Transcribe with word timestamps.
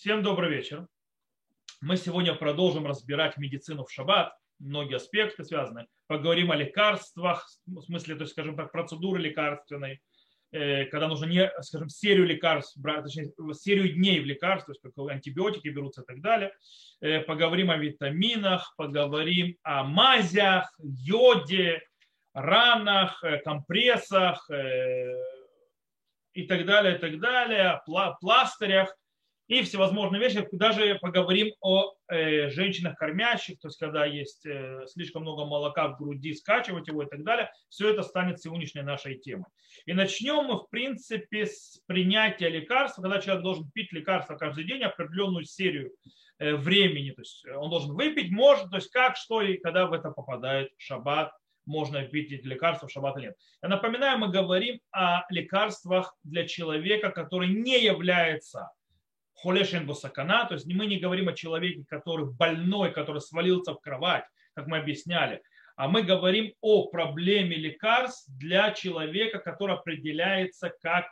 Всем 0.00 0.22
добрый 0.22 0.48
вечер. 0.48 0.86
Мы 1.80 1.96
сегодня 1.96 2.32
продолжим 2.32 2.86
разбирать 2.86 3.36
медицину 3.36 3.84
в 3.84 3.90
шаббат, 3.90 4.32
многие 4.60 4.94
аспекты 4.94 5.42
связаны. 5.42 5.88
Поговорим 6.06 6.52
о 6.52 6.56
лекарствах, 6.56 7.48
в 7.66 7.80
смысле, 7.80 8.14
то 8.14 8.20
есть, 8.20 8.32
скажем 8.32 8.54
так, 8.54 8.70
процедуры 8.70 9.20
лекарственной, 9.20 10.00
э, 10.52 10.84
когда 10.84 11.08
нужно 11.08 11.24
не, 11.24 11.50
скажем, 11.62 11.88
серию 11.88 12.26
лекарств 12.26 12.78
брать, 12.78 13.02
точнее, 13.02 13.32
серию 13.54 13.92
дней 13.92 14.20
в 14.20 14.24
лекарств, 14.24 14.66
то 14.66 14.70
есть 14.70 14.80
как 14.80 15.10
антибиотики 15.10 15.66
берутся 15.66 16.02
и 16.02 16.04
так 16.04 16.20
далее. 16.20 16.52
Э, 17.00 17.18
поговорим 17.22 17.72
о 17.72 17.76
витаминах, 17.76 18.74
поговорим 18.76 19.56
о 19.64 19.82
мазях, 19.82 20.72
йоде, 20.78 21.82
ранах, 22.34 23.24
э, 23.24 23.38
компрессах 23.38 24.48
и 26.34 26.46
так 26.46 26.66
далее, 26.66 26.94
и 26.94 26.98
так 27.00 27.18
далее, 27.18 27.82
пластырях 28.20 28.94
и 29.48 29.62
всевозможные 29.62 30.20
вещи. 30.20 30.46
Даже 30.52 30.96
поговорим 30.96 31.52
о 31.60 31.94
э, 32.08 32.50
женщинах 32.50 32.96
кормящих, 32.96 33.58
то 33.58 33.68
есть 33.68 33.78
когда 33.78 34.04
есть 34.04 34.46
э, 34.46 34.86
слишком 34.86 35.22
много 35.22 35.46
молока 35.46 35.88
в 35.88 35.98
груди, 35.98 36.34
скачивать 36.34 36.86
его 36.86 37.02
и 37.02 37.08
так 37.08 37.24
далее. 37.24 37.50
Все 37.68 37.90
это 37.90 38.02
станет 38.02 38.40
сегодняшней 38.40 38.82
нашей 38.82 39.18
темой. 39.18 39.46
И 39.86 39.94
начнем 39.94 40.44
мы, 40.44 40.58
в 40.58 40.68
принципе, 40.68 41.46
с 41.46 41.80
принятия 41.86 42.50
лекарства, 42.50 43.02
когда 43.02 43.20
человек 43.20 43.42
должен 43.42 43.70
пить 43.70 43.92
лекарства 43.92 44.36
каждый 44.36 44.64
день, 44.64 44.82
определенную 44.82 45.44
серию 45.44 45.92
э, 46.38 46.54
времени. 46.54 47.10
То 47.10 47.22
есть 47.22 47.46
он 47.48 47.70
должен 47.70 47.94
выпить, 47.94 48.30
может, 48.30 48.70
то 48.70 48.76
есть 48.76 48.90
как, 48.90 49.16
что 49.16 49.40
и 49.40 49.56
когда 49.56 49.86
в 49.86 49.94
это 49.94 50.10
попадает 50.10 50.70
шаббат, 50.76 51.32
можно 51.64 52.02
пить 52.02 52.32
эти 52.32 52.46
лекарства 52.46 52.88
в 52.88 52.90
шаббат 52.92 53.16
или 53.16 53.26
нет. 53.26 53.36
Я 53.62 53.68
напоминаю, 53.68 54.18
мы 54.18 54.28
говорим 54.28 54.80
о 54.90 55.22
лекарствах 55.30 56.16
для 56.22 56.46
человека, 56.46 57.10
который 57.10 57.48
не 57.48 57.82
является 57.82 58.70
холешен 59.42 59.86
босакана, 59.86 60.46
то 60.46 60.54
есть 60.54 60.66
мы 60.66 60.86
не 60.86 60.98
говорим 60.98 61.28
о 61.28 61.32
человеке, 61.32 61.84
который 61.88 62.26
больной, 62.26 62.92
который 62.92 63.20
свалился 63.20 63.72
в 63.72 63.80
кровать, 63.80 64.24
как 64.54 64.66
мы 64.66 64.78
объясняли, 64.78 65.42
а 65.76 65.88
мы 65.88 66.02
говорим 66.02 66.52
о 66.60 66.88
проблеме 66.88 67.56
лекарств 67.56 68.28
для 68.28 68.72
человека, 68.72 69.38
который 69.38 69.76
определяется 69.76 70.72
как 70.82 71.06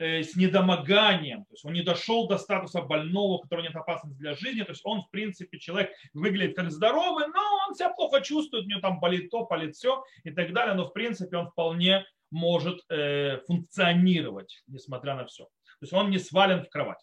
э, 0.00 0.24
с 0.24 0.34
недомоганием, 0.34 1.44
то 1.44 1.52
есть 1.52 1.64
он 1.64 1.74
не 1.74 1.82
дошел 1.82 2.26
до 2.26 2.38
статуса 2.38 2.82
больного, 2.82 3.34
у 3.34 3.38
которого 3.38 3.64
нет 3.64 3.76
опасности 3.76 4.18
для 4.18 4.34
жизни, 4.34 4.62
то 4.62 4.72
есть 4.72 4.82
он, 4.84 5.02
в 5.02 5.10
принципе, 5.10 5.60
человек 5.60 5.92
выглядит 6.12 6.56
как 6.56 6.72
здоровый, 6.72 7.28
но 7.28 7.68
он 7.68 7.76
себя 7.76 7.90
плохо 7.90 8.20
чувствует, 8.20 8.64
у 8.64 8.68
него 8.68 8.80
там 8.80 8.98
болит 8.98 9.30
то, 9.30 9.46
болит 9.46 9.76
все 9.76 10.02
и 10.24 10.32
так 10.32 10.52
далее, 10.52 10.74
но, 10.74 10.86
в 10.86 10.92
принципе, 10.92 11.36
он 11.36 11.50
вполне 11.50 12.04
может 12.32 12.80
э, 12.90 13.38
функционировать, 13.46 14.62
несмотря 14.66 15.14
на 15.14 15.24
все. 15.26 15.48
То 15.80 15.84
есть 15.84 15.92
он 15.92 16.10
не 16.10 16.18
свален 16.18 16.64
в 16.64 16.68
кровать. 16.68 16.98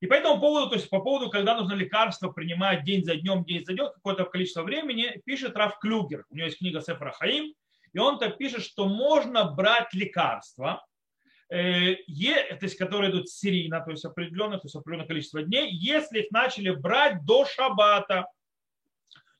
И 0.00 0.06
по 0.06 0.14
этому 0.14 0.40
поводу, 0.40 0.70
то 0.70 0.76
есть 0.76 0.88
по 0.88 1.00
поводу, 1.00 1.30
когда 1.30 1.54
нужно 1.54 1.74
лекарство 1.74 2.30
принимать 2.30 2.84
день 2.84 3.04
за 3.04 3.16
днем, 3.16 3.44
день 3.44 3.64
за 3.64 3.74
днем, 3.74 3.90
какое-то 3.92 4.24
количество 4.24 4.62
времени, 4.62 5.20
пишет 5.26 5.56
Раф 5.56 5.78
Клюгер. 5.78 6.24
У 6.30 6.36
него 6.36 6.46
есть 6.46 6.58
книга 6.58 6.80
Сефра 6.80 7.12
Хаим, 7.12 7.54
и 7.92 7.98
он 7.98 8.18
так 8.18 8.38
пишет, 8.38 8.62
что 8.62 8.86
можно 8.86 9.52
брать 9.52 9.92
лекарства, 9.92 10.84
э, 11.50 11.96
то 11.96 12.58
есть, 12.62 12.76
которые 12.76 13.10
идут 13.10 13.28
серийно, 13.28 13.80
то 13.80 13.90
есть 13.90 14.04
определенное, 14.06 14.58
то 14.58 14.66
есть 14.66 14.76
определенное 14.76 15.06
количество 15.06 15.42
дней, 15.42 15.70
если 15.70 16.20
их 16.20 16.30
начали 16.30 16.70
брать 16.70 17.24
до 17.26 17.44
шаббата. 17.44 18.26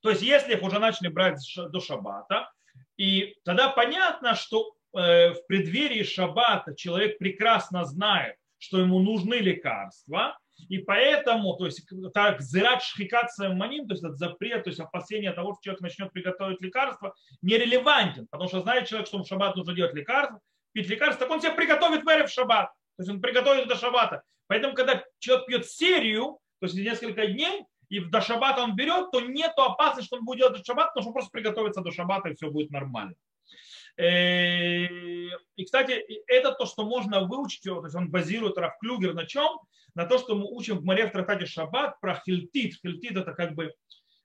То 0.02 0.10
есть 0.10 0.22
если 0.22 0.54
их 0.54 0.62
уже 0.62 0.78
начали 0.78 1.08
брать 1.08 1.38
до 1.56 1.80
шаббата, 1.80 2.50
и 2.98 3.34
тогда 3.44 3.70
понятно, 3.70 4.34
что 4.34 4.74
э, 4.92 5.32
в 5.32 5.46
преддверии 5.46 6.02
шаббата 6.02 6.74
человек 6.74 7.18
прекрасно 7.18 7.84
знает, 7.84 8.36
что 8.60 8.78
ему 8.78 9.00
нужны 9.00 9.34
лекарства, 9.34 10.38
и 10.68 10.78
поэтому, 10.78 11.56
то 11.56 11.66
есть, 11.66 11.88
так, 12.12 12.42
зират 12.42 12.82
шхикация 12.82 13.48
маним, 13.54 13.88
то 13.88 13.94
есть, 13.94 14.04
этот 14.04 14.18
запрет, 14.18 14.64
то 14.64 14.70
есть, 14.70 14.78
опасение 14.78 15.32
того, 15.32 15.54
что 15.54 15.62
человек 15.62 15.80
начнет 15.80 16.12
приготовить 16.12 16.60
лекарство, 16.60 17.14
нерелевантен, 17.42 18.26
потому 18.30 18.48
что 18.48 18.60
знает 18.60 18.86
человек, 18.86 19.08
что 19.08 19.18
в 19.18 19.26
шаббат 19.26 19.56
нужно 19.56 19.74
делать 19.74 19.94
лекарство, 19.94 20.38
пить 20.72 20.88
лекарство, 20.88 21.26
так 21.26 21.30
он 21.34 21.40
себе 21.40 21.52
приготовит 21.52 22.02
в 22.02 22.26
в 22.26 22.30
шаббат, 22.30 22.66
то 22.96 23.02
есть, 23.02 23.10
он 23.10 23.20
приготовит 23.20 23.66
до 23.68 23.76
шаббата. 23.76 24.22
Поэтому, 24.46 24.74
когда 24.74 25.02
человек 25.18 25.46
пьет 25.46 25.66
серию, 25.66 26.38
то 26.60 26.66
есть, 26.66 26.74
несколько 26.76 27.26
дней, 27.26 27.64
и 27.88 27.98
до 27.98 28.20
шаббата 28.20 28.62
он 28.62 28.76
берет, 28.76 29.10
то 29.10 29.20
нет 29.20 29.52
опасности, 29.56 30.06
что 30.06 30.18
он 30.18 30.24
будет 30.24 30.38
делать 30.38 30.58
до 30.58 30.64
шаббата, 30.64 30.90
потому 30.90 31.02
что 31.02 31.08
он 31.08 31.14
просто 31.14 31.30
приготовится 31.30 31.80
до 31.80 31.90
шаббата, 31.90 32.28
и 32.28 32.34
все 32.34 32.50
будет 32.50 32.70
нормально. 32.70 33.14
Э, 34.00 34.86
и, 35.56 35.64
кстати, 35.64 35.92
это 36.26 36.52
то, 36.52 36.64
что 36.64 36.84
можно 36.84 37.20
выучить, 37.20 37.62
то 37.64 37.84
есть 37.84 37.94
он 37.94 38.10
базирует 38.10 38.56
Раф 38.56 38.78
Клюгер 38.80 39.12
на 39.12 39.26
чем? 39.26 39.60
На 39.94 40.06
то, 40.06 40.18
что 40.18 40.34
мы 40.36 40.46
учим 40.46 40.78
в 40.78 40.84
Маре 40.84 41.06
в 41.06 41.12
Тратате 41.12 41.44
Шаббат 41.44 42.00
про 42.00 42.14
хильтит. 42.14 42.80
Хильтит 42.80 43.16
это 43.18 43.32
как 43.32 43.54
бы 43.54 43.74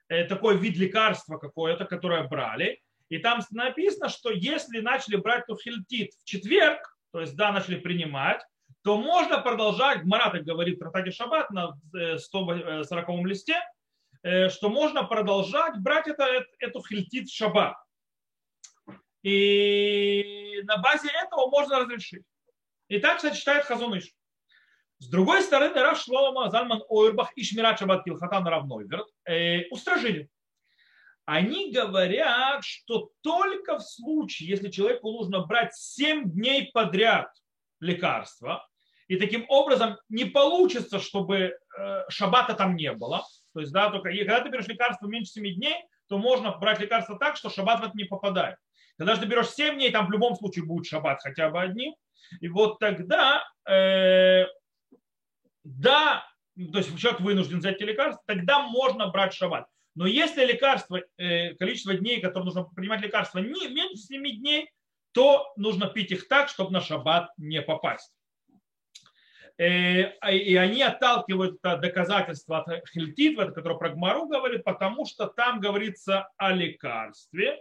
э, 0.07 0.23
такой 0.25 0.57
вид 0.57 0.77
лекарства 0.77 1.37
какое-то, 1.37 1.83
которое 1.83 2.23
брали. 2.23 2.79
И 3.09 3.17
там 3.17 3.41
написано, 3.51 4.07
что 4.07 4.31
если 4.31 4.79
начали 4.79 5.17
брать 5.17 5.45
то 5.45 5.57
хильтит 5.57 6.13
в 6.13 6.23
четверг, 6.23 6.79
то 7.11 7.19
есть 7.19 7.35
да, 7.35 7.51
начали 7.51 7.75
принимать, 7.75 8.41
то 8.81 8.97
можно 8.97 9.41
продолжать, 9.41 10.03
Марат 10.03 10.41
говорит 10.43 10.77
в 10.77 10.79
Тратате 10.79 11.11
Шаббат 11.11 11.51
на 11.51 11.77
140 12.17 13.09
э, 13.09 13.13
листе, 13.27 13.55
что 14.49 14.69
можно 14.69 15.03
продолжать 15.03 15.77
брать 15.79 16.07
это, 16.07 16.45
эту 16.59 16.81
хильтит 16.81 17.27
в 17.27 17.35
шаббат. 17.35 17.75
И 19.25 20.61
на 20.65 20.77
базе 20.77 21.09
этого 21.09 21.49
можно 21.49 21.79
разрешить. 21.79 22.21
И 22.89 22.99
так, 22.99 23.17
кстати, 23.17 23.35
считает 23.35 23.65
Хазуныш. 23.65 24.13
С 24.99 25.07
другой 25.07 25.41
стороны, 25.41 25.81
Рав 25.81 25.99
Шлома, 25.99 26.51
Зальман 26.51 26.83
Ойрбах 26.89 27.31
и 27.35 27.43
Шмират 27.43 27.79
Шабат 27.79 28.03
Килхатан 28.03 28.47
Равнойверт 28.47 29.07
э, 29.27 29.67
устражили. 29.71 30.29
Они 31.25 31.71
говорят, 31.71 32.63
что 32.63 33.09
только 33.21 33.79
в 33.79 33.81
случае, 33.81 34.49
если 34.49 34.69
человеку 34.69 35.11
нужно 35.11 35.43
брать 35.43 35.73
7 35.73 36.29
дней 36.31 36.69
подряд 36.71 37.27
лекарства, 37.79 38.67
и 39.07 39.17
таким 39.17 39.45
образом 39.49 39.97
не 40.07 40.25
получится, 40.25 40.99
чтобы 40.99 41.57
э, 41.79 42.03
шабата 42.09 42.53
там 42.53 42.75
не 42.75 42.91
было, 42.91 43.25
то 43.55 43.59
есть, 43.59 43.71
да, 43.71 43.89
только 43.89 44.09
когда 44.11 44.41
ты 44.41 44.49
берешь 44.49 44.67
лекарство 44.67 45.07
меньше 45.07 45.31
7 45.31 45.55
дней, 45.55 45.75
то 46.09 46.19
можно 46.19 46.55
брать 46.57 46.79
лекарство 46.79 47.17
так, 47.17 47.37
что 47.37 47.49
шаббат 47.49 47.79
в 47.79 47.85
это 47.85 47.97
не 47.97 48.03
попадает. 48.03 48.57
Когда 48.97 49.16
же 49.16 49.22
ты 49.22 49.28
берешь 49.28 49.50
7 49.50 49.75
дней, 49.75 49.91
там 49.91 50.07
в 50.07 50.11
любом 50.11 50.35
случае 50.35 50.66
будет 50.66 50.85
шаббат 50.85 51.22
хотя 51.22 51.50
бы 51.50 51.61
одни. 51.61 51.95
И 52.39 52.47
вот 52.47 52.79
тогда, 52.79 53.44
э, 53.69 54.45
да, 55.63 56.25
то 56.56 56.78
есть 56.78 56.97
человек 56.97 57.22
вынужден 57.22 57.59
взять 57.59 57.75
эти 57.75 57.84
лекарства, 57.84 58.23
тогда 58.25 58.61
можно 58.61 59.07
брать 59.07 59.34
шаббат. 59.34 59.67
Но 59.95 60.07
если 60.07 60.45
лекарство, 60.45 61.01
э, 61.17 61.53
количество 61.55 61.94
дней, 61.94 62.22
которые 62.22 62.45
нужно 62.45 62.63
принимать 62.63 63.01
лекарства, 63.01 63.39
не 63.39 63.67
меньше 63.67 63.97
7 63.97 64.23
дней, 64.39 64.69
то 65.11 65.53
нужно 65.55 65.88
пить 65.88 66.11
их 66.11 66.28
так, 66.28 66.50
чтобы 66.50 66.72
на 66.72 66.81
шаббат 66.81 67.29
не 67.38 67.61
попасть. 67.61 68.11
Э, 69.57 70.11
а, 70.19 70.31
и 70.34 70.55
они 70.55 70.81
отталкивают 70.81 71.59
это 71.63 71.78
доказательство 71.78 72.59
от 72.59 72.88
Хильтитва, 72.89 73.45
которое 73.45 73.78
про 73.78 73.89
Гмару 73.89 74.28
говорит, 74.28 74.66
потому 74.66 75.05
что 75.05 75.28
там 75.28 75.61
говорится 75.61 76.29
о 76.35 76.51
лекарстве, 76.51 77.57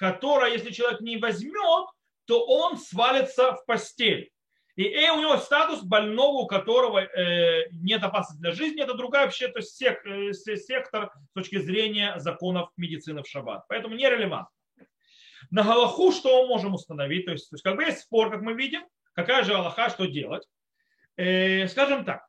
которое, 0.00 0.54
если 0.54 0.72
человек 0.72 1.02
не 1.02 1.18
возьмет, 1.18 1.86
то 2.24 2.46
он 2.46 2.78
свалится 2.78 3.52
в 3.52 3.66
постель. 3.66 4.30
И 4.74 4.84
э, 4.84 5.10
у 5.10 5.20
него 5.20 5.36
статус 5.36 5.82
больного, 5.82 6.38
у 6.38 6.46
которого 6.46 7.00
э, 7.00 7.68
нет 7.70 8.02
опасности 8.02 8.40
для 8.40 8.52
жизни, 8.52 8.82
это 8.82 8.94
другая 8.94 9.26
вообще, 9.26 9.48
то 9.48 9.58
есть 9.58 9.76
сек, 9.76 10.00
э, 10.06 10.32
сектор 10.32 11.12
с 11.28 11.32
точки 11.34 11.58
зрения 11.58 12.18
законов 12.18 12.70
медицины 12.78 13.22
в 13.22 13.28
шаббат. 13.28 13.66
Поэтому 13.68 13.94
нерелевантно. 13.94 14.48
На 15.50 15.64
Галаху 15.64 16.12
что 16.12 16.42
мы 16.42 16.48
можем 16.48 16.72
установить? 16.72 17.26
То 17.26 17.32
есть, 17.32 17.50
то 17.50 17.54
есть 17.56 17.62
как 17.62 17.76
бы 17.76 17.84
есть 17.84 18.00
спор, 18.00 18.30
как 18.30 18.40
мы 18.40 18.54
видим, 18.54 18.82
какая 19.12 19.44
же 19.44 19.52
Аллаха, 19.52 19.90
что 19.90 20.06
делать. 20.06 20.48
Э, 21.18 21.68
скажем 21.68 22.06
так, 22.06 22.26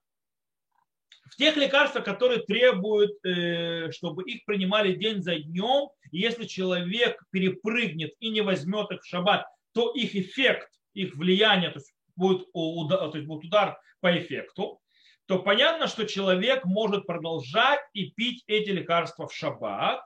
в 1.31 1.37
тех 1.37 1.55
лекарствах, 1.55 2.03
которые 2.03 2.41
требуют, 2.41 3.13
э, 3.25 3.89
чтобы 3.91 4.23
их 4.23 4.43
принимали 4.45 4.93
день 4.93 5.23
за 5.23 5.37
днем, 5.37 5.89
если 6.11 6.45
человек 6.45 7.23
перепрыгнет 7.31 8.11
и 8.19 8.29
не 8.29 8.41
возьмет 8.41 8.91
их 8.91 9.01
в 9.01 9.07
шаббат, 9.07 9.45
то 9.73 9.91
их 9.91 10.13
эффект, 10.15 10.69
их 10.93 11.15
влияние, 11.15 11.69
то 11.69 11.79
есть 11.79 11.93
будет 12.17 12.47
удар, 12.51 13.09
то 13.09 13.17
есть 13.17 13.27
будет 13.27 13.45
удар 13.45 13.79
по 14.01 14.17
эффекту, 14.19 14.81
то 15.25 15.39
понятно, 15.39 15.87
что 15.87 16.05
человек 16.05 16.65
может 16.65 17.07
продолжать 17.07 17.79
и 17.93 18.11
пить 18.11 18.43
эти 18.47 18.71
лекарства 18.71 19.25
в 19.27 19.33
шаббат, 19.33 20.03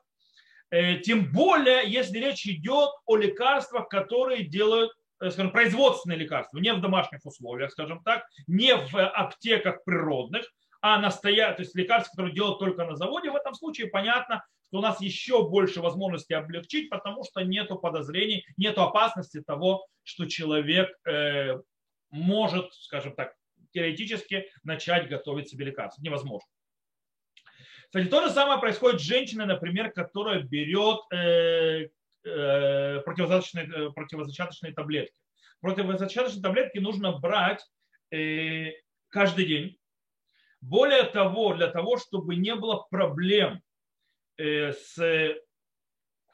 э, 0.69 0.99
тем 0.99 1.31
более, 1.31 1.89
если 1.89 2.19
речь 2.19 2.45
идет 2.45 2.91
о 3.07 3.17
лекарствах, 3.17 3.89
которые 3.89 4.43
делают 4.43 4.91
э, 5.19 5.31
скажем, 5.31 5.51
производственные 5.51 6.19
лекарства, 6.19 6.59
не 6.59 6.71
в 6.71 6.81
домашних 6.81 7.25
условиях, 7.25 7.71
скажем 7.71 8.03
так, 8.03 8.27
не 8.45 8.75
в 8.75 8.95
аптеках 8.95 9.83
природных, 9.85 10.45
а 10.87 10.99
настоя... 10.99 11.51
то 11.51 11.63
есть 11.63 11.73
лекарства, 11.73 12.11
которые 12.11 12.35
делают 12.35 12.59
только 12.59 12.85
на 12.85 12.95
заводе, 12.95 13.31
в 13.31 13.35
этом 13.35 13.55
случае 13.55 13.87
понятно, 13.87 14.45
что 14.67 14.77
у 14.77 14.81
нас 14.81 15.01
еще 15.01 15.49
больше 15.49 15.81
возможностей 15.81 16.35
облегчить, 16.35 16.91
потому 16.91 17.23
что 17.23 17.41
нет 17.41 17.69
подозрений, 17.81 18.45
нет 18.55 18.77
опасности 18.77 19.41
того, 19.41 19.87
что 20.03 20.27
человек 20.27 20.95
э, 21.07 21.59
может, 22.11 22.71
скажем 22.75 23.15
так, 23.15 23.33
теоретически 23.73 24.45
начать 24.63 25.09
готовить 25.09 25.49
себе 25.49 25.65
лекарства. 25.65 26.03
Невозможно. 26.03 26.47
Кстати, 27.85 28.05
то 28.05 28.21
же 28.21 28.29
самое 28.29 28.59
происходит 28.59 29.01
с 29.01 29.05
женщиной, 29.05 29.47
например, 29.47 29.91
которая 29.91 30.43
берет 30.43 30.99
э, 31.11 31.87
э, 32.25 32.99
противозачаточные, 32.99 33.65
э, 33.65 33.89
противозачаточные 33.89 34.71
таблетки. 34.71 35.19
Противозачаточные 35.61 36.43
таблетки 36.43 36.77
нужно 36.77 37.11
брать 37.17 37.65
э, 38.11 38.73
каждый 39.09 39.47
день. 39.47 39.79
Более 40.61 41.03
того, 41.03 41.53
для 41.53 41.67
того, 41.67 41.97
чтобы 41.97 42.35
не 42.35 42.55
было 42.55 42.85
проблем 42.89 43.61
э, 44.37 44.73
с 44.73 45.35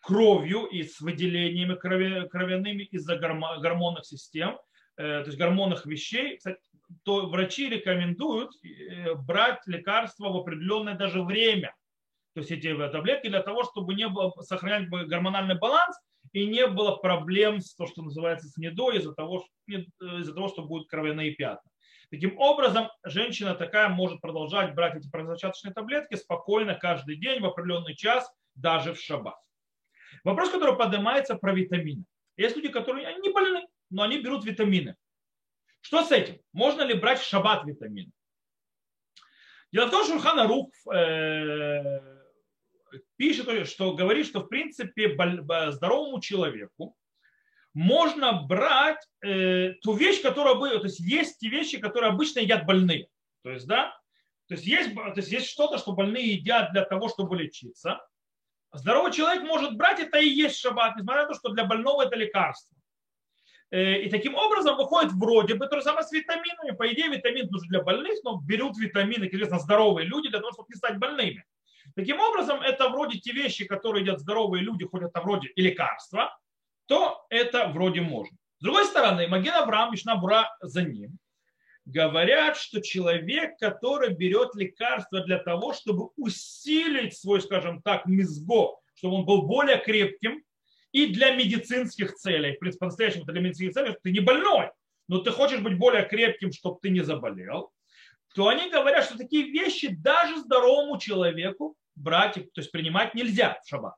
кровью 0.01 0.65
и 0.65 0.83
с 0.83 0.99
выделениями 0.99 1.75
кровяными 1.75 2.83
из-за 2.83 3.17
гормонных 3.17 4.05
систем, 4.05 4.57
э, 4.97 5.21
то 5.21 5.27
есть 5.27 5.37
гормонных 5.37 5.85
вещей, 5.85 6.39
то 7.03 7.27
врачи 7.27 7.69
рекомендуют 7.69 8.51
э, 8.63 9.13
брать 9.15 9.61
лекарства 9.67 10.29
в 10.29 10.37
определенное 10.37 10.95
даже 10.95 11.21
время. 11.23 11.75
То 12.33 12.39
есть 12.39 12.51
эти 12.51 12.73
таблетки 12.89 13.27
для 13.27 13.41
того, 13.41 13.63
чтобы 13.63 13.93
не 13.93 14.07
было, 14.07 14.31
сохранять 14.41 14.89
гормональный 14.89 15.57
баланс 15.57 15.97
и 16.31 16.45
не 16.45 16.67
было 16.67 16.95
проблем 16.95 17.59
с 17.59 17.75
то, 17.75 17.87
что 17.87 18.03
называется 18.03 18.47
с 18.47 18.57
недой 18.57 18.97
из-за 18.97 19.13
того, 19.13 19.45
из-за 19.67 20.33
того, 20.33 20.47
что 20.47 20.63
будут 20.63 20.87
кровяные 20.87 21.31
пятна. 21.31 21.69
Таким 22.11 22.37
образом, 22.37 22.89
женщина 23.05 23.55
такая 23.55 23.87
может 23.87 24.19
продолжать 24.19 24.75
брать 24.75 24.97
эти 24.97 25.09
противозачаточные 25.09 25.73
таблетки 25.73 26.15
спокойно 26.15 26.75
каждый 26.75 27.15
день 27.15 27.39
в 27.39 27.45
определенный 27.45 27.95
час, 27.95 28.29
даже 28.53 28.93
в 28.93 28.99
шаббат. 28.99 29.39
Вопрос, 30.25 30.49
который 30.49 30.75
поднимается 30.75 31.35
про 31.35 31.53
витамины. 31.53 32.03
Есть 32.35 32.57
люди, 32.57 32.67
которые 32.67 33.07
они 33.07 33.21
не 33.21 33.31
больны, 33.31 33.65
но 33.89 34.03
они 34.03 34.19
берут 34.21 34.43
витамины. 34.43 34.97
Что 35.79 36.03
с 36.03 36.11
этим? 36.11 36.41
Можно 36.51 36.81
ли 36.81 36.95
брать 36.95 37.19
в 37.19 37.25
шаббат 37.25 37.63
витамины? 37.63 38.11
Дело 39.71 39.85
в 39.85 39.91
том, 39.91 40.03
что 40.03 40.15
Шурхана 40.15 40.47
Рух 40.47 40.69
э, 40.93 42.01
пишет, 43.15 43.69
что 43.69 43.93
говорит, 43.93 44.25
что 44.25 44.41
в 44.41 44.49
принципе 44.49 45.15
здоровому 45.71 46.19
человеку 46.19 46.97
можно 47.73 48.43
брать 48.43 49.05
э, 49.21 49.73
ту 49.81 49.93
вещь, 49.93 50.21
которая 50.21 50.55
бы, 50.55 50.69
то 50.69 50.85
есть 50.85 50.99
есть 50.99 51.39
те 51.39 51.49
вещи, 51.49 51.79
которые 51.79 52.09
обычно 52.09 52.39
едят 52.39 52.65
больные. 52.65 53.07
То 53.43 53.51
есть, 53.51 53.67
да, 53.67 53.97
то 54.47 54.55
есть 54.55 54.65
есть, 54.65 54.93
то 54.93 55.13
есть 55.15 55.31
есть 55.31 55.49
что-то, 55.49 55.77
что 55.77 55.93
больные 55.93 56.33
едят 56.33 56.71
для 56.73 56.83
того, 56.83 57.07
чтобы 57.07 57.37
лечиться. 57.37 58.01
Здоровый 58.73 59.11
человек 59.11 59.43
может 59.43 59.75
брать 59.75 59.99
это 59.99 60.19
и 60.19 60.27
есть 60.27 60.57
шаббат, 60.57 60.95
несмотря 60.95 61.23
на 61.23 61.27
то, 61.29 61.33
что 61.35 61.49
для 61.49 61.65
больного 61.65 62.03
это 62.03 62.15
лекарство. 62.15 62.77
Э, 63.71 64.01
и 64.01 64.09
таким 64.09 64.35
образом 64.35 64.75
выходит 64.75 65.13
вроде 65.13 65.55
бы 65.55 65.67
то 65.67 65.77
же 65.77 65.83
самое 65.83 66.03
с 66.05 66.11
витаминами. 66.11 66.75
По 66.75 66.91
идее, 66.91 67.07
витамин 67.07 67.47
нужен 67.49 67.69
для 67.69 67.81
больных, 67.81 68.19
но 68.23 68.41
берут 68.41 68.77
витамины, 68.77 69.29
конечно, 69.29 69.59
здоровые 69.59 70.05
люди 70.05 70.29
для 70.29 70.39
того, 70.39 70.51
чтобы 70.51 70.67
не 70.69 70.75
стать 70.75 70.97
больными. 70.99 71.45
Таким 71.95 72.19
образом, 72.19 72.61
это 72.61 72.89
вроде 72.89 73.19
те 73.19 73.31
вещи, 73.31 73.65
которые 73.65 74.03
едят 74.03 74.19
здоровые 74.19 74.63
люди, 74.63 74.85
хоть 74.85 75.03
это 75.03 75.21
вроде 75.21 75.47
и 75.49 75.61
лекарства, 75.61 76.37
то 76.91 77.25
это 77.29 77.69
вроде 77.69 78.01
можно. 78.01 78.37
С 78.59 78.63
другой 78.63 78.83
стороны, 78.83 79.25
Маген 79.29 79.53
Авраам, 79.53 79.93
Мишнабура 79.93 80.53
за 80.59 80.83
ним, 80.83 81.19
говорят, 81.85 82.57
что 82.57 82.81
человек, 82.81 83.57
который 83.59 84.13
берет 84.13 84.55
лекарства 84.55 85.21
для 85.21 85.39
того, 85.39 85.71
чтобы 85.71 86.09
усилить 86.17 87.17
свой, 87.17 87.39
скажем 87.41 87.81
так, 87.81 88.07
мизго, 88.07 88.77
чтобы 88.95 89.15
он 89.19 89.25
был 89.25 89.43
более 89.43 89.77
крепким, 89.77 90.43
и 90.91 91.05
для 91.05 91.33
медицинских 91.33 92.15
целей, 92.15 92.57
в 92.57 92.59
принципе, 92.59 92.79
по-настоящему 92.79 93.23
для 93.23 93.39
медицинских 93.39 93.73
целей, 93.73 93.91
что 93.91 94.01
ты 94.03 94.11
не 94.11 94.19
больной, 94.19 94.69
но 95.07 95.19
ты 95.19 95.31
хочешь 95.31 95.61
быть 95.61 95.77
более 95.77 96.03
крепким, 96.03 96.51
чтобы 96.51 96.77
ты 96.81 96.89
не 96.89 97.05
заболел, 97.05 97.71
то 98.35 98.49
они 98.49 98.69
говорят, 98.69 99.05
что 99.05 99.17
такие 99.17 99.49
вещи 99.49 99.95
даже 99.95 100.39
здоровому 100.39 100.99
человеку 100.99 101.77
брать, 101.95 102.33
то 102.33 102.59
есть 102.59 102.73
принимать 102.73 103.15
нельзя 103.15 103.61
в 103.63 103.69
шаббат. 103.69 103.95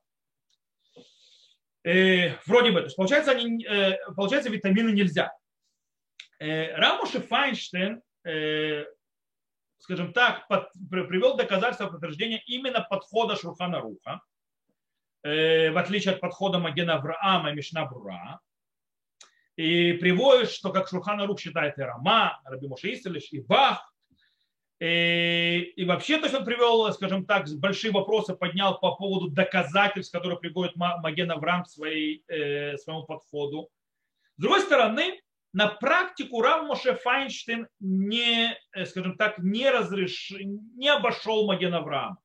Э, 1.84 2.38
вроде 2.46 2.72
бы, 2.72 2.80
то 2.80 2.86
есть 2.86 2.96
получается, 2.96 3.32
они, 3.32 3.66
э, 3.66 3.98
получается 4.16 4.50
витамины 4.50 4.92
нельзя. 4.92 5.34
Э, 6.40 6.76
Рамуши 6.76 7.20
Файнштейн, 7.20 8.02
э, 8.26 8.86
скажем 9.80 10.14
так, 10.14 10.48
под, 10.48 10.72
привел 10.90 11.36
доказательства 11.36 11.88
подтверждения 11.88 12.42
именно 12.46 12.82
подхода 12.90 13.36
Шурхана 13.36 13.82
Руха, 13.82 14.22
э, 15.24 15.72
в 15.72 15.78
отличие 15.78 16.14
от 16.14 16.22
подхода 16.22 16.60
Магена 16.60 16.96
Авраама 16.96 17.52
и 17.52 17.56
Мишна 17.56 17.86
Бура. 17.86 18.40
И 19.58 19.94
приводит, 19.94 20.50
что 20.50 20.72
как 20.72 20.88
Шурхана 20.88 21.28
Рух 21.28 21.40
считает 21.40 21.78
и 21.78 21.82
Рама, 21.82 22.42
Раби 22.46 22.68
Моше 22.68 22.94
Исалиш, 22.94 23.32
и 23.32 23.42
Бах, 23.42 23.93
и, 24.80 25.74
и 25.76 25.86
вообще, 25.86 26.18
то 26.18 26.24
есть 26.24 26.36
он 26.36 26.46
привел, 26.46 26.92
скажем 26.94 27.26
так, 27.26 27.48
большие 27.58 27.92
вопросы 27.92 28.36
поднял 28.36 28.80
по 28.80 28.96
поводу 28.96 29.30
доказательств, 29.30 30.12
которые 30.12 30.40
приводит 30.40 30.76
Маген 30.76 31.32
Авраам 31.32 31.64
к 31.64 31.70
своей, 31.70 32.24
э, 32.28 32.78
своему 32.78 33.04
подходу. 33.04 33.70
С 34.38 34.42
другой 34.42 34.62
стороны, 34.62 35.22
на 35.54 35.68
практику 35.68 36.42
Рав 36.42 36.66
Моше 36.66 36.96
Файнштейн 36.96 37.68
не, 37.80 38.58
э, 38.74 38.86
скажем 38.86 39.16
так, 39.16 39.38
не, 39.38 39.70
разреш... 39.70 40.34
не 40.76 40.90
обошел 40.90 41.46
Маген 41.46 41.76
Авраам. 41.76 42.18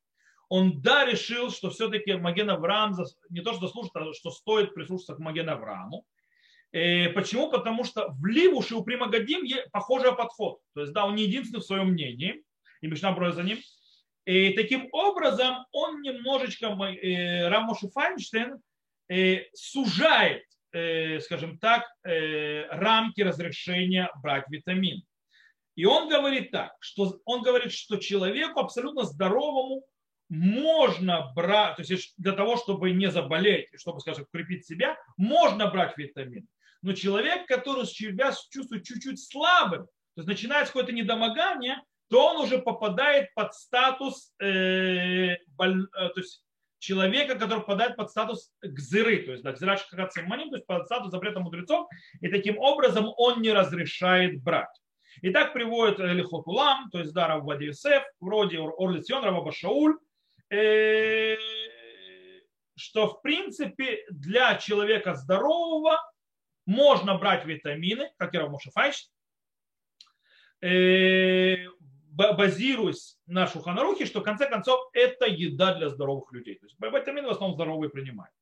Он, 0.48 0.80
да, 0.80 1.04
решил, 1.04 1.50
что 1.50 1.68
все-таки 1.68 2.14
Маген 2.14 2.48
Авраам 2.48 2.96
не 3.28 3.42
то, 3.42 3.52
что 3.52 3.66
заслужит, 3.66 3.94
а 3.94 4.14
что 4.14 4.30
стоит 4.30 4.74
прислушаться 4.74 5.14
к 5.14 5.18
Маген 5.18 5.50
Аврааму. 5.50 6.06
Э, 6.72 7.08
почему? 7.10 7.50
Потому 7.50 7.84
что 7.84 8.08
в 8.10 8.26
Ливуше 8.26 8.74
у 8.74 8.84
Примагадим 8.84 9.46
похожий 9.72 10.14
подход. 10.14 10.60
То 10.74 10.82
есть, 10.82 10.92
да, 10.92 11.06
он 11.06 11.14
не 11.14 11.24
единственный 11.24 11.60
в 11.60 11.64
своем 11.64 11.88
мнении, 11.92 12.42
и 12.80 12.86
Мишна 12.86 13.12
броет 13.12 13.34
за 13.34 13.42
ним. 13.42 13.58
И 14.24 14.50
таким 14.50 14.88
образом 14.92 15.64
он 15.72 16.02
немножечко, 16.02 16.66
э, 16.66 17.48
Рамоши 17.48 17.88
Файнштейн, 17.88 18.58
э, 19.08 19.44
сужает, 19.54 20.44
скажем 21.22 21.58
так, 21.58 21.86
рамки 22.02 23.22
разрешения 23.22 24.10
брать 24.22 24.44
витамин. 24.50 25.02
И 25.76 25.86
он 25.86 26.10
говорит 26.10 26.50
так, 26.50 26.72
что 26.80 27.20
он 27.24 27.40
говорит, 27.40 27.72
что 27.72 27.96
человеку 27.96 28.60
абсолютно 28.60 29.04
здоровому 29.04 29.86
можно 30.28 31.32
брать, 31.34 31.76
то 31.76 31.82
есть 31.82 32.12
для 32.18 32.32
того, 32.32 32.58
чтобы 32.58 32.90
не 32.90 33.10
заболеть, 33.10 33.68
чтобы, 33.76 34.00
скажем, 34.00 34.24
укрепить 34.24 34.66
себя, 34.66 34.98
можно 35.16 35.70
брать 35.70 35.96
витамин. 35.96 36.46
Но 36.82 36.92
человек, 36.92 37.46
который 37.46 37.86
себя 37.86 38.32
чувствует 38.50 38.84
чуть-чуть 38.84 39.20
слабым, 39.20 39.86
то 39.86 40.20
есть 40.20 40.28
начинается 40.28 40.72
какое-то 40.72 40.92
недомогание, 40.92 41.82
то 42.08 42.26
он 42.26 42.36
уже 42.44 42.58
попадает 42.58 43.32
под 43.34 43.54
статус 43.54 44.32
э, 44.40 45.36
боль, 45.48 45.86
э, 45.94 46.08
то 46.08 46.20
есть 46.20 46.42
человека, 46.78 47.34
который 47.38 47.60
попадает 47.60 47.96
под 47.96 48.10
статус 48.10 48.52
гзыры, 48.62 49.22
то 49.24 49.32
есть 49.32 49.44
да, 49.44 49.52
гзыра 49.52 49.76
то 49.76 50.20
есть 50.20 50.66
под 50.66 50.86
статус 50.86 51.10
запрета 51.10 51.40
мудрецов, 51.40 51.88
и 52.20 52.28
таким 52.28 52.58
образом 52.58 53.12
он 53.16 53.42
не 53.42 53.52
разрешает 53.52 54.42
брать. 54.42 54.74
И 55.22 55.30
так 55.30 55.52
приводит 55.52 55.98
Лихотулам, 55.98 56.90
то 56.90 57.00
есть 57.00 57.12
Дара 57.12 57.40
Вадиесеф, 57.40 58.04
вроде 58.20 58.58
Орлицион, 58.58 59.24
Раба 59.24 59.52
Шауль, 59.52 59.98
э, 60.50 61.36
что 62.76 63.08
в 63.08 63.22
принципе 63.22 64.04
для 64.10 64.56
человека 64.56 65.14
здорового 65.14 65.98
можно 66.68 67.16
брать 67.16 67.46
витамины, 67.46 68.12
как 68.18 68.34
и 68.34 68.38
Рамоша 68.38 68.70
Файш, 68.72 69.08
э, 70.60 71.66
базируясь 72.12 73.18
на 73.26 73.46
шуханарухе, 73.46 74.04
что 74.04 74.20
в 74.20 74.22
конце 74.22 74.50
концов 74.50 74.78
это 74.92 75.24
еда 75.24 75.74
для 75.74 75.88
здоровых 75.88 76.30
людей. 76.30 76.56
То 76.56 76.66
есть 76.66 76.76
витамины 76.78 77.26
в 77.26 77.30
основном 77.30 77.56
здоровые 77.56 77.88
принимают. 77.88 78.34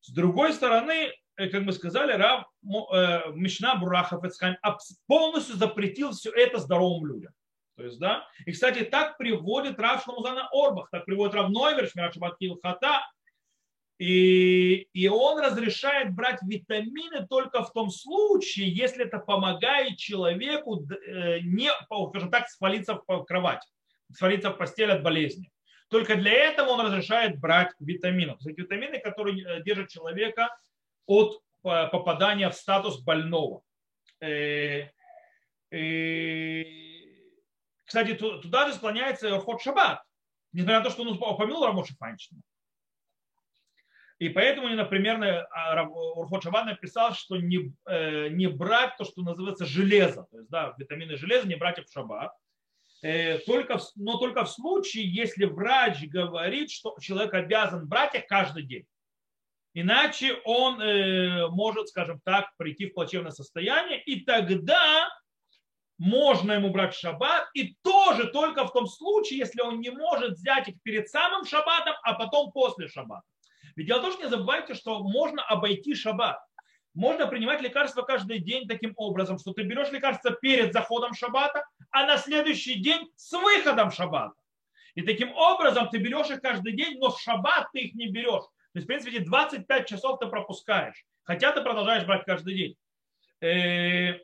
С 0.00 0.12
другой 0.12 0.54
стороны, 0.54 1.12
э, 1.36 1.48
как 1.50 1.62
мы 1.62 1.72
сказали, 1.72 2.12
Рав 2.12 2.46
э, 2.64 3.32
Мишна 3.34 3.74
Бурахов 3.76 4.24
полностью 5.06 5.56
запретил 5.56 6.12
все 6.12 6.30
это 6.30 6.58
здоровым 6.58 7.06
людям. 7.06 7.34
То 7.76 7.84
есть, 7.84 7.98
да, 7.98 8.26
и, 8.46 8.52
кстати, 8.52 8.82
так 8.82 9.18
приводит 9.18 9.78
Рав 9.78 10.02
Шламузана 10.02 10.48
Орбах, 10.52 10.88
так 10.90 11.04
приводит 11.04 11.34
Рав 11.34 11.50
Нойвер, 11.50 11.86
Шмират 11.86 12.14
Хата, 12.62 13.02
и, 13.98 14.88
и 14.92 15.08
он 15.08 15.40
разрешает 15.40 16.14
брать 16.14 16.40
витамины 16.42 17.26
только 17.26 17.62
в 17.62 17.72
том 17.72 17.90
случае, 17.90 18.68
если 18.68 19.06
это 19.06 19.18
помогает 19.18 19.96
человеку 19.96 20.86
э, 20.86 21.40
не, 21.40 21.70
скажем 22.10 22.30
так, 22.30 22.48
свалиться 22.48 23.00
в 23.06 23.24
кровать, 23.24 23.62
свалиться 24.12 24.50
в 24.50 24.58
постель 24.58 24.90
от 24.90 25.02
болезни. 25.02 25.50
Только 25.88 26.16
для 26.16 26.32
этого 26.32 26.70
он 26.70 26.80
разрешает 26.80 27.40
брать 27.40 27.72
витамины. 27.80 28.36
То 28.36 28.48
есть 28.48 28.58
витамины, 28.58 28.98
которые 28.98 29.42
э, 29.42 29.62
держат 29.62 29.88
человека 29.88 30.54
от 31.06 31.40
попадания 31.62 32.48
в 32.48 32.54
статус 32.54 33.00
больного. 33.00 33.62
Э, 34.20 34.88
кстати, 37.84 38.14
туда 38.14 38.68
же 38.68 38.74
склоняется 38.74 39.38
ход 39.40 39.62
Шаббат, 39.62 40.02
несмотря 40.52 40.78
на 40.78 40.84
то, 40.84 40.90
что 40.90 41.02
он 41.02 41.16
упомянул 41.16 41.64
Рамоши 41.64 41.94
Файнштейна. 41.96 42.42
И 44.18 44.30
поэтому, 44.30 44.68
например, 44.70 45.46
а, 45.50 45.82
Урхот 45.82 46.42
Шаббат 46.42 46.64
написал, 46.64 47.12
что 47.12 47.36
не, 47.36 47.74
э, 47.86 48.28
не 48.28 48.46
брать 48.46 48.96
то, 48.96 49.04
что 49.04 49.20
называется 49.20 49.66
железо, 49.66 50.26
то 50.30 50.38
есть 50.38 50.48
да, 50.48 50.74
витамины 50.78 51.16
железа 51.16 51.46
не 51.46 51.56
брать 51.56 51.86
в 51.86 51.92
шаббат, 51.92 52.32
э, 53.02 53.38
только, 53.40 53.78
но 53.94 54.16
только 54.16 54.44
в 54.44 54.50
случае, 54.50 55.04
если 55.06 55.44
врач 55.44 56.02
говорит, 56.04 56.70
что 56.70 56.96
человек 56.98 57.34
обязан 57.34 57.86
брать 57.86 58.14
их 58.14 58.26
каждый 58.26 58.62
день. 58.62 58.86
Иначе 59.74 60.40
он 60.46 60.80
э, 60.80 61.48
может, 61.48 61.88
скажем 61.88 62.18
так, 62.24 62.50
прийти 62.56 62.86
в 62.86 62.94
плачевное 62.94 63.32
состояние, 63.32 64.02
и 64.02 64.24
тогда 64.24 65.10
можно 65.98 66.52
ему 66.52 66.70
брать 66.70 66.94
шаббат, 66.94 67.50
и 67.52 67.76
тоже 67.82 68.28
только 68.28 68.66
в 68.66 68.72
том 68.72 68.86
случае, 68.86 69.40
если 69.40 69.60
он 69.60 69.80
не 69.80 69.90
может 69.90 70.32
взять 70.32 70.68
их 70.68 70.76
перед 70.82 71.10
самым 71.10 71.44
шаббатом, 71.44 71.94
а 72.02 72.14
потом 72.14 72.50
после 72.50 72.88
шаббата. 72.88 73.26
Ведь 73.76 73.86
дело 73.86 73.98
в 73.98 74.02
том, 74.02 74.12
что 74.12 74.24
не 74.24 74.30
забывайте, 74.30 74.74
что 74.74 75.02
можно 75.02 75.42
обойти 75.42 75.94
шаббат. 75.94 76.38
Можно 76.94 77.26
принимать 77.26 77.60
лекарства 77.60 78.02
каждый 78.02 78.38
день 78.38 78.66
таким 78.66 78.94
образом, 78.96 79.38
что 79.38 79.52
ты 79.52 79.62
берешь 79.62 79.92
лекарство 79.92 80.30
перед 80.30 80.72
заходом 80.72 81.12
шаббата, 81.12 81.62
а 81.90 82.06
на 82.06 82.16
следующий 82.16 82.80
день 82.80 83.10
с 83.16 83.32
выходом 83.32 83.90
шаббата. 83.90 84.34
И 84.94 85.02
таким 85.02 85.30
образом 85.36 85.90
ты 85.90 85.98
берешь 85.98 86.30
их 86.30 86.40
каждый 86.40 86.72
день, 86.72 86.98
но 86.98 87.10
в 87.10 87.20
шаббат 87.20 87.68
ты 87.72 87.80
их 87.80 87.94
не 87.94 88.08
берешь. 88.08 88.44
То 88.72 88.78
есть, 88.78 88.84
в 88.84 88.88
принципе, 88.88 89.18
эти 89.18 89.24
25 89.24 89.86
часов 89.86 90.18
ты 90.18 90.26
пропускаешь, 90.26 91.04
хотя 91.22 91.52
ты 91.52 91.60
продолжаешь 91.60 92.06
брать 92.06 92.24
каждый 92.24 92.54
день. 92.54 92.76
Э, 93.42 94.14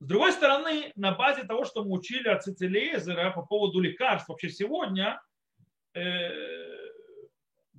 с 0.00 0.06
другой 0.06 0.32
стороны, 0.32 0.92
на 0.96 1.12
базе 1.12 1.44
того, 1.44 1.64
что 1.64 1.84
мы 1.84 1.92
учили 1.92 2.28
от 2.28 2.42
Цицелезера 2.42 3.30
по 3.30 3.42
поводу 3.42 3.78
лекарств 3.78 4.28
вообще 4.28 4.50
сегодня, 4.50 5.22
э, 5.94 6.81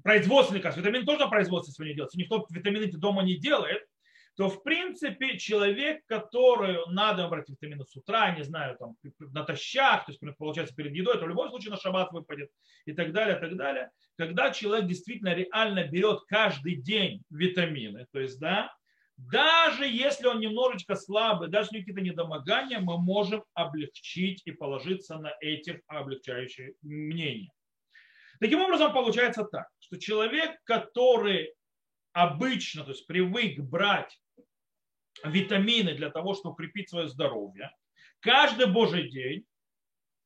производственный 0.04 0.60
лекарств, 0.60 0.80
витамин 0.80 1.06
тоже 1.06 1.20
на 1.20 1.28
производстве 1.28 1.74
сегодня 1.74 1.96
делается, 1.96 2.20
никто 2.20 2.46
витамины 2.50 2.88
дома 2.92 3.24
не 3.24 3.38
делает, 3.38 3.82
то 4.36 4.50
в 4.50 4.64
принципе 4.64 5.38
человек, 5.38 6.02
который 6.08 6.80
надо 6.88 7.28
брать 7.28 7.50
витамины 7.50 7.86
с 7.86 7.96
утра, 7.96 8.36
не 8.36 8.44
знаю, 8.44 8.78
там 8.78 8.96
натощак, 9.20 10.06
то 10.06 10.12
есть 10.12 10.38
получается 10.38 10.76
перед 10.76 10.94
едой, 10.94 11.20
то 11.20 11.26
в 11.26 11.30
любом 11.30 11.50
случае 11.50 11.72
на 11.72 11.78
шаббат 11.78 12.12
выпадет 12.12 12.50
и 12.86 12.94
так 12.94 13.12
далее, 13.14 13.38
и 13.38 13.40
так 13.40 13.56
далее. 13.56 13.92
Когда 14.18 14.52
человек 14.52 14.88
действительно 14.88 15.36
реально 15.36 15.88
берет 15.88 16.22
каждый 16.28 16.76
день 16.76 17.22
витамины, 17.30 18.08
то 18.12 18.20
есть, 18.20 18.40
да, 18.40 18.74
даже 19.18 19.86
если 19.86 20.26
он 20.26 20.40
немножечко 20.40 20.96
слабый, 20.96 21.50
даже 21.50 21.68
если 21.68 21.82
какие-то 21.82 22.02
недомогания, 22.02 22.80
мы 22.80 22.98
можем 22.98 23.44
облегчить 23.54 24.42
и 24.46 24.52
положиться 24.52 25.20
на 25.20 25.32
этих 25.40 25.82
облегчающие 25.88 26.74
мнения. 26.82 27.52
Таким 28.40 28.62
образом, 28.62 28.92
получается 28.92 29.44
так, 29.44 29.68
что 29.84 30.00
человек, 30.00 30.58
который 30.64 31.54
обычно, 32.14 32.84
то 32.84 32.92
есть 32.92 33.06
привык 33.06 33.60
брать 33.60 34.20
витамины 35.24 35.94
для 35.94 36.10
того, 36.10 36.34
чтобы 36.34 36.54
укрепить 36.54 36.90
свое 36.90 37.08
здоровье, 37.08 37.72
каждый 38.20 38.68
божий 38.68 39.10
день, 39.10 39.46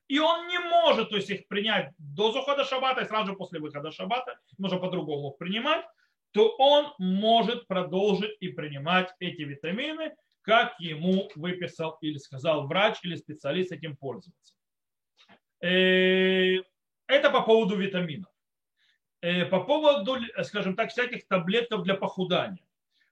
и 0.08 0.20
он 0.20 0.48
не 0.48 0.60
может 0.60 1.10
то 1.10 1.16
есть, 1.18 1.30
их 1.30 1.48
принять 1.48 1.94
до 1.98 2.32
захода 2.32 2.64
шаббата 2.64 3.02
и 3.02 3.08
сразу 3.08 3.32
же 3.32 3.38
после 3.38 3.60
выхода 3.60 3.92
шаббата, 3.92 4.40
нужно 4.58 4.78
по-другому 4.78 5.32
принимать, 5.32 5.86
то 6.32 6.56
он 6.58 6.94
может 7.00 7.68
продолжить 7.68 8.38
и 8.40 8.50
принимать 8.50 9.10
эти 9.20 9.42
витамины, 9.42 10.16
как 10.42 10.80
ему 10.80 11.30
выписал 11.36 11.98
или 12.02 12.18
сказал 12.18 12.68
врач 12.68 13.00
или 13.04 13.16
специалист 13.16 13.72
этим 13.72 13.98
пользоваться. 13.98 14.54
Э, 15.62 16.58
это 17.08 17.32
по 17.32 17.42
поводу 17.42 17.76
витаминов. 17.76 18.32
Э, 19.28 19.46
по 19.46 19.60
поводу, 19.60 20.16
скажем 20.44 20.78
так, 20.78 20.90
всяких 20.90 21.28
таблеток 21.28 21.84
для 21.84 21.96
похудания. 21.96 22.64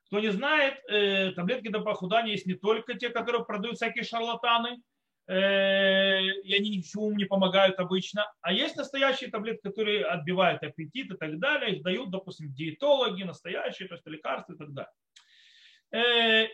Кто 0.05 0.22
не 0.22 0.29
знает, 0.29 0.75
э, 0.88 1.31
таблетки 1.31 1.67
для 1.67 1.81
похудания 1.81 2.31
есть 2.31 2.45
не 2.45 2.53
только 2.53 2.93
те, 2.93 3.10
которые 3.10 3.43
продают 3.43 3.75
всякие 3.75 4.05
шарлатаны, 4.05 4.81
э, 5.27 6.22
и 6.22 6.53
они 6.55 6.77
ничего 6.77 7.12
не 7.12 7.25
помогают 7.25 7.79
обычно, 7.79 8.31
а 8.39 8.53
есть 8.53 8.77
настоящие 8.77 9.29
таблетки, 9.29 9.63
которые 9.63 10.05
отбивают 10.05 10.63
аппетит 10.63 11.12
и 11.12 11.17
так 11.17 11.38
далее, 11.38 11.75
их 11.75 11.84
дают, 11.84 12.12
допустим, 12.12 12.53
диетологи, 12.53 13.24
настоящие, 13.24 13.89
то 13.89 13.95
есть 13.95 14.07
лекарства 14.07 14.53
и 14.53 14.57
так 14.57 14.74
далее 14.74 14.93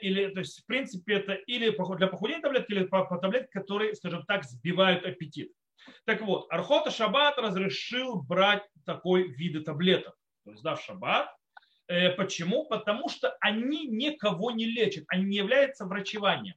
или, 0.02 0.28
то 0.28 0.40
есть, 0.42 0.62
в 0.62 0.66
принципе, 0.68 1.16
это 1.16 1.34
или 1.34 1.76
для 1.98 2.08
похудения 2.08 2.42
таблетки, 2.42 2.74
или 2.74 2.86
таблетки, 2.86 3.50
которые, 3.52 3.96
скажем 3.96 4.24
так, 4.26 4.44
сбивают 4.44 5.04
аппетит. 5.04 5.52
Так 6.06 6.22
вот, 6.22 6.48
Архота 6.50 6.92
Шаббат 6.92 7.38
разрешил 7.38 8.22
брать 8.22 8.64
такой 8.86 9.30
виды 9.30 9.62
таблеток. 9.62 10.16
То 10.44 10.52
есть, 10.52 10.64
да, 10.64 10.76
в 10.76 10.82
Шаббат. 10.82 11.30
Э, 11.88 12.12
почему? 12.12 12.66
Потому 12.66 13.10
что 13.10 13.36
они 13.42 13.86
никого 13.88 14.52
не 14.52 14.66
лечат, 14.66 15.04
они 15.08 15.26
не 15.26 15.38
являются 15.38 15.86
врачеванием. 15.86 16.56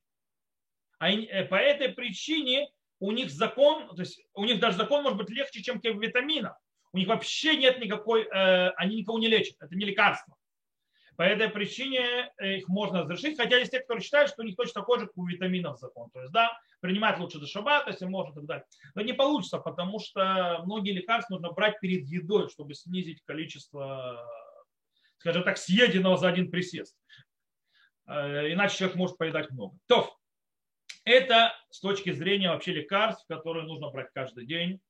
Э, 1.01 1.45
по 1.45 1.57
этой 1.57 1.89
причине 1.91 2.69
у 3.01 3.11
них 3.13 3.31
закон, 3.31 3.89
то 3.95 4.03
есть 4.03 4.21
у 4.35 4.45
них 4.45 4.61
даже 4.61 4.77
закон 4.79 5.03
может 5.03 5.19
быть 5.19 5.31
легче, 5.31 5.63
чем 5.63 5.81
витаминов. 5.83 6.57
У 6.93 6.99
них 6.99 7.09
вообще 7.09 7.57
нет 7.57 7.81
никакой, 7.81 8.23
э, 8.23 8.71
они 8.77 8.97
никого 8.97 9.19
не 9.19 9.29
лечат, 9.29 9.57
это 9.61 9.75
не 9.75 9.85
лекарство. 9.85 10.37
По 11.17 11.23
этой 11.23 11.49
причине 11.49 12.33
их 12.41 12.69
можно 12.69 13.03
разрешить, 13.03 13.37
хотя 13.37 13.59
есть 13.59 13.71
те, 13.71 13.81
которые 13.81 14.03
считают, 14.03 14.31
что 14.31 14.43
у 14.43 14.45
них 14.45 14.57
точно 14.57 14.81
такой 14.81 14.99
же, 14.99 15.07
как 15.07 15.17
у 15.17 15.27
витаминов 15.27 15.79
закон. 15.79 16.11
То 16.11 16.21
есть, 16.21 16.33
да, 16.33 16.59
принимать 16.81 17.19
лучше 17.19 17.39
до 17.39 17.47
шаббата, 17.47 17.91
если 17.91 18.07
можно, 18.07 18.33
и 18.33 18.35
так 18.35 18.45
далее. 18.47 18.65
Но 18.95 19.03
не 19.03 19.13
получится, 19.13 19.59
потому 19.59 20.01
что 20.01 20.61
многие 20.65 20.93
лекарства 20.93 21.35
нужно 21.35 21.53
брать 21.53 21.81
перед 21.81 22.07
едой, 22.07 22.49
чтобы 22.49 22.75
снизить 22.75 23.23
количество, 23.25 24.29
скажем 25.19 25.45
так, 25.45 25.57
съеденного 25.57 26.17
за 26.17 26.29
один 26.29 26.51
присест. 26.51 26.97
Э, 28.07 28.53
иначе 28.53 28.79
человек 28.79 28.97
может 28.97 29.17
поедать 29.17 29.51
много. 29.51 29.79
То, 29.87 30.15
это 31.05 31.55
с 31.71 31.81
точки 31.81 32.13
зрения 32.13 32.51
вообще 32.51 32.73
лекарств, 32.73 33.27
которые 33.29 33.67
нужно 33.67 33.91
брать 33.91 34.09
каждый 34.13 34.47
день. 34.47 34.81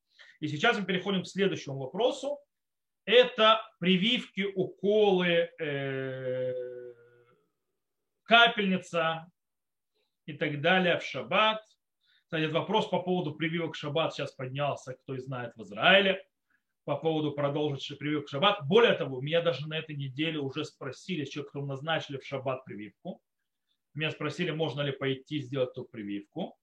И 0.41 0.49
сейчас 0.49 0.79
мы 0.79 0.85
переходим 0.85 1.23
к 1.23 1.29
следующему 1.29 1.79
вопросу 1.79 2.39
это 3.07 3.61
прививки, 3.81 4.43
уколы, 4.55 5.51
э, 5.61 6.55
капельница 8.23 9.31
и 10.27 10.33
так 10.33 10.61
далее 10.61 10.99
в 10.99 11.05
шаббат. 11.05 11.63
Кстати, 12.25 12.51
вопрос 12.51 12.89
по 12.89 13.01
поводу 13.01 13.35
прививок 13.35 13.75
в 13.75 13.79
шаббат 13.79 14.15
сейчас 14.15 14.33
поднялся, 14.33 14.95
кто 14.95 15.17
знает, 15.19 15.55
в 15.57 15.63
Израиле 15.63 16.27
по 16.85 16.97
поводу 16.97 17.33
продолжить 17.33 17.99
прививку 17.99 18.27
в 18.27 18.31
шаббат. 18.31 18.67
Более 18.67 18.95
того, 18.95 19.21
меня 19.21 19.41
даже 19.41 19.67
на 19.69 19.79
этой 19.79 19.97
неделе 19.97 20.39
уже 20.39 20.65
спросили, 20.65 21.25
человек, 21.25 21.51
кто 21.51 21.65
назначили 21.65 22.19
в 22.19 22.27
шаббат 22.27 22.65
прививку. 22.65 23.23
Меня 23.95 24.11
спросили, 24.11 24.51
можно 24.51 24.83
ли 24.83 24.93
пойти 24.93 25.41
сделать 25.41 25.71
эту 25.71 25.85
прививку. 25.85 26.57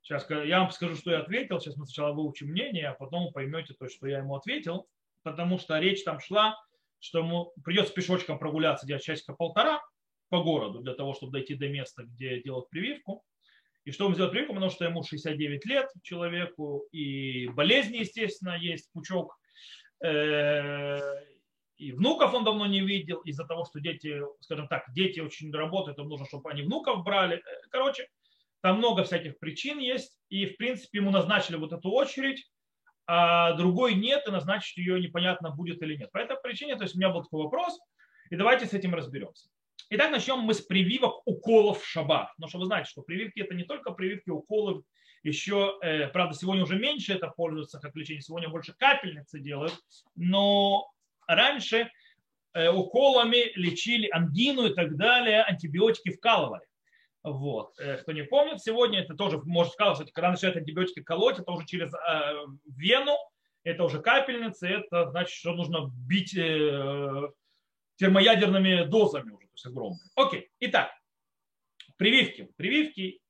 Сейчас 0.00 0.28
я 0.30 0.60
вам 0.60 0.70
скажу, 0.70 0.96
что 0.96 1.10
я 1.10 1.20
ответил. 1.20 1.60
Сейчас 1.60 1.76
мы 1.76 1.86
сначала 1.86 2.12
выучим 2.12 2.48
мнение, 2.48 2.88
а 2.88 2.94
потом 2.94 3.26
вы 3.26 3.32
поймете 3.32 3.74
то, 3.74 3.88
что 3.88 4.06
я 4.06 4.18
ему 4.18 4.36
ответил 4.36 4.88
потому 5.22 5.58
что 5.58 5.78
речь 5.78 6.04
там 6.04 6.20
шла, 6.20 6.56
что 6.98 7.18
ему 7.18 7.52
придется 7.64 7.92
пешочком 7.92 8.38
прогуляться 8.38 8.86
где-то 8.86 9.04
часика-полтора 9.04 9.82
по 10.28 10.42
городу 10.42 10.80
для 10.80 10.94
того, 10.94 11.14
чтобы 11.14 11.32
дойти 11.32 11.54
до 11.54 11.68
места, 11.68 12.04
где 12.04 12.40
делать 12.42 12.68
прививку. 12.70 13.24
И 13.84 13.90
что 13.90 14.06
он 14.06 14.14
сделать 14.14 14.30
прививку, 14.30 14.54
потому 14.54 14.70
что 14.70 14.84
ему 14.84 15.02
69 15.02 15.66
лет 15.66 15.90
человеку, 16.02 16.86
и 16.92 17.48
болезни, 17.48 17.98
естественно, 17.98 18.56
есть 18.56 18.90
пучок, 18.92 19.36
э, 20.04 20.98
и 21.76 21.90
внуков 21.90 22.32
он 22.32 22.44
давно 22.44 22.66
не 22.66 22.80
видел, 22.80 23.18
из-за 23.22 23.44
того, 23.44 23.64
что 23.64 23.80
дети, 23.80 24.22
скажем 24.40 24.68
так, 24.68 24.84
дети 24.92 25.18
очень 25.18 25.52
работают, 25.52 25.98
им 25.98 26.08
нужно, 26.08 26.26
чтобы 26.26 26.48
они 26.50 26.62
внуков 26.62 27.02
брали. 27.02 27.38
Э, 27.38 27.40
короче, 27.70 28.06
там 28.60 28.78
много 28.78 29.02
всяких 29.02 29.40
причин 29.40 29.80
есть, 29.80 30.16
и, 30.28 30.46
в 30.46 30.56
принципе, 30.56 30.98
ему 30.98 31.10
назначили 31.10 31.56
вот 31.56 31.72
эту 31.72 31.90
очередь, 31.90 32.48
а 33.06 33.52
другой 33.54 33.94
нет, 33.94 34.26
и 34.26 34.30
назначить 34.30 34.76
ее 34.76 35.00
непонятно 35.00 35.50
будет 35.50 35.82
или 35.82 35.96
нет. 35.96 36.10
По 36.12 36.18
этой 36.18 36.36
причине, 36.42 36.76
то 36.76 36.84
есть 36.84 36.94
у 36.94 36.98
меня 36.98 37.10
был 37.10 37.22
такой 37.22 37.44
вопрос, 37.44 37.78
и 38.30 38.36
давайте 38.36 38.66
с 38.66 38.72
этим 38.72 38.94
разберемся. 38.94 39.48
Итак, 39.90 40.10
начнем 40.10 40.38
мы 40.38 40.54
с 40.54 40.60
прививок 40.62 41.20
уколов 41.26 41.82
в 41.82 41.86
шаббат. 41.86 42.30
Но 42.38 42.48
чтобы 42.48 42.62
вы 42.62 42.66
знаете, 42.66 42.88
что 42.90 43.02
прививки 43.02 43.40
это 43.40 43.54
не 43.54 43.64
только 43.64 43.90
прививки 43.90 44.30
уколов, 44.30 44.82
еще, 45.22 45.78
э, 45.82 46.08
правда, 46.08 46.34
сегодня 46.34 46.62
уже 46.64 46.78
меньше 46.78 47.12
это 47.12 47.28
пользуется 47.28 47.78
как 47.78 47.94
лечение, 47.94 48.22
сегодня 48.22 48.48
больше 48.48 48.72
капельницы 48.72 49.38
делают, 49.38 49.74
но 50.16 50.90
раньше 51.26 51.90
э, 52.54 52.68
уколами 52.70 53.52
лечили 53.54 54.08
ангину 54.08 54.66
и 54.66 54.74
так 54.74 54.96
далее, 54.96 55.42
антибиотики 55.42 56.10
вкалывали. 56.10 56.64
Вот. 57.22 57.78
Э, 57.78 57.98
кто 57.98 58.12
не 58.12 58.24
помнит, 58.24 58.60
сегодня 58.60 59.00
это 59.00 59.14
тоже 59.14 59.38
может 59.44 59.74
сказать, 59.74 60.12
когда 60.12 60.30
начинают 60.30 60.56
антибиотики 60.56 61.02
колоть, 61.02 61.38
это 61.38 61.50
уже 61.52 61.66
через 61.66 61.92
э, 61.94 62.46
вену, 62.66 63.16
это 63.64 63.84
уже 63.84 64.00
капельницы, 64.00 64.66
это 64.68 65.10
значит, 65.10 65.34
что 65.34 65.52
нужно 65.52 65.90
бить 66.06 66.36
э, 66.36 67.28
термоядерными 67.96 68.84
дозами 68.84 69.30
уже, 69.30 69.46
то 69.46 69.52
есть 69.54 69.66
огромными. 69.66 70.10
Окей, 70.16 70.50
итак, 70.60 70.90
прививки. 71.96 72.48
Прививки, 72.56 73.20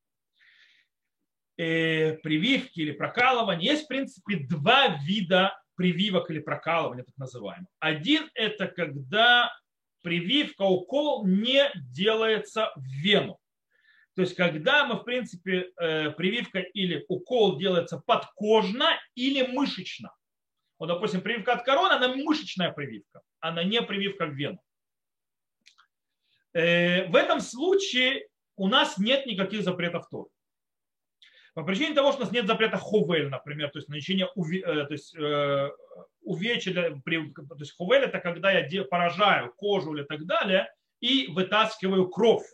э, 1.59 2.15
прививки 2.23 2.81
или 2.81 2.93
прокалывание. 2.93 3.73
Есть, 3.73 3.85
в 3.85 3.89
принципе, 3.89 4.37
два 4.37 4.97
вида 5.05 5.59
прививок 5.75 6.31
или 6.31 6.39
прокалывания, 6.39 7.05
так 7.05 7.17
называемых. 7.19 7.69
Один– 7.79 8.31
это 8.35 8.69
когда 8.69 9.53
прививка, 10.03 10.63
укол 10.63 11.27
не 11.27 11.71
делается 11.75 12.73
в 12.77 12.85
вену. 12.85 13.39
То 14.15 14.23
есть, 14.23 14.35
когда 14.35 14.85
мы, 14.87 14.97
в 14.97 15.05
принципе, 15.05 15.73
э, 15.81 16.11
прививка 16.11 16.59
или 16.59 17.05
укол 17.09 17.59
делается 17.59 17.99
подкожно 17.99 18.91
или 19.15 19.47
мышечно. 19.47 20.15
Вот, 20.79 20.89
допустим, 20.89 21.23
прививка 21.23 21.55
от 21.55 21.65
короны, 21.65 21.93
она 21.93 22.09
мышечная 22.15 22.73
прививка, 22.73 23.23
она 23.41 23.65
не 23.65 23.81
прививка 23.81 24.27
в 24.27 24.35
вену. 24.35 24.61
Э, 26.53 27.07
в 27.09 27.17
этом 27.17 27.41
случае 27.41 28.27
у 28.57 28.69
нас 28.69 28.99
нет 28.99 29.27
никаких 29.27 29.63
запретов 29.63 30.09
Торы. 30.11 30.29
По 31.55 31.65
причине 31.65 31.95
того, 31.95 32.13
что 32.13 32.23
у 32.23 32.25
нас 32.25 32.33
нет 32.33 32.47
запрета 32.47 32.79
хувель, 32.79 33.29
например, 33.29 33.71
то 33.71 33.79
есть 33.79 33.89
нанесение 33.89 34.27
э, 34.27 34.87
то 34.87 34.93
есть, 34.93 35.15
э, 35.15 35.71
увечья, 36.23 36.73
то 36.73 37.57
есть 37.59 37.77
хувель 37.77 38.05
это 38.05 38.21
когда 38.21 38.51
я 38.51 38.85
поражаю 38.85 39.53
кожу 39.55 39.95
или 39.95 40.03
так 40.05 40.25
далее 40.25 40.73
и 41.01 41.27
вытаскиваю 41.29 42.09
кровь. 42.09 42.47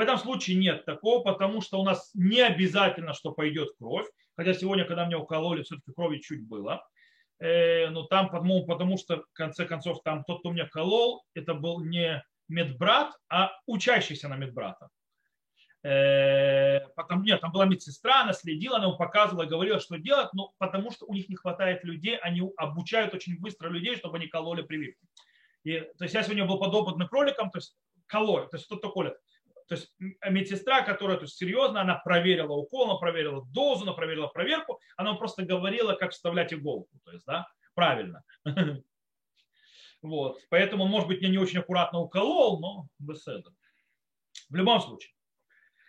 В 0.00 0.02
этом 0.02 0.16
случае 0.16 0.56
нет 0.56 0.86
такого, 0.86 1.22
потому 1.22 1.60
что 1.60 1.78
у 1.78 1.84
нас 1.84 2.10
не 2.14 2.40
обязательно, 2.40 3.12
что 3.12 3.32
пойдет 3.32 3.68
кровь. 3.78 4.06
Хотя 4.34 4.54
сегодня, 4.54 4.86
когда 4.86 5.04
меня 5.04 5.18
укололи, 5.18 5.62
все-таки 5.62 5.92
крови 5.92 6.20
чуть 6.20 6.48
было. 6.48 6.82
Э, 7.38 7.90
но 7.90 8.04
там, 8.04 8.30
потому, 8.30 8.64
потому 8.64 8.96
что, 8.96 9.18
в 9.18 9.32
конце 9.34 9.66
концов, 9.66 10.00
там 10.02 10.24
тот, 10.24 10.40
кто 10.40 10.52
меня 10.52 10.66
колол, 10.66 11.22
это 11.34 11.52
был 11.52 11.84
не 11.84 12.24
медбрат, 12.48 13.12
а 13.28 13.52
учащийся 13.66 14.28
на 14.28 14.36
медбрата. 14.36 14.88
Э, 15.82 16.80
потом, 16.96 17.22
нет, 17.22 17.42
там 17.42 17.52
была 17.52 17.66
медсестра, 17.66 18.22
она 18.22 18.32
следила, 18.32 18.78
она 18.78 18.86
ему 18.86 18.96
показывала, 18.96 19.44
говорила, 19.44 19.80
что 19.80 19.98
делать, 19.98 20.32
но 20.32 20.54
потому 20.56 20.92
что 20.92 21.04
у 21.04 21.12
них 21.12 21.28
не 21.28 21.36
хватает 21.36 21.84
людей, 21.84 22.16
они 22.16 22.40
обучают 22.56 23.12
очень 23.12 23.38
быстро 23.38 23.68
людей, 23.68 23.96
чтобы 23.96 24.16
они 24.16 24.28
кололи 24.28 24.62
прививки. 24.62 25.06
И, 25.64 25.78
то 25.78 26.04
есть 26.04 26.14
я 26.14 26.22
сегодня 26.22 26.46
был 26.46 26.58
подопытным 26.58 27.06
кроликом, 27.06 27.50
то 27.50 27.58
есть 27.58 27.76
кололи, 28.06 28.46
то 28.46 28.56
есть 28.56 28.64
кто-то 28.64 28.88
колет. 28.88 29.18
То 29.70 29.76
есть 29.76 29.94
медсестра, 30.28 30.82
которая 30.82 31.16
то 31.16 31.22
есть, 31.22 31.36
серьезно, 31.36 31.82
она 31.82 31.94
проверила 31.94 32.54
укол, 32.54 32.90
она 32.90 32.96
проверила 32.96 33.46
дозу, 33.52 33.84
она 33.84 33.92
проверила 33.92 34.26
проверку, 34.26 34.80
она 34.96 35.14
просто 35.14 35.44
говорила, 35.44 35.94
как 35.94 36.10
вставлять 36.10 36.52
иголку, 36.52 36.98
то 37.04 37.12
есть, 37.12 37.24
да, 37.24 37.46
правильно. 37.74 38.22
Вот. 40.02 40.40
Поэтому, 40.48 40.86
может 40.86 41.08
быть, 41.08 41.20
я 41.20 41.28
не 41.28 41.36
очень 41.36 41.58
аккуратно 41.58 41.98
уколол, 41.98 42.58
но 42.58 42.86
этого. 43.26 43.54
В 44.48 44.56
любом 44.56 44.80
случае. 44.80 45.12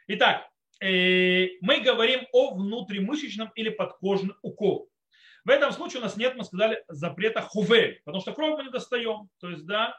Итак, 0.08 0.50
э, 0.82 1.48
мы 1.62 1.80
говорим 1.80 2.28
о 2.34 2.54
внутримышечном 2.56 3.52
или 3.56 3.70
подкожном 3.70 4.38
уколе. 4.42 4.90
В 5.46 5.50
этом 5.50 5.72
случае 5.72 6.02
у 6.02 6.04
нас 6.04 6.18
нет, 6.18 6.36
мы 6.36 6.44
сказали, 6.44 6.84
запрета 6.90 7.42
хувель, 7.42 8.02
потому 8.04 8.22
что 8.22 8.34
кровь 8.34 8.58
мы 8.58 8.66
не 8.66 8.70
достаем. 8.70 9.30
То 9.40 9.50
есть, 9.50 9.66
да, 9.66 9.98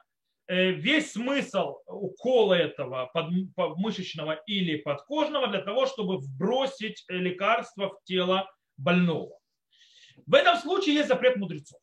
весь 0.54 1.12
смысл 1.12 1.76
укола 1.86 2.54
этого 2.54 3.10
мышечного 3.76 4.40
или 4.46 4.76
подкожного 4.76 5.48
для 5.48 5.60
того, 5.60 5.86
чтобы 5.86 6.18
вбросить 6.18 7.04
лекарство 7.08 7.90
в 7.90 8.04
тело 8.04 8.50
больного. 8.76 9.38
В 10.26 10.34
этом 10.34 10.56
случае 10.56 10.96
есть 10.96 11.08
запрет 11.08 11.36
мудрецов. 11.36 11.80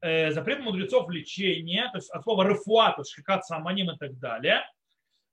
Э, 0.00 0.32
запрет 0.32 0.60
мудрецов 0.60 1.08
лечения, 1.10 1.88
то 1.92 1.98
есть 1.98 2.10
от 2.10 2.22
слова 2.24 2.48
рефуа, 2.48 2.92
то 2.92 3.02
есть 3.02 3.12
шикат 3.12 3.42
аманим 3.50 3.90
и 3.90 3.98
так 3.98 4.18
далее– 4.18 4.62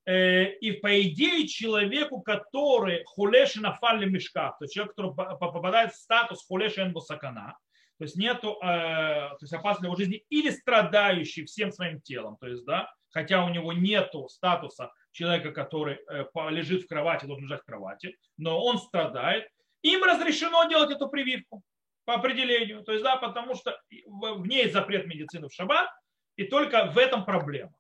Э, 0.09 0.53
и 0.53 0.71
по 0.71 1.01
идее 1.03 1.47
человеку, 1.47 2.21
который 2.21 3.03
хулеши 3.05 3.61
нафали 3.61 4.09
мешках, 4.09 4.57
то 4.57 4.65
есть 4.65 4.73
человек, 4.73 4.95
который 4.95 5.13
попадает 5.13 5.93
в 5.93 5.97
статус 5.97 6.43
хулеши 6.47 6.81
энбусакана, 6.81 7.59
то 7.99 8.05
есть 8.05 8.15
нету, 8.15 8.57
э, 8.61 8.65
то 8.65 9.37
есть 9.41 9.51
его 9.51 9.95
жизни, 9.97 10.23
или 10.29 10.49
страдающий 10.51 11.43
всем 11.43 11.71
своим 11.73 11.99
телом, 11.99 12.37
то 12.39 12.47
есть, 12.47 12.63
да, 12.65 12.89
хотя 13.09 13.43
у 13.43 13.49
него 13.49 13.73
нету 13.73 14.29
статуса 14.29 14.93
человека, 15.11 15.51
который 15.51 15.99
э, 16.09 16.25
лежит 16.49 16.83
в 16.83 16.87
кровати, 16.87 17.25
должен 17.25 17.43
лежать 17.43 17.61
в 17.61 17.65
кровати, 17.65 18.17
но 18.37 18.63
он 18.63 18.79
страдает, 18.79 19.49
им 19.81 20.01
разрешено 20.05 20.63
делать 20.69 20.91
эту 20.91 21.09
прививку 21.09 21.61
по 22.05 22.13
определению, 22.15 22.83
то 22.83 22.93
есть, 22.93 23.03
да, 23.03 23.17
потому 23.17 23.53
что 23.53 23.77
в 23.89 24.47
ней 24.47 24.69
запрет 24.69 25.05
медицины 25.05 25.49
в 25.49 25.53
шаббат, 25.53 25.89
и 26.37 26.45
только 26.45 26.85
в 26.85 26.97
этом 26.97 27.25
проблема. 27.25 27.73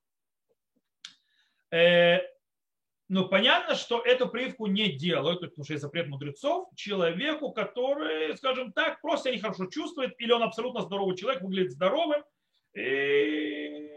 Но 3.09 3.27
понятно, 3.27 3.73
что 3.73 4.01
эту 4.01 4.29
прививку 4.29 4.67
не 4.67 4.91
делают, 4.91 5.41
потому 5.41 5.63
что 5.63 5.73
есть 5.73 5.81
запрет 5.81 6.07
мудрецов, 6.07 6.69
человеку, 6.75 7.51
который, 7.51 8.37
скажем 8.37 8.71
так, 8.71 9.01
просто 9.01 9.31
не 9.31 9.39
хорошо 9.39 9.65
чувствует, 9.65 10.13
или 10.19 10.31
он 10.31 10.43
абсолютно 10.43 10.81
здоровый 10.81 11.17
человек, 11.17 11.41
выглядит 11.41 11.71
здоровым. 11.71 12.23
И 12.75 13.89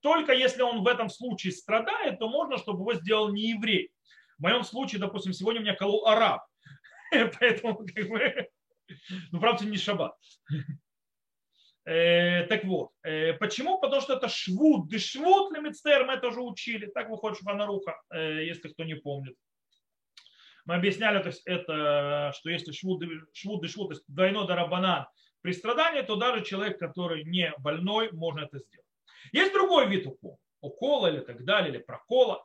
только 0.00 0.32
если 0.32 0.62
он 0.62 0.82
в 0.82 0.88
этом 0.88 1.08
случае 1.08 1.52
страдает, 1.52 2.18
то 2.18 2.28
можно, 2.28 2.58
чтобы 2.58 2.80
его 2.80 2.94
сделал 2.94 3.32
не 3.32 3.50
еврей. 3.50 3.92
В 4.38 4.42
моем 4.42 4.64
случае, 4.64 5.00
допустим, 5.00 5.32
сегодня 5.32 5.60
меня 5.60 5.76
колол 5.76 6.08
араб. 6.08 6.44
Поэтому, 7.10 7.76
как 7.76 8.08
бы, 8.08 8.48
ну, 9.30 9.38
правда, 9.38 9.64
не 9.64 9.76
шаббат. 9.76 10.16
Э, 11.88 12.42
так 12.48 12.64
вот, 12.64 12.90
э, 13.02 13.32
почему? 13.32 13.80
Потому 13.80 14.02
что 14.02 14.12
это 14.12 14.28
швуд, 14.28 14.90
дешвуд 14.90 15.56
лимитстер, 15.56 16.04
мы 16.04 16.20
уже 16.28 16.42
учили. 16.42 16.84
Так 16.84 17.08
выходит 17.08 17.38
Шфанаруха, 17.38 17.98
э, 18.10 18.44
если 18.44 18.68
кто 18.68 18.84
не 18.84 18.94
помнит. 18.94 19.34
Мы 20.66 20.74
объясняли, 20.74 21.22
то 21.22 21.28
есть 21.28 21.40
это, 21.46 22.34
что 22.36 22.50
если 22.50 22.72
швуд, 22.72 23.02
швуд, 23.32 23.62
дешвуд, 23.62 23.88
то 23.88 23.94
есть 23.94 24.04
двойной 24.06 24.46
дарабанан 24.46 25.06
при 25.40 25.52
страдании, 25.52 26.02
то 26.02 26.16
даже 26.16 26.44
человек, 26.44 26.78
который 26.78 27.24
не 27.24 27.54
больной, 27.58 28.12
можно 28.12 28.40
это 28.40 28.58
сделать. 28.58 28.86
Есть 29.32 29.54
другой 29.54 29.88
вид 29.88 30.06
укола, 30.06 30.36
укола 30.60 31.06
или 31.06 31.20
так 31.20 31.42
далее, 31.46 31.70
или 31.70 31.78
прокола. 31.78 32.44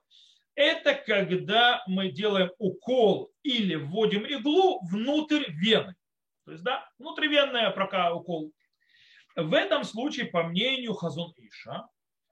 Это 0.56 0.96
когда 0.96 1.84
мы 1.86 2.12
делаем 2.12 2.50
укол 2.60 3.34
или 3.44 3.76
вводим 3.76 4.26
иглу 4.26 4.80
внутрь 4.86 5.44
вены. 5.50 5.96
То 6.46 6.52
есть, 6.54 6.64
да, 6.64 6.90
внутривенная 6.98 7.72
прока 7.72 8.14
укол 8.14 8.54
в 9.36 9.54
этом 9.54 9.84
случае, 9.84 10.26
по 10.26 10.44
мнению 10.44 10.94
Хазун 10.94 11.34
Иша, 11.38 11.88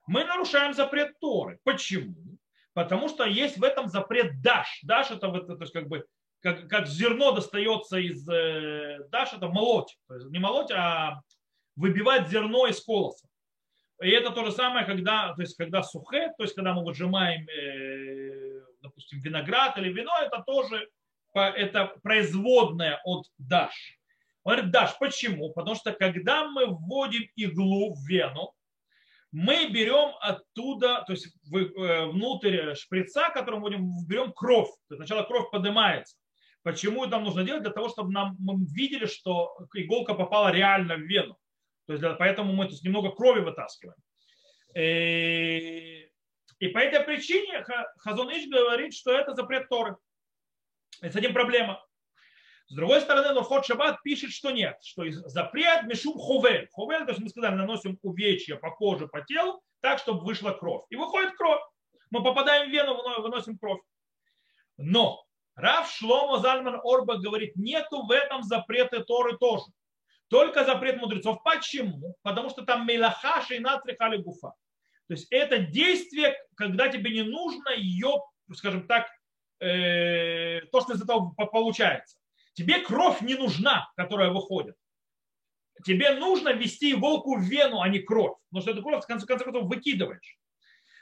мы 0.08 0.24
нарушаем 0.24 0.74
запрет 0.74 1.20
Торы. 1.20 1.60
Почему? 1.64 2.38
Потому 2.74 3.10
что 3.10 3.26
есть 3.26 3.58
в 3.58 3.64
этом 3.64 3.88
запрет 3.88 4.42
даш. 4.42 4.80
Даш 4.84 5.12
это, 5.12 5.28
это 5.28 5.56
то 5.56 5.62
есть 5.62 5.74
как 5.74 5.88
бы 5.88 6.06
как, 6.42 6.68
как 6.68 6.88
зерно 6.88 7.32
достается 7.32 7.98
из 7.98 8.28
э, 8.28 9.00
даш, 9.10 9.34
это 9.34 9.48
молоть. 9.48 9.98
То 10.08 10.16
есть 10.16 10.28
не 10.28 10.40
молоть, 10.40 10.72
а 10.72 11.22
выбивать 11.76 12.30
зерно 12.30 12.68
из 12.68 12.84
колоса. 12.84 13.28
И 14.02 14.10
это 14.10 14.32
то 14.32 14.44
же 14.44 14.52
самое, 14.52 14.86
когда, 14.86 15.34
то 15.36 15.42
есть, 15.42 15.56
когда 15.56 15.84
сухе, 15.84 16.34
то 16.36 16.44
есть 16.44 16.56
когда 16.56 16.74
мы 16.74 16.84
выжимаем, 16.84 17.48
э, 17.48 18.62
допустим, 18.82 19.20
виноград 19.20 19.78
или 19.78 19.94
вино, 19.94 20.12
это 20.22 20.42
тоже 20.46 20.90
это 21.34 21.96
производное 22.04 23.00
от 23.06 23.26
даш. 23.38 24.01
Он 24.44 24.54
говорит, 24.54 24.72
Даш, 24.72 24.98
почему? 25.00 25.54
Потому 25.54 25.76
что 25.76 25.92
когда 25.94 26.48
мы 26.50 26.66
вводим 26.66 27.24
иглу 27.36 27.94
в 27.94 28.08
вену, 28.08 28.54
мы 29.32 29.70
берем 29.70 30.16
оттуда, 30.20 31.04
то 31.08 31.14
есть 31.14 31.28
э, 31.54 32.06
внутрь 32.08 32.76
шприца, 32.76 33.30
которым 33.30 33.62
вводим, 33.62 34.06
берем 34.06 34.34
кровь. 34.34 34.70
То 34.88 34.96
есть 34.96 35.08
сначала 35.08 35.24
кровь 35.24 35.50
поднимается. 35.52 36.18
Почему 36.64 37.04
это 37.04 37.14
нам 37.14 37.24
нужно 37.24 37.44
делать? 37.44 37.64
Для 37.64 37.72
того, 37.72 37.90
чтобы 37.90 38.12
нам, 38.12 38.36
мы 38.40 38.66
видели, 38.74 39.06
что 39.06 39.58
иголка 39.74 40.14
попала 40.14 40.52
реально 40.52 40.96
в 40.96 41.02
вену. 41.02 41.38
То 41.88 41.94
есть 41.94 42.02
для, 42.02 42.14
поэтому 42.14 42.54
мы 42.54 42.66
то 42.66 42.72
есть, 42.72 42.84
немного 42.84 43.12
крови 43.12 43.40
вытаскиваем. 43.40 43.98
И, 44.76 44.80
э, 44.80 46.10
и 46.60 46.68
по 46.68 46.80
этой 46.80 47.04
причине 47.04 47.64
Хазон 47.98 48.30
Иш 48.32 48.50
говорит, 48.50 48.94
что 48.94 49.12
это 49.12 49.34
запрет 49.34 49.70
Торы. 49.70 49.96
И 51.02 51.10
с 51.10 51.16
этим 51.16 51.34
проблема. 51.34 51.84
С 52.72 52.74
другой 52.74 53.02
стороны, 53.02 53.34
Лохот 53.34 53.66
Шаббат 53.66 54.02
пишет, 54.02 54.32
что 54.32 54.50
нет, 54.50 54.78
что 54.82 55.04
запрет 55.10 55.84
мешум 55.88 56.18
хувель. 56.18 56.70
Хувель, 56.72 57.04
то 57.04 57.10
есть 57.12 57.20
мы 57.20 57.28
сказали, 57.28 57.56
наносим 57.56 58.00
увечья 58.02 58.56
по 58.56 58.72
коже, 58.72 59.10
по 59.10 59.20
телу, 59.20 59.62
так, 59.82 60.00
чтобы 60.00 60.24
вышла 60.24 60.52
кровь. 60.52 60.86
И 60.90 60.96
выходит 60.96 61.36
кровь. 61.36 61.60
Мы 62.12 62.24
попадаем 62.24 62.70
в 62.70 62.72
вену, 62.72 62.96
выносим 63.22 63.58
кровь. 63.58 63.82
Но 64.78 65.22
Рав 65.56 65.92
Шломо 65.92 66.40
Зальман 66.40 66.80
Орба 66.82 67.18
говорит, 67.18 67.58
нету 67.58 68.06
в 68.06 68.12
этом 68.12 68.42
запрета 68.44 69.04
Торы 69.04 69.38
тоже. 69.38 69.66
Только 70.30 70.64
запрет 70.64 70.96
мудрецов. 70.96 71.44
Почему? 71.44 72.16
Потому 72.22 72.50
что 72.50 72.62
там 72.62 72.88
мелахаша 72.88 73.56
и 73.56 73.60
натрихали 73.60 74.16
гуфа. 74.16 74.54
То 75.08 75.14
есть 75.16 75.28
это 75.30 75.58
действие, 75.58 76.38
когда 76.56 76.88
тебе 76.88 77.12
не 77.12 77.24
нужно 77.24 77.72
ее, 77.76 78.14
скажем 78.54 78.88
так, 78.88 79.10
э, 79.60 80.62
то, 80.72 80.80
что 80.80 80.94
из 80.94 81.02
этого 81.02 81.34
получается. 81.34 82.21
Тебе 82.54 82.80
кровь 82.80 83.22
не 83.22 83.36
нужна, 83.36 83.92
которая 83.96 84.32
выходит. 84.32 84.76
Тебе 85.86 86.12
нужно 86.16 86.54
ввести 86.54 86.92
иголку 86.92 87.38
в 87.38 87.42
вену, 87.42 87.82
а 87.82 87.90
не 87.90 88.00
кровь. 88.00 88.38
Потому 88.50 88.62
что 88.62 88.72
эту 88.72 88.84
кровь 88.84 89.04
в 89.04 89.08
конце, 89.08 89.26
концов 89.26 89.64
выкидываешь. 89.64 90.38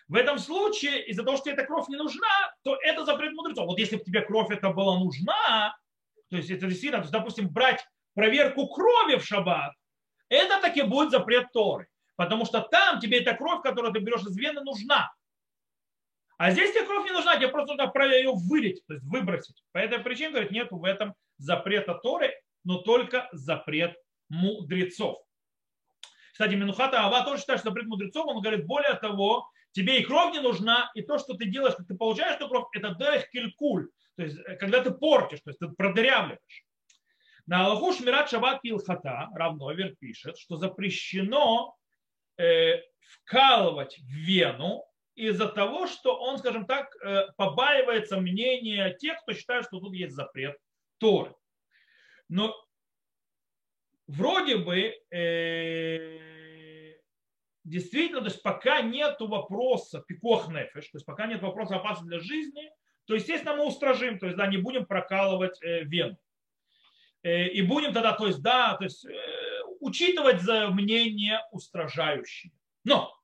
В 0.07 0.15
этом 0.15 0.39
случае, 0.39 1.05
из-за 1.07 1.23
того, 1.23 1.37
что 1.37 1.51
эта 1.51 1.65
кровь 1.65 1.87
не 1.87 1.97
нужна, 1.97 2.27
то 2.63 2.75
это 2.81 3.05
запрет 3.05 3.33
мудрецов. 3.33 3.67
Вот 3.67 3.77
если 3.77 3.97
бы 3.97 4.03
тебе 4.03 4.21
кровь 4.21 4.49
это 4.49 4.69
была 4.71 4.97
нужна, 4.97 5.75
то 6.29 6.37
есть 6.37 6.49
это 6.49 6.67
действительно, 6.67 6.99
то 6.99 7.05
есть, 7.05 7.13
допустим, 7.13 7.49
брать 7.49 7.85
проверку 8.15 8.67
крови 8.67 9.17
в 9.17 9.25
шаббат, 9.25 9.73
это 10.29 10.61
таки 10.61 10.81
будет 10.81 11.11
запрет 11.11 11.51
Торы. 11.51 11.87
Потому 12.15 12.45
что 12.45 12.61
там 12.61 12.99
тебе 12.99 13.19
эта 13.19 13.35
кровь, 13.35 13.61
которую 13.61 13.93
ты 13.93 13.99
берешь 13.99 14.21
из 14.21 14.35
вены, 14.37 14.61
нужна. 14.61 15.11
А 16.37 16.51
здесь 16.51 16.71
тебе 16.71 16.85
кровь 16.85 17.05
не 17.05 17.11
нужна, 17.11 17.35
тебе 17.37 17.49
просто 17.49 17.75
нужно 17.75 18.03
ее 18.03 18.31
вылить, 18.33 18.83
то 18.87 18.93
есть 18.93 19.05
выбросить. 19.05 19.63
По 19.73 19.77
этой 19.77 19.99
причине, 19.99 20.31
говорит, 20.31 20.51
нет 20.51 20.67
в 20.71 20.83
этом 20.85 21.13
запрета 21.39 21.95
Торы, 21.95 22.31
но 22.63 22.77
только 22.81 23.27
запрет 23.31 23.95
мудрецов. 24.29 25.17
Кстати, 26.31 26.53
Минухата 26.53 27.01
Ава 27.01 27.25
тоже 27.25 27.41
считает, 27.41 27.59
что 27.59 27.69
запрет 27.69 27.87
мудрецов, 27.87 28.27
он 28.27 28.41
говорит, 28.41 28.65
более 28.65 28.93
того, 28.93 29.49
тебе 29.71 29.99
и 29.99 30.05
кровь 30.05 30.33
не 30.33 30.41
нужна, 30.41 30.91
и 30.93 31.01
то, 31.01 31.17
что 31.17 31.33
ты 31.33 31.45
делаешь, 31.45 31.75
как 31.75 31.87
ты 31.87 31.95
получаешь 31.95 32.35
эту 32.35 32.47
кровь, 32.47 32.67
это 32.73 32.95
дерех 32.95 33.29
келькуль, 33.29 33.89
то 34.15 34.23
есть 34.23 34.37
э, 34.45 34.55
когда 34.55 34.81
ты 34.81 34.91
портишь, 34.91 35.41
то 35.41 35.49
есть 35.49 35.59
ты 35.59 35.67
продырявливаешь. 35.69 36.65
На 37.45 37.65
Аллаху 37.65 37.93
Шмират 37.93 38.29
Шаббат 38.29 38.61
Килхата 38.61 39.29
Равновер 39.33 39.95
пишет, 39.99 40.37
что 40.37 40.57
запрещено 40.57 41.75
э, 42.37 42.83
вкалывать 43.01 43.97
в 43.97 44.07
вену 44.07 44.85
из-за 45.15 45.47
того, 45.47 45.87
что 45.87 46.17
он, 46.17 46.37
скажем 46.37 46.65
так, 46.67 46.95
э, 47.03 47.27
побаивается 47.35 48.17
мнения 48.21 48.93
тех, 48.93 49.19
кто 49.21 49.33
считает, 49.33 49.65
что 49.65 49.79
тут 49.79 49.93
есть 49.93 50.15
запрет 50.15 50.55
Торы. 50.99 51.33
Но 52.27 52.55
вроде 54.07 54.57
бы 54.57 54.95
э, 55.11 56.95
действительно, 57.63 58.21
то 58.21 58.27
есть 58.27 58.43
пока 58.43 58.81
нет 58.81 59.19
вопроса 59.19 60.03
пикох 60.07 60.49
нефеш, 60.49 60.89
то 60.89 60.97
есть 60.97 61.05
пока 61.05 61.25
нет 61.25 61.41
вопроса 61.41 61.77
опасности 61.77 62.09
для 62.09 62.19
жизни, 62.19 62.71
то 63.05 63.15
естественно 63.15 63.55
мы 63.55 63.65
устражим, 63.65 64.19
то 64.19 64.27
есть 64.27 64.37
да, 64.37 64.47
не 64.47 64.57
будем 64.57 64.85
прокалывать 64.85 65.61
э, 65.63 65.83
вену. 65.83 66.17
И 67.21 67.61
будем 67.63 67.91
тогда, 67.91 68.13
то 68.13 68.27
есть 68.27 68.41
да, 68.41 68.77
то 68.77 68.85
есть 68.85 69.05
учитывать 69.81 70.41
за 70.41 70.69
мнение 70.69 71.41
устражающее. 71.51 72.53
Но 72.85 73.13
Э, 73.13 73.18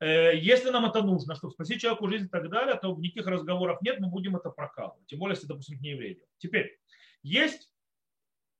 если 0.00 0.70
нам 0.70 0.86
это 0.86 1.02
нужно, 1.02 1.34
чтобы 1.34 1.52
спасти 1.52 1.78
человеку 1.78 2.08
жизнь 2.08 2.26
и 2.26 2.28
так 2.28 2.48
далее, 2.50 2.76
то 2.76 2.94
никаких 2.96 3.26
разговоров 3.26 3.82
нет, 3.82 3.98
мы 3.98 4.08
будем 4.08 4.36
это 4.36 4.50
прокалывать. 4.50 5.04
Тем 5.06 5.18
более, 5.18 5.34
если, 5.34 5.48
допустим, 5.48 5.80
не 5.80 5.90
еврей. 5.90 6.22
Теперь, 6.38 6.78
есть 7.22 7.68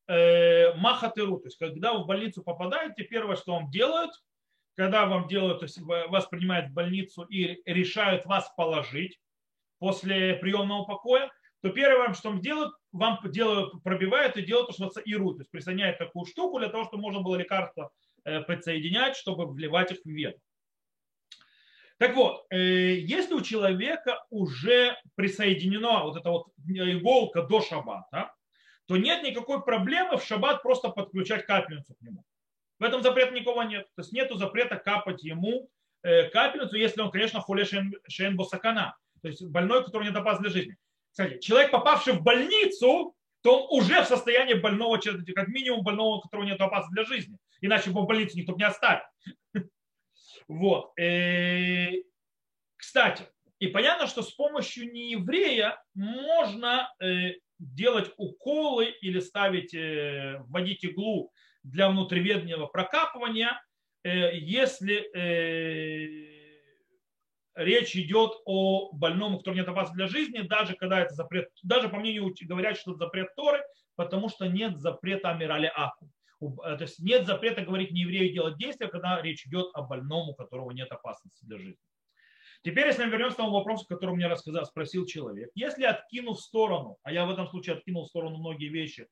э, 0.08 0.74
махатеру, 0.74 1.38
то 1.38 1.46
есть 1.46 1.58
когда 1.58 1.92
вы 1.92 2.02
в 2.02 2.06
больницу 2.06 2.42
попадаете, 2.42 3.04
первое, 3.04 3.36
что 3.36 3.52
вам 3.52 3.70
делают, 3.70 4.10
когда 4.74 5.06
вам 5.06 5.28
делают, 5.28 5.60
то 5.60 5.64
есть 5.64 5.78
вас 5.80 6.26
принимают 6.26 6.70
в 6.70 6.72
больницу 6.74 7.22
и 7.24 7.60
решают 7.70 8.26
вас 8.26 8.52
положить 8.56 9.20
после 9.78 10.34
приемного 10.34 10.84
покоя, 10.84 11.30
то 11.62 11.70
первое, 11.70 12.14
что 12.14 12.30
вам 12.30 12.40
делают, 12.40 12.72
вам 12.92 13.18
делают, 13.24 13.82
пробивают 13.82 14.36
и 14.36 14.42
делают, 14.42 14.72
что 14.72 14.84
называется 14.84 15.10
иру, 15.10 15.34
то 15.34 15.40
есть 15.40 15.50
присоединяют 15.50 15.98
такую 15.98 16.26
штуку 16.26 16.58
для 16.58 16.68
того, 16.68 16.84
чтобы 16.84 17.02
можно 17.02 17.20
было 17.20 17.36
лекарство 17.36 17.90
э, 18.24 18.40
подсоединять, 18.42 19.16
чтобы 19.16 19.46
вливать 19.46 19.92
их 19.92 19.98
в 20.04 20.08
вену. 20.08 20.38
Так 21.98 22.14
вот, 22.14 22.46
э, 22.50 22.56
если 22.56 23.34
у 23.34 23.40
человека 23.40 24.24
уже 24.30 24.96
присоединена 25.16 26.04
вот 26.04 26.16
эта 26.16 26.30
вот 26.30 26.46
иголка 26.66 27.42
до 27.42 27.60
шаббата, 27.60 28.32
то 28.86 28.96
нет 28.96 29.22
никакой 29.22 29.62
проблемы 29.62 30.16
в 30.16 30.24
шаббат 30.24 30.62
просто 30.62 30.88
подключать 30.90 31.44
капельницу 31.44 31.94
к 31.94 32.00
нему. 32.00 32.24
В 32.78 32.84
этом 32.84 33.02
запрета 33.02 33.32
никого 33.32 33.64
нет. 33.64 33.86
То 33.96 34.02
есть 34.02 34.12
нет 34.12 34.30
запрета 34.32 34.76
капать 34.76 35.24
ему 35.24 35.68
э, 36.02 36.30
капельницу, 36.30 36.76
если 36.76 37.00
он, 37.00 37.10
конечно, 37.10 37.40
хуле 37.40 37.64
шен 37.64 38.36
босакана, 38.36 38.96
то 39.20 39.28
есть 39.28 39.44
больной, 39.44 39.84
который 39.84 40.08
не 40.08 40.16
опасен 40.16 40.42
для 40.42 40.50
жизни. 40.50 40.76
Кстати, 41.10 41.40
человек, 41.40 41.72
попавший 41.72 42.12
в 42.12 42.22
больницу, 42.22 43.16
то 43.42 43.66
он 43.66 43.80
уже 43.80 44.02
в 44.02 44.06
состоянии 44.06 44.54
больного 44.54 44.98
как 44.98 45.48
минимум 45.48 45.82
больного, 45.82 46.20
которого 46.20 46.46
нет 46.46 46.60
опасности 46.60 46.94
для 46.94 47.04
жизни. 47.04 47.38
Иначе 47.60 47.90
бы 47.90 48.02
в 48.02 48.06
больницу 48.06 48.36
никто 48.36 48.52
бы 48.52 48.58
не 48.58 48.66
оставил. 48.66 49.02
Вот. 50.48 50.98
Э, 50.98 51.90
кстати, 52.76 53.24
и 53.58 53.68
понятно, 53.68 54.06
что 54.06 54.22
с 54.22 54.32
помощью 54.32 54.90
нееврея 54.90 55.82
можно 55.94 56.90
э, 57.00 57.34
делать 57.58 58.10
уколы 58.16 58.86
или 58.86 59.20
ставить, 59.20 59.74
э, 59.74 60.38
вводить 60.46 60.84
иглу 60.84 61.32
для 61.62 61.90
внутриведного 61.90 62.66
прокапывания, 62.66 63.62
если 64.04 65.10
речь 67.56 67.96
идет 67.96 68.30
о 68.46 68.90
больном, 68.92 69.38
который 69.38 69.56
нет 69.56 69.68
опасности 69.68 69.96
для 69.96 70.06
жизни, 70.06 70.40
даже 70.42 70.74
когда 70.76 71.00
это 71.00 71.14
запрет, 71.14 71.50
даже 71.64 71.88
по 71.88 71.98
мнению 71.98 72.32
говорят, 72.42 72.78
что 72.78 72.92
это 72.92 73.00
запрет 73.00 73.34
Торы, 73.34 73.60
потому 73.96 74.28
что 74.30 74.46
нет 74.46 74.78
запрета 74.78 75.30
Амирали 75.30 75.70
Аку. 75.74 76.08
Э, 76.40 76.76
то 76.76 76.82
есть 76.82 76.98
нет 76.98 77.26
запрета 77.26 77.62
говорить 77.62 77.92
не 77.92 78.02
еврею 78.02 78.32
делать 78.32 78.58
действия, 78.58 78.88
когда 78.88 79.20
речь 79.20 79.46
идет 79.46 79.70
о 79.74 79.82
больном, 79.82 80.30
у 80.30 80.34
которого 80.34 80.70
нет 80.70 80.90
опасности 80.92 81.44
для 81.44 81.58
жизни. 81.58 81.82
Теперь, 82.62 82.88
если 82.88 83.04
мы 83.04 83.10
вернемся 83.10 83.34
к 83.34 83.38
тому 83.38 83.52
вопросу, 83.52 83.86
который 83.88 84.14
мне 84.14 84.26
рассказал, 84.26 84.64
спросил 84.64 85.06
человек. 85.06 85.50
Если 85.54 85.84
откину 85.84 86.34
в 86.34 86.40
сторону, 86.40 86.98
а 87.02 87.12
я 87.12 87.24
в 87.24 87.30
этом 87.30 87.46
случае 87.48 87.76
откинул 87.76 88.04
в 88.04 88.08
сторону 88.08 88.38
многие 88.38 88.68
вещи, 88.68 89.06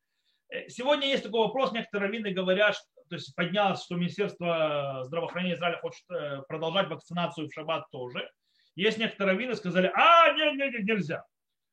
э, 0.50 0.68
сегодня 0.68 1.08
есть 1.08 1.22
такой 1.22 1.40
вопрос, 1.40 1.72
некоторые 1.72 2.08
раввины 2.08 2.32
говорят, 2.32 2.76
то 3.08 3.14
есть 3.14 3.34
поднялось, 3.36 3.84
что 3.84 3.94
Министерство 3.94 5.02
здравоохранения 5.04 5.54
Израиля 5.54 5.78
хочет 5.78 6.04
э, 6.10 6.42
продолжать 6.48 6.88
вакцинацию 6.88 7.48
в 7.48 7.52
шаббат 7.52 7.88
тоже. 7.90 8.28
Есть 8.74 8.98
некоторые 8.98 9.34
раввины, 9.34 9.54
сказали, 9.54 9.90
а, 9.94 10.32
нет, 10.32 10.54
нет, 10.54 10.72
нет, 10.72 10.84
нельзя. 10.84 11.24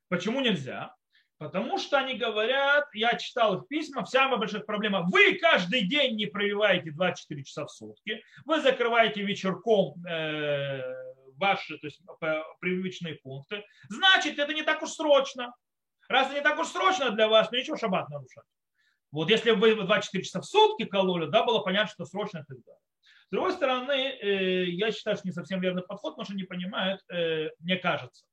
Почему 0.08 0.40
нельзя? 0.40 0.94
Потому 1.38 1.78
что 1.78 1.98
они 1.98 2.14
говорят, 2.14 2.86
я 2.94 3.16
читал 3.16 3.58
их 3.58 3.68
письма, 3.68 4.06
самая 4.06 4.38
большая 4.38 4.62
проблема, 4.62 5.02
вы 5.10 5.34
каждый 5.34 5.82
день 5.82 6.16
не 6.16 6.26
провиваете 6.26 6.92
24 6.92 7.42
часа 7.42 7.66
в 7.66 7.70
сутки, 7.70 8.22
вы 8.44 8.60
закрываете 8.60 9.22
вечерком 9.22 9.94
э, 10.06 10.80
ваши 11.36 11.76
то 11.78 11.86
есть, 11.86 12.00
привычные 12.60 13.16
пункты, 13.16 13.64
значит, 13.88 14.38
это 14.38 14.54
не 14.54 14.62
так 14.62 14.82
уж 14.82 14.90
срочно. 14.90 15.52
Раз 16.08 16.26
это 16.28 16.36
не 16.36 16.42
так 16.42 16.58
уж 16.58 16.68
срочно 16.68 17.10
для 17.10 17.28
вас, 17.28 17.48
то 17.48 17.56
ничего 17.56 17.76
шаббат 17.76 18.08
нарушать. 18.10 18.44
Вот 19.10 19.30
если 19.30 19.52
бы 19.52 19.74
вы 19.74 19.84
24 19.84 20.24
часа 20.24 20.40
в 20.40 20.44
сутки 20.44 20.84
кололи, 20.84 21.26
да, 21.26 21.44
было 21.44 21.60
понятно, 21.60 21.90
что 21.90 22.04
срочно 22.04 22.38
и 22.38 22.42
так. 22.42 22.76
С 23.26 23.30
другой 23.30 23.52
стороны, 23.52 23.92
э, 23.92 24.64
я 24.66 24.92
считаю, 24.92 25.16
что 25.16 25.26
не 25.26 25.32
совсем 25.32 25.60
верный 25.60 25.82
подход, 25.82 26.12
потому 26.12 26.24
что 26.24 26.34
не 26.34 26.44
понимают, 26.44 27.00
э, 27.10 27.48
мне 27.58 27.76
кажется, 27.76 28.26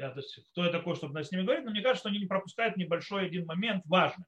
я, 0.00 0.10
то 0.10 0.20
есть, 0.20 0.40
кто 0.50 0.64
я 0.64 0.72
такой, 0.72 0.96
чтобы 0.96 1.22
с 1.22 1.30
ними 1.30 1.42
говорить, 1.42 1.64
но 1.64 1.70
мне 1.70 1.82
кажется, 1.82 2.00
что 2.00 2.08
они 2.08 2.18
не 2.18 2.26
пропускают 2.26 2.76
небольшой 2.76 3.26
один 3.26 3.44
момент 3.46 3.84
важный, 3.86 4.24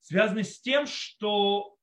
связанный 0.00 0.44
с 0.44 0.60
тем, 0.60 0.86
что 0.86 1.76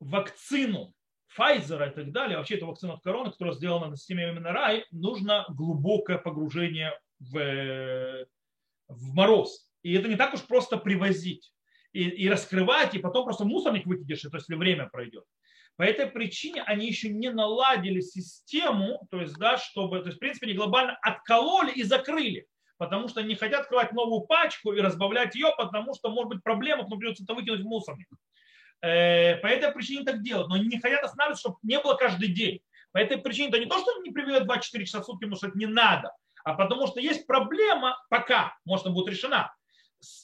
вакцину 0.00 0.92
Pfizer 1.38 1.90
и 1.90 1.94
так 1.94 2.12
далее, 2.12 2.38
вообще 2.38 2.56
это 2.56 2.66
вакцина 2.66 2.94
от 2.94 3.02
короны, 3.02 3.30
которая 3.30 3.54
сделана 3.54 3.88
на 3.88 3.96
системе 3.96 4.32
рай, 4.32 4.86
нужно 4.90 5.44
глубокое 5.48 6.18
погружение 6.18 6.98
в, 7.18 8.26
в 8.88 9.14
мороз. 9.14 9.70
И 9.82 9.92
это 9.92 10.08
не 10.08 10.16
так 10.16 10.34
уж 10.34 10.42
просто 10.42 10.78
привозить 10.78 11.52
и, 11.92 12.08
и 12.08 12.28
раскрывать, 12.28 12.94
и 12.94 12.98
потом 12.98 13.24
просто 13.24 13.44
мусорник 13.44 13.86
выкидишь, 13.86 14.22
то 14.22 14.36
есть 14.36 14.48
время 14.48 14.88
пройдет. 14.88 15.24
По 15.76 15.82
этой 15.82 16.06
причине 16.06 16.62
они 16.62 16.86
еще 16.86 17.10
не 17.10 17.30
наладили 17.30 18.00
систему, 18.00 19.06
то 19.10 19.20
есть, 19.20 19.36
да, 19.36 19.58
чтобы, 19.58 20.00
то 20.00 20.06
есть, 20.06 20.16
в 20.16 20.20
принципе, 20.20 20.46
не 20.46 20.54
глобально 20.54 20.98
откололи 21.02 21.70
и 21.72 21.82
закрыли, 21.82 22.46
потому 22.78 23.08
что 23.08 23.22
не 23.22 23.34
хотят 23.34 23.62
открывать 23.62 23.92
новую 23.92 24.22
пачку 24.22 24.72
и 24.72 24.80
разбавлять 24.80 25.34
ее, 25.34 25.52
потому 25.56 25.94
что 25.94 26.08
может 26.08 26.28
быть 26.30 26.42
проблема, 26.42 26.86
но 26.88 26.96
придется 26.96 27.24
это 27.24 27.34
выкинуть 27.34 27.60
в 27.60 27.66
мусорник. 27.66 28.08
Э, 28.80 29.36
по 29.36 29.46
этой 29.46 29.70
причине 29.72 30.04
так 30.04 30.22
делают, 30.22 30.48
но 30.48 30.54
они 30.54 30.66
не 30.66 30.80
хотят 30.80 31.04
останавливаться, 31.04 31.48
чтобы 31.48 31.58
не 31.62 31.78
было 31.78 31.94
каждый 31.94 32.28
день. 32.28 32.60
По 32.92 32.98
этой 32.98 33.18
причине 33.18 33.48
это 33.48 33.58
не 33.58 33.66
то, 33.66 33.78
что 33.78 33.92
они 33.92 34.08
не 34.08 34.14
приведут 34.14 34.44
24 34.44 34.86
часа 34.86 35.02
в 35.02 35.04
сутки, 35.04 35.24
потому 35.24 35.36
что 35.36 35.48
это 35.48 35.58
не 35.58 35.66
надо, 35.66 36.12
а 36.44 36.54
потому 36.54 36.86
что 36.86 37.00
есть 37.00 37.26
проблема 37.26 38.02
пока, 38.08 38.56
может, 38.64 38.86
она 38.86 38.94
будет 38.94 39.08
решена, 39.08 39.54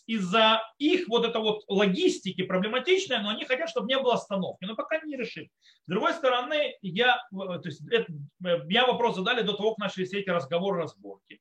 из-за 0.07 0.63
их 0.79 1.09
вот 1.09 1.27
это 1.27 1.39
вот 1.41 1.65
логистики 1.69 2.43
проблематичная, 2.43 3.21
но 3.21 3.31
они 3.31 3.45
хотят, 3.45 3.69
чтобы 3.69 3.89
не 3.89 3.99
было 3.99 4.15
остановки. 4.15 4.65
Но 4.65 4.77
пока 4.77 5.01
не 5.01 5.17
решили. 5.17 5.51
С 5.87 5.91
другой 5.91 6.13
стороны, 6.13 6.77
я, 6.83 7.21
то 7.31 7.61
есть 7.65 7.83
это, 7.91 8.13
меня 8.41 8.87
вопрос 8.87 9.17
задали 9.17 9.43
до 9.43 9.55
того, 9.55 9.75
как 9.75 9.87
начали 9.87 10.05
все 10.05 10.21
эти 10.21 10.31
разговоры, 10.31 10.83
разборки. 10.83 11.41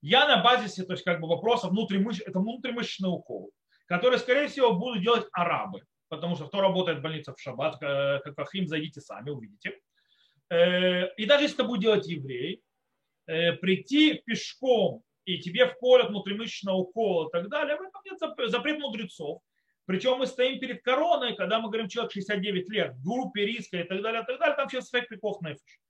Я 0.00 0.28
на 0.28 0.42
базисе, 0.42 0.84
то 0.84 0.92
есть 0.92 1.04
как 1.04 1.20
бы 1.20 1.28
вопроса 1.28 1.68
внутримыш... 1.68 2.20
это 2.20 2.38
внутримышечный 2.38 3.10
укол, 3.10 3.50
который, 3.86 4.18
скорее 4.18 4.48
всего, 4.48 4.72
будут 4.72 5.02
делать 5.02 5.26
арабы, 5.32 5.82
потому 6.08 6.36
что 6.36 6.46
кто 6.46 6.60
работает 6.60 6.98
в 6.98 7.02
больнице 7.02 7.34
в 7.34 7.40
шаббат, 7.40 7.78
как 7.78 8.38
Ахим, 8.38 8.66
зайдите 8.66 9.00
сами, 9.00 9.30
увидите. 9.30 9.78
Э, 10.50 11.12
и 11.16 11.26
даже 11.26 11.44
если 11.44 11.56
это 11.56 11.64
будет 11.64 11.80
делать 11.80 12.06
еврей, 12.06 12.62
э, 13.26 13.52
прийти 13.54 14.14
пешком 14.14 15.02
и 15.28 15.38
тебе 15.38 15.66
вколят 15.66 16.08
внутримышечного 16.08 16.76
укола 16.76 17.28
и 17.28 17.30
так 17.30 17.50
далее, 17.50 17.76
в 17.76 17.82
этом 17.82 18.00
нет 18.04 18.50
запрет 18.50 18.78
мудрецов. 18.78 19.42
Причем 19.84 20.16
мы 20.18 20.26
стоим 20.26 20.58
перед 20.58 20.82
короной, 20.82 21.36
когда 21.36 21.60
мы 21.60 21.68
говорим, 21.68 21.88
человек 21.88 22.12
69 22.12 22.70
лет, 22.70 22.94
в 22.94 23.04
группе 23.04 23.44
риска 23.44 23.76
и 23.78 23.84
так 23.84 24.00
далее, 24.00 24.22
и 24.22 24.24
так 24.24 24.38
далее, 24.38 24.56
там 24.56 24.70
сейчас 24.70 24.88
эффект 24.88 25.10
пиков 25.10 25.42
нефиш. 25.42 25.80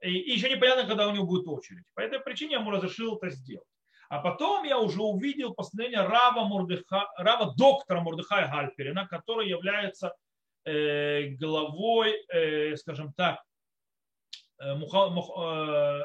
И, 0.00 0.18
и 0.18 0.32
еще 0.32 0.48
непонятно, 0.48 0.86
когда 0.86 1.06
у 1.06 1.12
него 1.12 1.26
будет 1.26 1.46
очередь. 1.48 1.84
По 1.94 2.00
этой 2.00 2.18
причине 2.20 2.52
я 2.52 2.60
ему 2.60 2.70
разрешил 2.70 3.16
это 3.16 3.28
сделать. 3.28 3.68
А 4.08 4.20
потом 4.20 4.64
я 4.64 4.78
уже 4.78 5.02
увидел 5.02 5.52
постановление 5.52 6.06
Рава, 6.06 6.44
Мурдыха, 6.44 7.10
Рава 7.18 7.54
доктора 7.58 8.00
Мурдыхая 8.00 8.50
Гальперина, 8.50 9.06
который 9.06 9.50
является 9.50 10.14
э, 10.64 11.26
главой, 11.38 12.24
э, 12.32 12.74
скажем 12.76 13.12
так, 13.12 13.42
э, 14.60 14.74
муха, 14.76 15.08
мух, 15.08 15.30
э, 15.38 16.04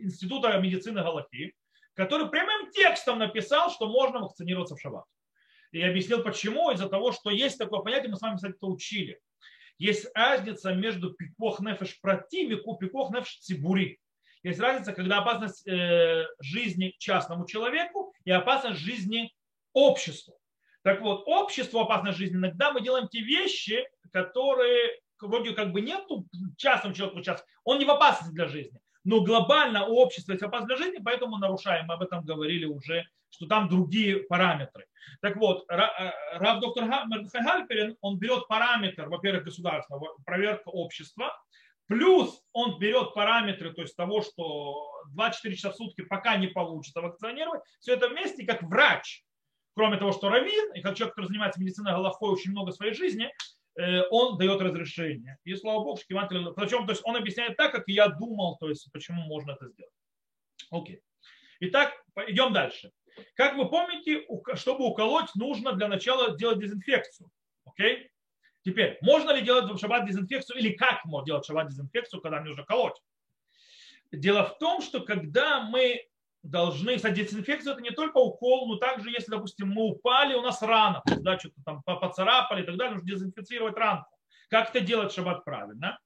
Института 0.00 0.58
медицины 0.58 1.00
Галахи, 1.00 1.54
который 1.94 2.28
прямым 2.28 2.70
текстом 2.72 3.18
написал, 3.18 3.70
что 3.70 3.88
можно 3.88 4.20
вакцинироваться 4.20 4.76
в 4.76 4.80
шаббат. 4.80 5.04
И 5.72 5.80
объяснил 5.80 6.22
почему. 6.22 6.70
Из-за 6.70 6.88
того, 6.88 7.12
что 7.12 7.30
есть 7.30 7.58
такое 7.58 7.80
понятие, 7.80 8.10
мы 8.10 8.16
с 8.16 8.22
вами, 8.22 8.36
кстати, 8.36 8.54
это 8.54 8.66
учили. 8.66 9.20
Есть 9.78 10.06
разница 10.14 10.72
между 10.72 11.12
пикох 11.12 11.60
нефеш 11.60 12.00
против 12.00 12.50
и 12.50 12.56
пикох 12.56 13.10
нефеш 13.10 13.38
цибури. 13.38 13.98
Есть 14.42 14.60
разница, 14.60 14.92
когда 14.92 15.18
опасность 15.18 15.66
э, 15.66 16.26
жизни 16.38 16.94
частному 16.98 17.46
человеку 17.46 18.12
и 18.24 18.30
опасность 18.30 18.78
жизни 18.78 19.32
обществу. 19.72 20.38
Так 20.82 21.00
вот, 21.00 21.22
обществу 21.26 21.80
опасность 21.80 22.18
жизни, 22.18 22.36
иногда 22.36 22.70
мы 22.70 22.82
делаем 22.82 23.08
те 23.08 23.20
вещи, 23.20 23.88
которые 24.12 25.00
вроде 25.18 25.52
как 25.54 25.72
бы 25.72 25.80
нету 25.80 26.26
частному 26.58 26.94
человеку 26.94 27.22
сейчас, 27.22 27.44
он 27.64 27.78
не 27.78 27.86
в 27.86 27.90
опасности 27.90 28.34
для 28.34 28.46
жизни 28.46 28.78
но 29.04 29.20
глобально 29.20 29.86
у 29.86 29.96
общества 29.96 30.32
есть 30.32 30.42
опасность 30.42 30.68
для 30.68 30.76
жизни, 30.76 31.02
поэтому 31.02 31.38
нарушаем. 31.38 31.86
Мы 31.86 31.94
об 31.94 32.02
этом 32.02 32.24
говорили 32.24 32.64
уже, 32.64 33.04
что 33.30 33.46
там 33.46 33.68
другие 33.68 34.20
параметры. 34.20 34.86
Так 35.20 35.36
вот, 35.36 35.64
э, 35.70 35.76
Рав 36.32 36.60
доктор 36.60 36.88
Хальперин, 36.88 37.96
он 38.00 38.18
берет 38.18 38.48
параметр, 38.48 39.08
во-первых, 39.08 39.44
государства, 39.44 40.00
проверка 40.24 40.68
общества, 40.68 41.38
плюс 41.86 42.42
он 42.52 42.78
берет 42.78 43.12
параметры, 43.12 43.74
то 43.74 43.82
есть 43.82 43.94
того, 43.96 44.22
что 44.22 45.02
24 45.10 45.56
часа 45.56 45.70
в 45.70 45.76
сутки 45.76 46.02
пока 46.02 46.36
не 46.36 46.46
получится 46.46 47.02
вакцинировать, 47.02 47.62
все 47.80 47.94
это 47.94 48.08
вместе, 48.08 48.46
как 48.46 48.62
врач, 48.62 49.22
кроме 49.74 49.98
того, 49.98 50.12
что 50.12 50.30
раввин, 50.30 50.72
и 50.72 50.80
как 50.80 50.96
человек, 50.96 51.14
который 51.14 51.26
занимается 51.26 51.60
медициной 51.60 51.92
Галахой 51.92 52.30
очень 52.30 52.52
много 52.52 52.72
своей 52.72 52.94
жизни, 52.94 53.30
Э, 53.30 53.63
он 54.10 54.38
дает 54.38 54.60
разрешение. 54.60 55.38
И 55.44 55.54
слава 55.56 55.80
богу, 55.80 55.96
Шкивантель, 55.96 56.52
причем, 56.54 56.86
то 56.86 56.92
есть 56.92 57.02
он 57.04 57.16
объясняет 57.16 57.56
так, 57.56 57.72
как 57.72 57.84
я 57.88 58.08
думал, 58.08 58.56
то 58.58 58.68
есть 58.68 58.90
почему 58.92 59.22
можно 59.22 59.52
это 59.52 59.68
сделать. 59.68 59.92
Окей. 60.70 61.00
Итак, 61.60 61.92
идем 62.28 62.52
дальше. 62.52 62.92
Как 63.34 63.56
вы 63.56 63.68
помните, 63.68 64.26
чтобы 64.54 64.86
уколоть, 64.86 65.34
нужно 65.34 65.72
для 65.72 65.88
начала 65.88 66.36
делать 66.36 66.58
дезинфекцию. 66.58 67.30
Окей? 67.64 68.10
Теперь, 68.64 68.98
можно 69.02 69.30
ли 69.32 69.42
делать 69.42 69.70
в 69.70 69.78
шаббат 69.78 70.06
дезинфекцию 70.06 70.58
или 70.58 70.72
как 70.72 71.04
можно 71.04 71.26
делать 71.26 71.44
шаббат 71.44 71.68
дезинфекцию, 71.68 72.20
когда 72.20 72.40
нужно 72.40 72.64
колоть? 72.64 72.96
Дело 74.10 74.44
в 74.44 74.58
том, 74.58 74.80
что 74.80 75.00
когда 75.00 75.60
мы 75.60 76.06
должны, 76.44 76.96
кстати, 76.96 77.20
дезинфекция 77.20 77.72
это 77.72 77.82
не 77.82 77.90
только 77.90 78.18
укол, 78.18 78.68
но 78.68 78.76
также, 78.76 79.10
если, 79.10 79.30
допустим, 79.30 79.68
мы 79.70 79.86
упали, 79.86 80.34
у 80.34 80.42
нас 80.42 80.60
рана, 80.62 81.02
да, 81.06 81.38
что-то 81.38 81.56
там 81.64 81.82
поцарапали 81.82 82.62
и 82.62 82.66
так 82.66 82.76
далее, 82.76 82.94
нужно 82.94 83.08
дезинфицировать 83.08 83.76
ранку. 83.76 84.10
Как 84.50 84.70
это 84.70 84.80
делать 84.80 85.12
шаббат 85.12 85.44
правильно? 85.44 85.98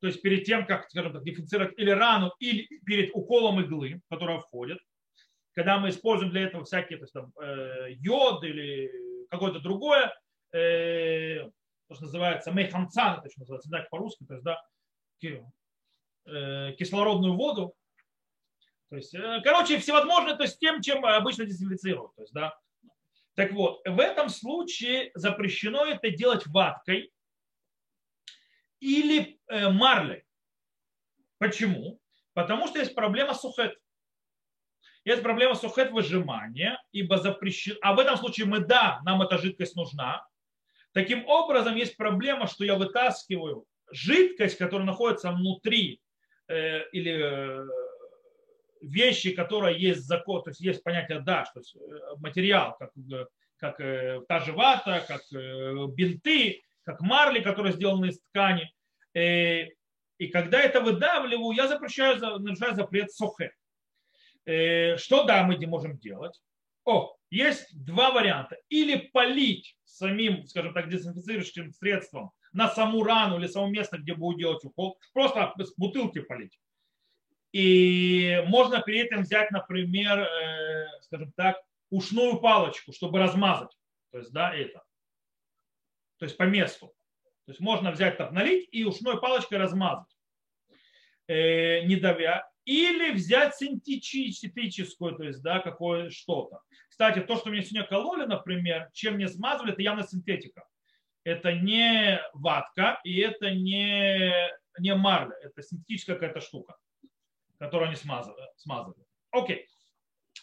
То 0.00 0.06
есть 0.06 0.22
перед 0.22 0.44
тем, 0.44 0.66
как, 0.66 0.88
скажем 0.88 1.12
так, 1.12 1.24
дезинфицировать 1.24 1.76
или 1.78 1.90
рану, 1.90 2.32
или 2.38 2.66
перед 2.86 3.10
уколом 3.12 3.60
иглы, 3.60 4.00
которая 4.08 4.38
входит, 4.38 4.78
когда 5.54 5.78
мы 5.78 5.90
используем 5.90 6.30
для 6.30 6.42
этого 6.42 6.64
всякие 6.64 6.98
то 6.98 7.04
есть, 7.04 7.12
там, 7.12 7.32
э, 7.42 7.92
йод 7.98 8.42
или 8.44 8.90
какое-то 9.30 9.58
другое, 9.58 10.14
э, 10.52 11.50
то, 11.88 11.94
что 11.94 12.04
называется 12.04 12.52
мейхамцан, 12.52 13.18
это 13.18 13.30
что 13.30 13.40
называется, 13.40 13.68
да, 13.68 13.86
по-русски, 13.90 14.24
то 14.24 14.34
есть, 14.34 14.44
да, 14.44 14.62
э, 16.24 16.72
кислородную 16.78 17.34
воду, 17.34 17.74
то 18.92 18.96
есть, 18.96 19.14
э, 19.14 19.40
короче, 19.42 19.78
всевозможно, 19.78 20.36
то 20.36 20.42
есть 20.42 20.58
тем, 20.58 20.82
чем 20.82 21.02
обычно 21.06 21.46
дезинфицируют. 21.46 22.14
То 22.14 22.20
есть, 22.20 22.34
да. 22.34 22.54
Так 23.34 23.52
вот, 23.52 23.80
в 23.86 23.98
этом 23.98 24.28
случае 24.28 25.10
запрещено 25.14 25.86
это 25.86 26.10
делать 26.10 26.46
ваткой 26.46 27.10
или 28.80 29.40
э, 29.48 29.70
марлей. 29.70 30.24
Почему? 31.38 32.02
Потому 32.34 32.66
что 32.66 32.80
есть 32.80 32.94
проблема 32.94 33.32
сухет. 33.32 33.74
Есть 35.06 35.22
проблема 35.22 35.54
сухет 35.54 35.90
выжимания, 35.90 36.78
ибо 36.92 37.16
запрещено. 37.16 37.78
А 37.80 37.94
в 37.94 37.98
этом 37.98 38.18
случае 38.18 38.46
мы, 38.46 38.60
да, 38.60 39.00
нам 39.06 39.22
эта 39.22 39.38
жидкость 39.38 39.74
нужна. 39.74 40.22
Таким 40.92 41.26
образом, 41.26 41.76
есть 41.76 41.96
проблема, 41.96 42.46
что 42.46 42.62
я 42.62 42.74
вытаскиваю 42.74 43.64
жидкость, 43.90 44.58
которая 44.58 44.86
находится 44.86 45.32
внутри 45.32 46.02
э, 46.48 46.90
или 46.90 47.82
вещи, 48.82 49.32
которые 49.32 49.80
есть 49.80 50.02
закон, 50.02 50.42
то 50.42 50.50
есть 50.50 50.60
есть 50.60 50.82
понятие 50.82 51.20
да, 51.20 51.44
что 51.46 51.60
э, 51.60 52.16
материал, 52.18 52.76
как, 52.78 52.90
э, 52.96 53.26
как 53.56 53.80
э, 53.80 54.20
та 54.28 54.40
же 54.40 54.52
вата, 54.52 55.04
как 55.06 55.22
бинты, 55.94 56.62
как 56.82 57.00
марли, 57.00 57.40
которые 57.40 57.72
сделаны 57.72 58.06
из 58.06 58.20
ткани. 58.20 58.72
И 59.14 60.26
когда 60.28 60.60
это 60.60 60.80
выдавливаю, 60.80 61.54
я 61.56 61.68
запрещаю, 61.68 62.18
нарушаю 62.40 62.74
запрет 62.74 63.12
сохе. 63.12 63.52
Что 64.44 65.24
да, 65.24 65.44
мы 65.44 65.64
можем 65.66 65.98
делать? 65.98 66.40
О, 66.84 67.14
есть 67.30 67.68
два 67.72 68.10
варианта. 68.10 68.56
Или 68.68 68.96
полить 68.96 69.76
самим, 69.84 70.46
скажем 70.46 70.74
так, 70.74 70.88
дезинфицирующим 70.88 71.72
средством 71.72 72.32
на 72.52 72.68
саму 72.68 73.04
рану 73.04 73.38
или 73.38 73.46
само 73.46 73.68
место, 73.68 73.98
где 73.98 74.14
будет 74.14 74.38
делать 74.38 74.64
укол. 74.64 74.98
Просто 75.12 75.52
с 75.58 75.74
бутылки 75.76 76.20
полить. 76.20 76.58
И 77.52 78.42
можно 78.46 78.80
при 78.80 78.98
этом 78.98 79.22
взять, 79.22 79.50
например, 79.50 80.20
э, 80.20 80.86
скажем 81.02 81.32
так, 81.32 81.60
ушную 81.90 82.40
палочку, 82.40 82.92
чтобы 82.92 83.18
размазать. 83.18 83.70
То 84.10 84.18
есть, 84.18 84.32
да, 84.32 84.54
это. 84.54 84.82
То 86.18 86.24
есть 86.24 86.36
по 86.38 86.44
месту. 86.44 86.94
То 87.44 87.50
есть 87.52 87.60
можно 87.60 87.90
взять 87.90 88.16
так, 88.16 88.32
налить 88.32 88.68
и 88.72 88.84
ушной 88.84 89.20
палочкой 89.20 89.58
размазать, 89.58 90.08
э, 91.26 91.82
не 91.82 91.96
давя. 91.96 92.48
Или 92.64 93.10
взять 93.10 93.56
синтетическую, 93.56 95.16
то 95.16 95.24
есть, 95.24 95.42
да, 95.42 95.58
какое 95.58 96.10
что-то. 96.10 96.60
Кстати, 96.88 97.20
то, 97.20 97.36
что 97.36 97.50
мне 97.50 97.62
сегодня 97.62 97.86
кололи, 97.86 98.24
например, 98.24 98.88
чем 98.92 99.14
мне 99.14 99.28
смазывали, 99.28 99.72
это 99.72 99.82
явно 99.82 100.06
синтетика. 100.06 100.64
Это 101.24 101.52
не 101.52 102.20
ватка 102.32 103.00
и 103.04 103.18
это 103.18 103.50
не, 103.50 104.32
не 104.78 104.94
марля. 104.94 105.34
Это 105.42 105.62
синтетическая 105.62 106.16
какая-то 106.16 106.40
штука 106.40 106.76
которую 107.62 107.88
они 107.88 107.96
смазывают. 107.96 108.50
смазывают. 108.56 109.06
Окей. 109.30 109.68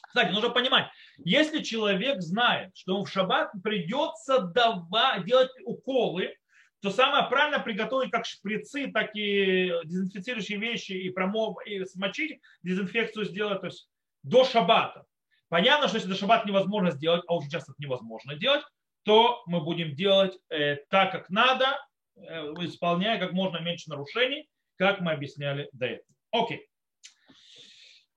Кстати, 0.07 0.31
нужно 0.31 0.51
понимать, 0.51 0.87
если 1.17 1.61
человек 1.61 2.21
знает, 2.21 2.71
что 2.75 2.93
ему 2.93 3.03
в 3.03 3.11
шаббат 3.11 3.51
придется 3.61 4.39
давать, 4.39 5.25
делать 5.25 5.51
уколы, 5.65 6.33
то 6.81 6.91
самое 6.91 7.27
правильно 7.27 7.59
приготовить 7.59 8.09
как 8.09 8.25
шприцы, 8.25 8.89
так 8.91 9.13
и 9.15 9.73
дезинфицирующие 9.83 10.59
вещи 10.59 10.93
и, 10.93 11.09
промов, 11.09 11.57
и 11.65 11.83
смочить, 11.83 12.39
дезинфекцию 12.63 13.25
сделать 13.25 13.59
то 13.59 13.67
есть 13.67 13.89
до 14.23 14.45
шаббата. 14.45 15.03
Понятно, 15.49 15.89
что 15.89 15.97
если 15.97 16.09
до 16.09 16.15
шаббата 16.15 16.47
невозможно 16.47 16.91
сделать, 16.91 17.23
а 17.27 17.35
уже 17.35 17.49
часто 17.49 17.73
это 17.73 17.83
невозможно 17.83 18.35
делать, 18.35 18.63
то 19.03 19.43
мы 19.45 19.59
будем 19.59 19.93
делать 19.93 20.39
э, 20.49 20.77
так, 20.89 21.11
как 21.11 21.29
надо, 21.29 21.77
э, 22.15 22.21
исполняя 22.61 23.19
как 23.19 23.33
можно 23.33 23.57
меньше 23.57 23.89
нарушений, 23.89 24.47
как 24.77 25.01
мы 25.01 25.11
объясняли 25.11 25.67
до 25.73 25.87
этого. 25.87 26.15
Окей. 26.31 26.68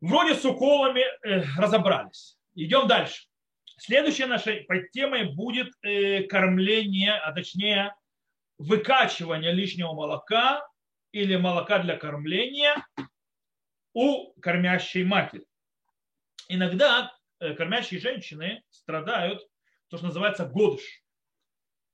Вроде 0.03 0.35
с 0.35 0.45
уколами 0.45 1.05
э, 1.25 1.45
разобрались. 1.57 2.37
Идем 2.57 2.89
дальше. 2.89 3.23
Следующей 3.79 4.25
нашей 4.25 4.67
темой 4.93 5.33
будет 5.33 5.73
э, 5.83 6.25
кормление, 6.25 7.13
а 7.15 7.33
точнее 7.33 7.95
выкачивание 8.59 9.53
лишнего 9.53 9.93
молока 9.93 10.67
или 11.13 11.37
молока 11.37 11.79
для 11.79 11.97
кормления 11.97 12.85
у 13.95 14.33
кормящей 14.41 15.05
матери. 15.05 15.47
Иногда 16.49 17.13
э, 17.39 17.55
кормящие 17.55 18.01
женщины 18.01 18.65
страдают, 18.71 19.41
то, 19.87 19.99
что 19.99 20.07
называется 20.07 20.47
годыш. 20.47 20.83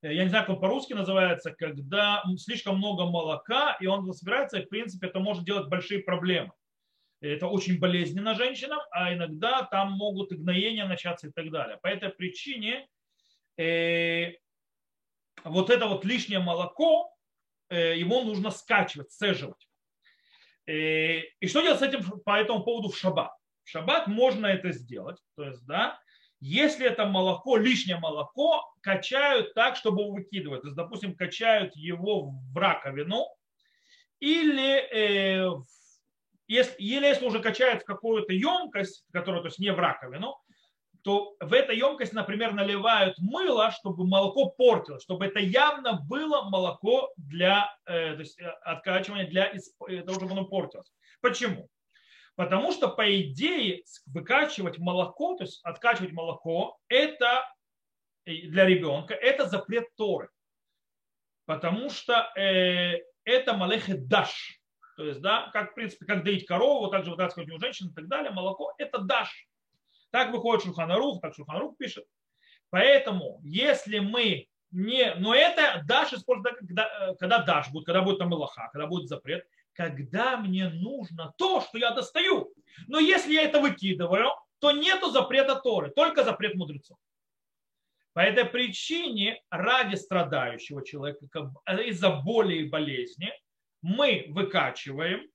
Э, 0.01 0.15
я 0.15 0.25
не 0.25 0.31
знаю, 0.31 0.47
как 0.47 0.57
он 0.57 0.63
по-русски 0.63 0.95
называется, 0.95 1.51
когда 1.51 2.25
слишком 2.39 2.79
много 2.79 3.05
молока, 3.05 3.77
и 3.81 3.87
он 3.87 4.11
собирается, 4.15 4.61
и 4.61 4.65
в 4.65 4.71
принципе 4.71 5.09
это 5.09 5.21
может 5.21 5.45
делать 5.45 5.69
большие 5.69 6.01
проблемы 6.01 6.53
это 7.21 7.47
очень 7.47 7.79
болезненно 7.79 8.35
женщинам, 8.35 8.79
а 8.91 9.13
иногда 9.13 9.63
там 9.65 9.93
могут 9.93 10.33
и 10.33 10.37
гноения 10.37 10.87
начаться 10.87 11.29
и 11.29 11.31
так 11.33 11.51
далее. 11.51 11.79
По 11.83 11.89
этой 11.89 12.11
причине 12.11 12.89
э, 13.57 14.35
вот 15.45 15.71
это 15.71 15.87
вот 15.87 16.05
лишнее 16.05 16.39
молоко, 16.39 17.13
э, 17.71 17.99
его 17.99 18.23
нужно 18.23 18.51
скачивать, 18.51 19.11
сцеживать. 19.11 19.69
Э, 20.67 21.21
и 21.41 21.47
что 21.49 21.63
делать 21.63 21.81
с 21.81 21.83
этим 21.83 22.03
по 22.21 22.39
этому 22.39 22.63
поводу 22.63 22.89
в 22.89 22.99
шаббат? 22.99 23.33
В 23.65 23.71
шаббат 23.71 24.07
можно 24.07 24.47
это 24.47 24.73
сделать, 24.73 25.19
то 25.37 25.45
есть, 25.45 25.67
да, 25.67 26.01
если 26.41 26.87
это 26.87 27.05
молоко, 27.05 27.57
лишнее 27.57 27.99
молоко, 27.99 28.73
качают 28.81 29.55
так, 29.55 29.75
чтобы 29.75 30.11
выкидывать. 30.13 30.63
То 30.63 30.69
есть, 30.69 30.77
допустим, 30.77 31.17
качают 31.17 31.75
его 31.75 32.31
в 32.31 32.57
раковину 32.57 33.27
или 34.21 34.79
э, 34.79 35.49
в 35.49 35.67
если, 36.49 36.75
или 36.83 37.07
если 37.07 37.27
уже 37.27 37.41
качает 37.41 37.83
в 37.83 37.85
какую-то 37.85 38.33
емкость, 38.33 39.05
которая 39.13 39.43
то 39.43 39.49
есть 39.49 39.59
не 39.59 39.73
в 39.73 39.79
раковину, 39.79 40.37
то 41.03 41.37
в 41.41 41.53
этой 41.53 41.77
емкость, 41.77 42.13
например, 42.13 42.53
наливают 42.53 43.17
мыло, 43.19 43.71
чтобы 43.71 44.07
молоко 44.07 44.51
портилось, 44.51 45.03
чтобы 45.03 45.27
это 45.27 45.39
явно 45.39 46.01
было 46.09 46.43
молоко 46.43 47.13
для 47.17 47.73
э, 47.87 48.15
то 48.15 48.21
есть, 48.21 48.39
э, 48.41 48.49
откачивания, 48.63 49.27
для 49.27 49.53
того, 50.03 50.15
чтобы 50.15 50.33
оно 50.33 50.45
портилось. 50.45 50.93
Почему? 51.21 51.69
Потому 52.35 52.73
что, 52.73 52.89
по 52.89 53.21
идее, 53.21 53.83
выкачивать 54.07 54.79
молоко, 54.79 55.37
то 55.37 55.45
есть 55.45 55.61
откачивать 55.65 56.13
молоко, 56.13 56.79
это 56.89 57.45
для 58.27 58.65
ребенка, 58.65 59.15
это 59.15 59.49
запрет 59.49 59.87
Торы. 59.97 60.29
Потому 61.47 61.91
что 61.91 62.31
э, 62.37 62.99
это 63.25 63.55
малехе 63.55 63.95
даш. 63.95 64.58
То 64.99 65.05
есть, 65.05 65.21
да, 65.21 65.49
как, 65.53 65.71
в 65.71 65.75
принципе, 65.75 66.07
как 66.07 66.25
доить 66.25 66.45
корову, 66.45 66.89
также 66.89 67.13
вытаскивать 67.13 67.49
у 67.53 67.61
женщин 67.61 67.91
и 67.91 67.95
так 67.95 68.09
далее, 68.09 68.33
молоко– 68.33 68.75
это 68.79 68.99
даш. 68.99 69.47
Так 70.11 70.33
выходит 70.33 70.65
Шуханарух, 70.65 71.21
так 71.21 71.37
Шуханарух 71.37 71.77
пишет. 71.77 72.05
Поэтому, 72.71 73.41
если 73.45 74.01
мы 74.01 74.49
не... 74.73 75.15
Но 75.15 75.37
это 75.37 75.85
даш 75.87 76.15
используется, 76.15 76.59
когда, 76.59 77.15
когда 77.15 77.39
даш 77.45 77.71
будет, 77.71 77.87
когда 77.87 78.03
будет 78.03 78.19
там 78.19 78.29
мелаха, 78.29 78.71
когда 78.73 78.89
будет 78.89 79.07
запрет, 79.07 79.47
когда 79.73 80.37
мне 80.37 80.69
нужно 80.69 81.33
то, 81.39 81.61
что 81.61 81.79
я 81.79 81.93
достаю. 81.93 82.53
Но 82.89 82.99
если 82.99 83.35
я 83.35 83.43
это 83.43 83.61
выкидываю, 83.61 84.31
то 84.59 84.73
нету 84.73 85.11
запрета 85.11 85.55
Торы, 85.55 85.93
только 85.93 86.25
запрет 86.25 86.57
мудрецов. 86.57 86.99
По 88.15 88.21
этой 88.21 88.47
причине 88.47 89.45
ради 89.49 89.95
страдающего 89.95 90.85
человека 90.85 91.25
из-за 91.87 92.11
боли 92.11 92.55
и 92.57 92.69
болезни 92.69 93.33
мы 93.83 94.27
выкачиваем 94.29 95.29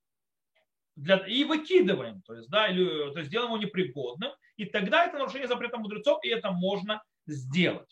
для, 0.95 1.17
и 1.17 1.43
выкидываем, 1.43 2.21
то 2.21 2.35
есть, 2.35 2.49
да, 2.49 2.67
или, 2.67 3.11
то 3.13 3.19
есть 3.19 3.31
делаем 3.31 3.51
его 3.51 3.63
непригодным, 3.63 4.31
и 4.57 4.65
тогда 4.65 5.05
это 5.05 5.17
нарушение 5.17 5.47
запрета 5.47 5.77
мудрецов, 5.77 6.23
и 6.23 6.29
это 6.29 6.51
можно 6.51 7.01
сделать. 7.25 7.89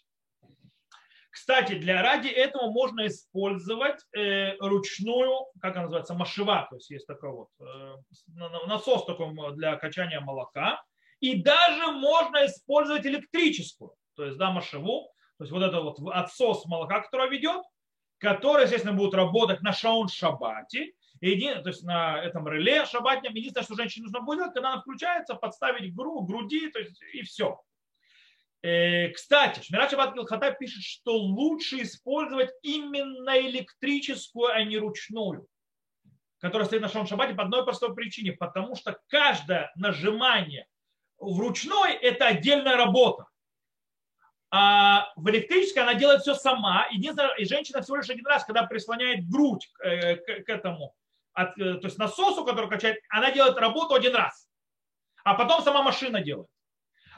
Кстати, 1.32 1.76
для 1.76 2.02
ради 2.02 2.28
этого 2.28 2.70
можно 2.72 3.08
использовать 3.08 4.00
э, 4.14 4.58
ручную, 4.58 5.46
как 5.62 5.76
она 5.76 5.84
называется, 5.84 6.14
машева, 6.14 6.68
то 6.70 6.76
есть 6.76 6.90
есть 6.90 7.08
такой 7.08 7.32
вот 7.32 7.48
э, 7.62 7.96
насос 8.68 9.06
такой 9.06 9.34
для 9.56 9.78
качания 9.78 10.20
молока, 10.20 10.84
и 11.22 11.42
даже 11.42 11.92
можно 11.92 12.46
использовать 12.46 13.06
электрическую, 13.06 13.94
то 14.16 14.26
есть 14.26 14.38
да, 14.38 14.52
машеву, 14.52 15.14
то 15.38 15.46
есть 15.46 15.52
вот 15.52 15.64
это 15.64 15.80
вот 15.80 15.98
отсос 16.14 16.66
молока, 16.66 17.00
который 17.00 17.30
ведет, 17.30 17.64
который, 18.22 18.64
естественно, 18.64 18.94
будет 18.94 19.16
работать 19.16 19.62
на 19.62 19.74
шаун 19.74 20.08
шабате, 20.08 20.94
то 21.20 21.26
есть 21.26 21.84
на 21.84 22.24
этом 22.24 22.48
реле 22.48 22.86
шабатнем. 22.86 23.34
Единственное, 23.34 23.66
что 23.66 23.76
женщине 23.76 24.04
нужно 24.04 24.22
будет 24.22 24.38
делать, 24.38 24.54
когда 24.54 24.74
она 24.74 24.82
включается, 24.82 25.36
подставить 25.36 25.94
гру, 25.96 26.22
груди, 26.22 26.70
то 26.70 26.80
есть 26.80 27.02
и 27.14 27.24
все. 27.24 27.60
Э, 28.62 29.10
кстати, 29.10 29.64
Шмират 29.64 29.90
Шабат 29.90 30.14
Гилхата 30.14 30.52
пишет, 30.52 30.84
что 30.84 31.18
лучше 31.18 31.82
использовать 31.82 32.52
именно 32.62 33.40
электрическую, 33.40 34.54
а 34.54 34.64
не 34.64 34.78
ручную, 34.78 35.48
которая 36.40 36.68
стоит 36.68 36.84
на 36.84 36.90
Шон 36.90 37.08
Шабате 37.08 37.34
по 37.34 37.44
одной 37.44 37.64
простой 37.64 37.96
причине, 37.96 38.34
потому 38.34 38.76
что 38.76 39.00
каждое 39.08 39.72
нажимание 39.76 40.68
в 41.18 41.40
ручной– 41.40 41.94
это 42.02 42.28
отдельная 42.28 42.78
работа. 42.78 43.26
А 44.54 45.14
в 45.16 45.30
электрической 45.30 45.84
она 45.84 45.94
делает 45.94 46.22
все 46.22 46.36
сама. 46.36 46.86
Единственное, 46.92 47.34
и 47.36 47.46
женщина 47.46 47.82
всего 47.82 47.98
лишь 47.98 48.10
один 48.10 48.28
раз, 48.28 48.44
когда 48.44 48.64
прислоняет 48.64 49.30
грудь 49.30 49.70
к, 49.74 49.86
э, 49.86 50.16
к, 50.18 50.46
к 50.46 50.50
этому, 50.50 50.94
от, 51.34 51.58
э, 51.58 51.76
то 51.76 51.88
есть 51.88 51.98
насосу, 51.98 52.44
который 52.44 52.70
качает, 52.70 53.00
она 53.10 53.32
делает 53.32 53.58
работу 53.58 53.96
один 53.96 54.14
раз. 54.14 54.50
А 55.24 55.36
потом 55.36 55.62
сама 55.64 55.84
машина 55.84 56.22
делает. 56.22 56.50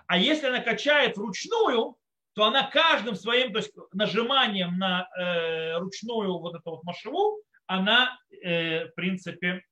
А 0.06 0.18
если 0.18 0.48
она 0.48 0.60
качает 0.60 1.18
вручную, 1.18 1.98
то 2.34 2.46
она 2.46 2.70
каждым 2.70 3.16
своим 3.16 3.52
то 3.52 3.60
есть 3.60 3.74
нажиманием 3.94 4.78
на 4.78 5.08
э, 5.18 5.78
ручную 5.78 6.38
вот 6.38 6.56
эту 6.56 6.72
вот 6.72 6.84
машину, 6.84 7.40
она, 7.66 8.18
э, 8.44 8.90
в 8.90 8.96
принципе, 8.96 9.64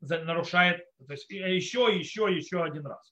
нарушает 0.00 0.84
то 1.06 1.12
есть, 1.12 1.30
еще, 1.30 1.88
еще, 1.96 2.34
еще 2.34 2.64
один 2.64 2.86
раз. 2.86 3.11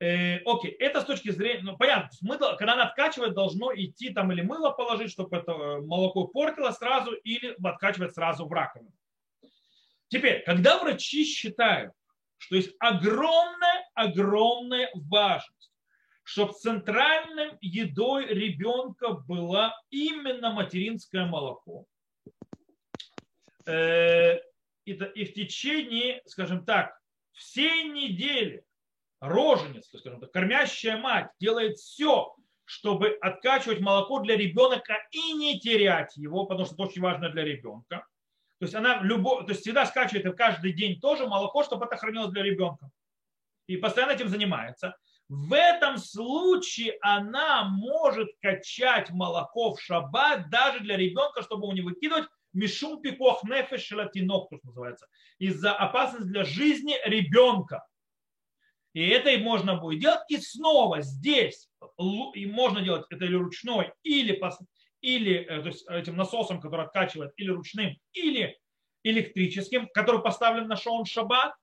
Э, 0.00 0.38
окей, 0.46 0.72
это 0.72 1.02
с 1.02 1.04
точки 1.04 1.30
зрения, 1.30 1.62
ну 1.62 1.76
понятно, 1.76 2.10
смысл, 2.10 2.56
когда 2.56 2.72
она 2.72 2.84
откачивает, 2.84 3.34
должно 3.34 3.70
идти 3.74 4.08
там 4.10 4.32
или 4.32 4.40
мыло 4.40 4.70
положить, 4.70 5.12
чтобы 5.12 5.36
это 5.36 5.52
э, 5.52 5.82
молоко 5.82 6.26
портило 6.26 6.70
сразу, 6.70 7.12
или 7.12 7.54
откачивать 7.62 8.14
сразу 8.14 8.46
в 8.46 8.52
раковину. 8.52 8.90
Теперь, 10.08 10.42
когда 10.44 10.78
врачи 10.78 11.22
считают, 11.24 11.92
что 12.38 12.56
есть 12.56 12.74
огромная-огромная 12.78 14.88
важность, 14.94 15.70
чтобы 16.22 16.54
центральным 16.54 17.58
едой 17.60 18.24
ребенка 18.24 19.10
было 19.10 19.78
именно 19.90 20.50
материнское 20.50 21.26
молоко, 21.26 21.84
э, 23.66 24.38
и 24.86 24.94
в 24.94 25.34
течение, 25.34 26.22
скажем 26.24 26.64
так, 26.64 26.98
всей 27.32 27.90
недели 27.90 28.64
роженец, 29.20 29.86
скажем 29.86 30.20
так, 30.20 30.32
кормящая 30.32 30.96
мать 30.96 31.30
делает 31.38 31.78
все, 31.78 32.34
чтобы 32.64 33.18
откачивать 33.20 33.80
молоко 33.80 34.20
для 34.20 34.36
ребенка 34.36 34.96
и 35.10 35.32
не 35.32 35.58
терять 35.60 36.16
его, 36.16 36.46
потому 36.46 36.66
что 36.66 36.74
это 36.74 36.84
очень 36.84 37.02
важно 37.02 37.28
для 37.30 37.44
ребенка. 37.44 38.06
То 38.58 38.64
есть 38.64 38.74
она 38.74 39.00
любо, 39.02 39.42
то 39.42 39.50
есть 39.50 39.62
всегда 39.62 39.86
скачивает 39.86 40.36
каждый 40.36 40.72
день 40.72 41.00
тоже 41.00 41.26
молоко, 41.26 41.64
чтобы 41.64 41.86
это 41.86 41.96
хранилось 41.96 42.30
для 42.30 42.42
ребенка. 42.42 42.90
И 43.66 43.76
постоянно 43.76 44.12
этим 44.12 44.28
занимается. 44.28 44.96
В 45.28 45.52
этом 45.54 45.96
случае 45.96 46.98
она 47.02 47.64
может 47.64 48.28
качать 48.42 49.10
молоко 49.10 49.74
в 49.74 49.80
шаббат 49.80 50.50
даже 50.50 50.80
для 50.80 50.96
ребенка, 50.96 51.42
чтобы 51.42 51.66
его 51.66 51.72
не 51.72 51.80
выкидывать 51.80 52.28
мишум 52.52 53.00
пикох 53.00 53.44
нефеш 53.44 53.82
шелатинок, 53.82 54.48
что 54.48 54.58
называется, 54.64 55.06
из-за 55.38 55.72
опасности 55.72 56.28
для 56.28 56.44
жизни 56.44 56.96
ребенка. 57.04 57.86
И 58.92 59.08
это 59.08 59.30
и 59.30 59.42
можно 59.42 59.76
будет 59.76 60.00
делать. 60.00 60.20
И 60.28 60.36
снова 60.38 61.00
здесь 61.00 61.68
и 62.34 62.46
можно 62.46 62.82
делать 62.82 63.06
это 63.10 63.24
или 63.24 63.36
ручной, 63.36 63.92
или, 64.02 64.40
или 65.00 65.34
э, 65.36 65.62
то 65.62 65.68
есть 65.68 65.88
этим 65.88 66.16
насосом, 66.16 66.60
который 66.60 66.86
откачивает, 66.86 67.32
или 67.36 67.50
ручным, 67.50 67.96
или 68.12 68.58
электрическим, 69.02 69.88
который 69.88 70.22
поставлен 70.22 70.68
на 70.68 70.76
шоун 70.76 71.04
шаббат, 71.04 71.54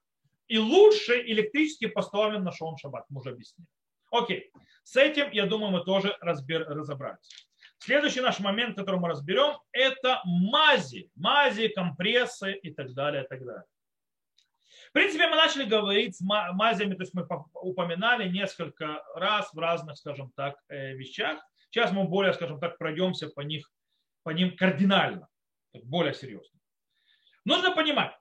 и 0.47 0.57
лучше 0.57 1.19
электрически 1.21 1.87
поставлен 1.87 2.43
на 2.43 2.51
шоун 2.51 2.77
шаббат. 2.77 3.05
Мы 3.09 3.19
уже 3.19 3.31
объяснили. 3.31 3.67
Окей. 4.11 4.51
С 4.83 4.95
этим, 4.95 5.29
я 5.31 5.45
думаю, 5.45 5.71
мы 5.71 5.83
тоже 5.83 6.15
разбер, 6.21 6.65
разобрались. 6.67 7.47
Следующий 7.79 8.21
наш 8.21 8.39
момент, 8.39 8.75
который 8.75 8.99
мы 8.99 9.09
разберем, 9.09 9.57
это 9.71 10.21
мази. 10.25 11.11
Мази, 11.15 11.67
компрессы 11.67 12.53
и 12.53 12.73
так 12.73 12.93
далее, 12.93 13.25
и 13.25 13.27
так 13.27 13.45
далее. 13.45 13.63
Принципе, 14.97 15.27
мы 15.27 15.35
начали 15.35 15.63
говорить 15.63 16.17
с 16.17 16.21
мазями, 16.21 16.95
то 16.95 17.03
есть 17.03 17.13
мы 17.13 17.23
упоминали 17.53 18.27
несколько 18.27 19.03
раз 19.13 19.53
в 19.53 19.59
разных, 19.59 19.95
скажем 19.95 20.31
так, 20.35 20.55
э, 20.69 20.93
вещах. 20.95 21.39
Сейчас 21.69 21.91
мы 21.91 22.05
более, 22.05 22.33
скажем 22.33 22.59
так, 22.59 22.79
пройдемся 22.79 23.29
по, 23.29 23.41
них, 23.41 23.71
по 24.23 24.31
ним 24.31 24.57
кардинально, 24.57 25.27
более 25.83 26.15
серьезно. 26.15 26.59
Нужно 27.45 27.75
понимать, 27.75 28.17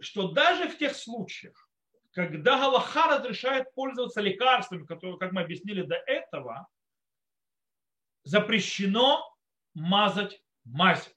что 0.00 0.28
даже 0.28 0.70
в 0.70 0.78
тех 0.78 0.96
случаях, 0.96 1.68
когда 2.12 2.58
Галаха 2.58 3.18
разрешает 3.18 3.74
пользоваться 3.74 4.22
лекарствами, 4.22 4.86
которые, 4.86 5.18
как 5.18 5.32
мы 5.32 5.42
объяснили 5.42 5.82
до 5.82 5.96
этого, 5.96 6.66
запрещено 8.22 9.22
мазать 9.74 10.42
мазь 10.64 11.14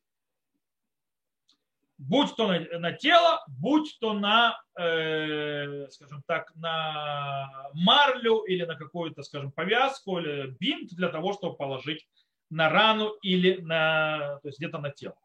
будь 1.98 2.36
то 2.36 2.48
на, 2.48 2.60
на 2.80 2.92
тело, 2.94 3.44
будь 3.48 3.98
то 4.00 4.14
на, 4.14 4.60
э, 4.78 5.88
скажем 5.90 6.24
так, 6.28 6.54
на 6.56 7.50
марлю 7.74 8.44
или 8.44 8.66
на 8.66 8.76
какую-то, 8.76 9.24
скажем, 9.24 9.52
повязку 9.52 10.20
или 10.20 10.56
бинт 10.60 10.92
для 10.92 11.10
того, 11.10 11.34
чтобы 11.34 11.56
положить 11.56 12.08
на 12.50 12.70
рану 12.70 13.10
или 13.22 13.60
на, 13.62 14.40
то 14.42 14.48
есть 14.48 14.60
где-то 14.60 14.78
на 14.80 14.92
тело. 14.92 15.18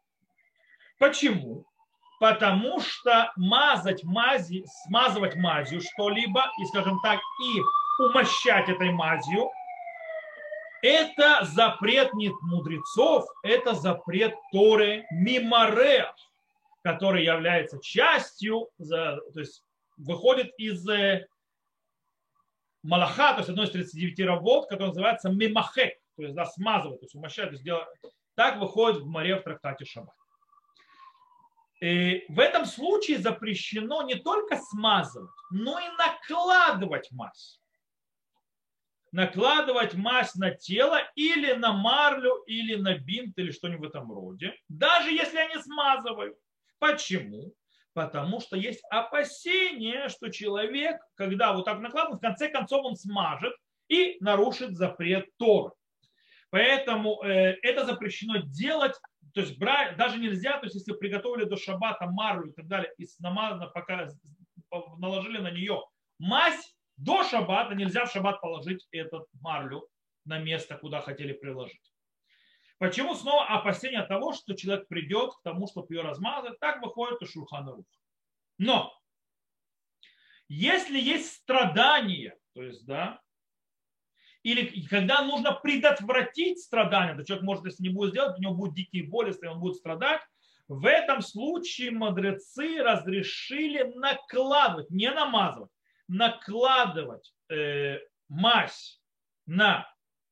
Почему? 0.99 1.65
Потому 2.19 2.79
что 2.79 3.31
мазать 3.35 4.03
мази, 4.03 4.65
смазывать 4.85 5.35
мазью 5.35 5.81
что-либо 5.81 6.51
и, 6.61 6.65
скажем 6.65 6.99
так, 7.01 7.19
и 7.43 7.61
умощать 8.01 8.69
этой 8.69 8.91
мазью, 8.91 9.49
это 10.81 11.45
запрет 11.45 12.13
не 12.13 12.31
мудрецов, 12.41 13.25
это 13.43 13.73
запрет 13.73 14.35
Торы 14.51 15.05
Мимарех 15.11 16.13
который 16.83 17.23
является 17.23 17.79
частью, 17.81 18.69
то 18.77 19.21
есть 19.35 19.63
выходит 19.97 20.51
из 20.57 20.87
э, 20.89 21.25
Малаха, 22.83 23.33
то 23.33 23.39
есть 23.39 23.49
одной 23.49 23.65
из 23.65 23.71
39 23.71 24.19
работ, 24.25 24.69
который 24.69 24.89
называется 24.89 25.29
Мимахек, 25.29 25.97
то 26.17 26.23
есть 26.23 26.35
да, 26.35 26.45
смазывать, 26.45 26.99
то 26.99 27.05
есть 27.05 27.15
умощать, 27.15 27.45
то 27.45 27.51
есть 27.51 27.63
делать. 27.63 27.87
Так 28.35 28.59
выходит 28.59 29.01
в 29.01 29.07
море 29.07 29.37
в 29.37 29.43
трактате 29.43 29.85
Шаббат. 29.85 30.15
И 31.79 32.25
в 32.29 32.39
этом 32.39 32.65
случае 32.65 33.19
запрещено 33.19 34.03
не 34.03 34.15
только 34.15 34.57
смазывать, 34.57 35.29
но 35.51 35.79
и 35.79 35.87
накладывать 35.97 37.11
мазь. 37.11 37.59
Накладывать 39.11 39.93
мазь 39.93 40.35
на 40.35 40.51
тело 40.51 40.99
или 41.15 41.53
на 41.53 41.71
марлю, 41.71 42.43
или 42.47 42.75
на 42.75 42.97
бинт, 42.97 43.37
или 43.37 43.51
что-нибудь 43.51 43.87
в 43.87 43.89
этом 43.89 44.11
роде, 44.11 44.55
даже 44.69 45.11
если 45.11 45.37
они 45.37 45.61
смазывают. 45.61 46.37
Почему? 46.83 47.53
Потому 47.93 48.41
что 48.41 48.57
есть 48.57 48.83
опасение, 48.89 50.09
что 50.09 50.27
человек, 50.27 50.99
когда 51.15 51.53
вот 51.53 51.63
так 51.63 51.79
накладывает, 51.79 52.19
в 52.19 52.25
конце 52.25 52.49
концов 52.49 52.83
он 52.83 52.97
смажет 52.97 53.53
и 53.87 54.17
нарушит 54.19 54.75
запрет 54.75 55.29
Торы. 55.37 55.71
Поэтому 56.49 57.23
э, 57.23 57.55
это 57.61 57.85
запрещено 57.85 58.39
делать 58.43 58.95
то 59.33 59.39
есть 59.39 59.57
брать, 59.57 59.95
даже 59.95 60.19
нельзя, 60.19 60.59
то 60.59 60.65
есть 60.65 60.75
если 60.75 60.91
приготовили 60.93 61.45
до 61.45 61.55
шабата 61.55 62.05
марлю 62.05 62.49
и 62.49 62.53
так 62.53 62.67
далее, 62.67 62.91
и 62.97 63.05
намазано, 63.19 63.67
пока 63.67 64.09
наложили 64.97 65.39
на 65.39 65.51
нее 65.51 65.81
мазь, 66.19 66.75
до 66.97 67.23
шабата 67.23 67.75
нельзя 67.75 68.05
в 68.05 68.11
шаббат 68.11 68.41
положить 68.41 68.85
этот 68.91 69.25
марлю 69.41 69.87
на 70.25 70.37
место, 70.37 70.77
куда 70.77 71.01
хотели 71.01 71.31
приложить. 71.31 71.92
Почему 72.83 73.15
снова 73.15 73.47
опасение 73.47 74.03
того, 74.03 74.33
что 74.33 74.55
человек 74.55 74.89
придет 74.89 75.35
к 75.35 75.41
тому, 75.41 75.67
чтобы 75.67 75.95
ее 75.95 76.01
размазать, 76.01 76.59
так 76.59 76.81
выходит 76.81 77.21
из 77.21 77.31
Шурхана 77.31 77.71
Руха. 77.71 77.87
Но 78.57 78.93
если 80.49 80.99
есть 80.99 81.31
страдания, 81.31 82.37
то 82.53 82.61
есть, 82.61 82.85
да, 82.85 83.21
или 84.41 84.85
когда 84.87 85.21
нужно 85.21 85.53
предотвратить 85.53 86.59
страдания, 86.59 87.15
то 87.15 87.23
человек 87.23 87.45
может, 87.45 87.63
если 87.63 87.83
не 87.83 87.89
будет 87.89 88.09
сделать, 88.09 88.37
у 88.37 88.41
него 88.41 88.53
будут 88.53 88.75
дикие 88.75 89.07
боли, 89.07 89.29
если 89.29 89.47
он 89.47 89.61
будет 89.61 89.77
страдать, 89.77 90.19
в 90.67 90.85
этом 90.85 91.21
случае 91.21 91.91
мудрецы 91.91 92.83
разрешили 92.83 93.83
накладывать, 93.95 94.89
не 94.89 95.09
намазывать, 95.09 95.71
накладывать 96.09 97.33
э, 97.49 97.99
мазь 98.27 99.01
на 99.45 99.89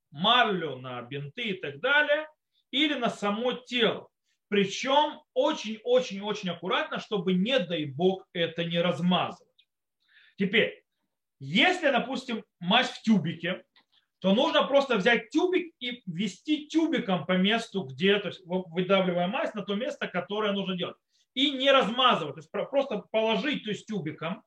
марлю, 0.10 0.80
на 0.80 1.02
бинты 1.02 1.44
и 1.44 1.62
так 1.62 1.80
далее, 1.80 2.28
или 2.72 2.96
на 2.96 3.10
само 3.10 3.54
тело. 3.54 4.10
Причем 4.48 5.22
очень-очень-очень 5.34 6.50
аккуратно, 6.50 7.00
чтобы, 7.00 7.34
не 7.34 7.60
дай 7.60 7.86
бог, 7.86 8.28
это 8.34 8.66
не 8.66 8.80
размазывать. 8.80 9.48
Теперь, 10.38 10.84
если, 11.40 11.90
допустим, 11.90 12.44
мазь 12.60 12.90
в 12.90 13.02
тюбике, 13.02 13.64
то 14.20 14.34
нужно 14.34 14.64
просто 14.64 14.98
взять 14.98 15.30
тюбик 15.30 15.74
и 15.80 16.04
ввести 16.06 16.68
тюбиком 16.68 17.26
по 17.26 17.38
месту, 17.38 17.84
где, 17.84 18.20
то 18.20 18.28
есть 18.28 18.42
выдавливая 18.46 19.28
мазь 19.28 19.54
на 19.54 19.64
то 19.64 19.74
место, 19.76 20.08
которое 20.08 20.52
нужно 20.52 20.76
делать. 20.76 20.98
И 21.34 21.52
не 21.52 21.72
размазывать, 21.72 22.36
то 22.36 22.40
есть 22.42 22.52
просто 22.52 23.04
положить, 23.12 23.64
то 23.64 23.70
есть 23.70 23.88
тюбиком. 23.88 24.44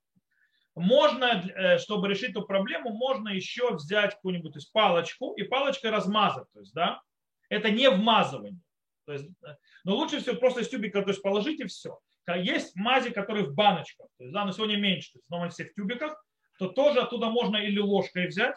Можно, 0.77 1.43
э, 1.43 1.79
чтобы 1.79 2.09
решить 2.09 2.31
эту 2.31 2.43
проблему, 2.43 2.91
можно 2.91 3.31
еще 3.31 3.75
взять 3.75 4.15
какую-нибудь 4.15 4.53
то 4.53 4.59
есть 4.59 4.73
палочку 4.73 5.33
и 5.33 5.45
палочкой 5.45 5.91
размазать. 5.91 6.47
То 6.53 6.61
есть, 6.61 6.75
да, 6.75 7.01
это 7.49 7.71
не 7.71 7.89
вмазывание. 7.91 8.61
То 9.07 9.13
есть, 9.13 9.27
э, 9.47 9.57
но 9.85 9.97
лучше 9.97 10.21
всего 10.21 10.37
просто 10.37 10.61
из 10.61 10.69
тюбика 10.69 11.03
то 11.03 11.09
есть 11.09 11.23
положить 11.23 11.61
и 11.61 11.67
все. 11.67 11.99
Есть 12.37 12.75
мази, 12.75 13.11
которые 13.11 13.45
в 13.45 13.55
баночках. 13.55 14.07
То 14.17 14.25
есть, 14.25 14.33
да, 14.33 14.45
но 14.45 14.53
сегодня 14.53 14.77
меньше, 14.77 15.13
то 15.13 15.19
есть, 15.19 15.31
но 15.31 15.49
все 15.51 15.65
в 15.65 15.75
тюбиках, 15.75 16.17
то 16.59 16.69
тоже 16.69 17.01
оттуда 17.01 17.29
можно 17.29 17.57
или 17.57 17.79
ложкой 17.79 18.29
взять, 18.29 18.57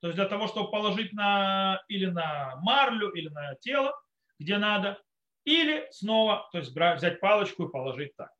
то 0.00 0.08
есть 0.08 0.16
для 0.16 0.26
того, 0.26 0.46
чтобы 0.46 0.70
положить 0.70 1.12
на, 1.12 1.82
или 1.88 2.06
на 2.06 2.56
марлю, 2.62 3.10
или 3.10 3.28
на 3.28 3.54
тело, 3.56 3.94
где 4.38 4.58
надо, 4.58 5.00
или 5.44 5.86
снова 5.90 6.48
то 6.52 6.58
есть 6.58 6.74
брать, 6.74 6.98
взять 6.98 7.20
палочку 7.20 7.64
и 7.64 7.70
положить 7.70 8.16
так. 8.16 8.30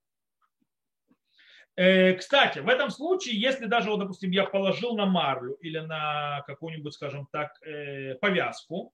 Э, 1.76 2.14
кстати, 2.14 2.58
в 2.60 2.68
этом 2.68 2.90
случае, 2.90 3.38
если 3.38 3.66
даже, 3.66 3.90
вот, 3.90 3.98
допустим, 3.98 4.30
я 4.30 4.44
положил 4.44 4.96
на 4.96 5.06
марлю 5.06 5.54
или 5.60 5.78
на 5.78 6.42
какую-нибудь, 6.46 6.94
скажем 6.94 7.28
так, 7.30 7.50
э, 7.62 8.14
повязку, 8.14 8.92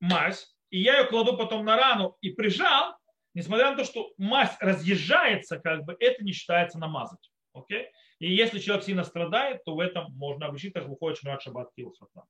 мазь, 0.00 0.54
и 0.70 0.80
я 0.80 1.00
ее 1.00 1.06
кладу 1.06 1.36
потом 1.36 1.64
на 1.64 1.76
рану 1.76 2.16
и 2.20 2.30
прижал, 2.30 2.96
несмотря 3.34 3.70
на 3.70 3.76
то, 3.76 3.84
что 3.84 4.12
мазь 4.18 4.56
разъезжается, 4.60 5.58
как 5.58 5.84
бы 5.84 5.96
это 5.98 6.24
не 6.24 6.32
считается 6.32 6.78
намазать. 6.78 7.30
Okay? 7.56 7.86
И 8.18 8.34
если 8.34 8.58
человек 8.58 8.84
сильно 8.84 9.04
страдает, 9.04 9.64
то 9.64 9.74
в 9.74 9.80
этом 9.80 10.12
можно 10.16 10.46
обличить, 10.46 10.74
так 10.74 10.86
выходит 10.88 11.18
Шмират 11.18 11.42
Шаббат 11.42 11.70
Килхата. 11.74 12.24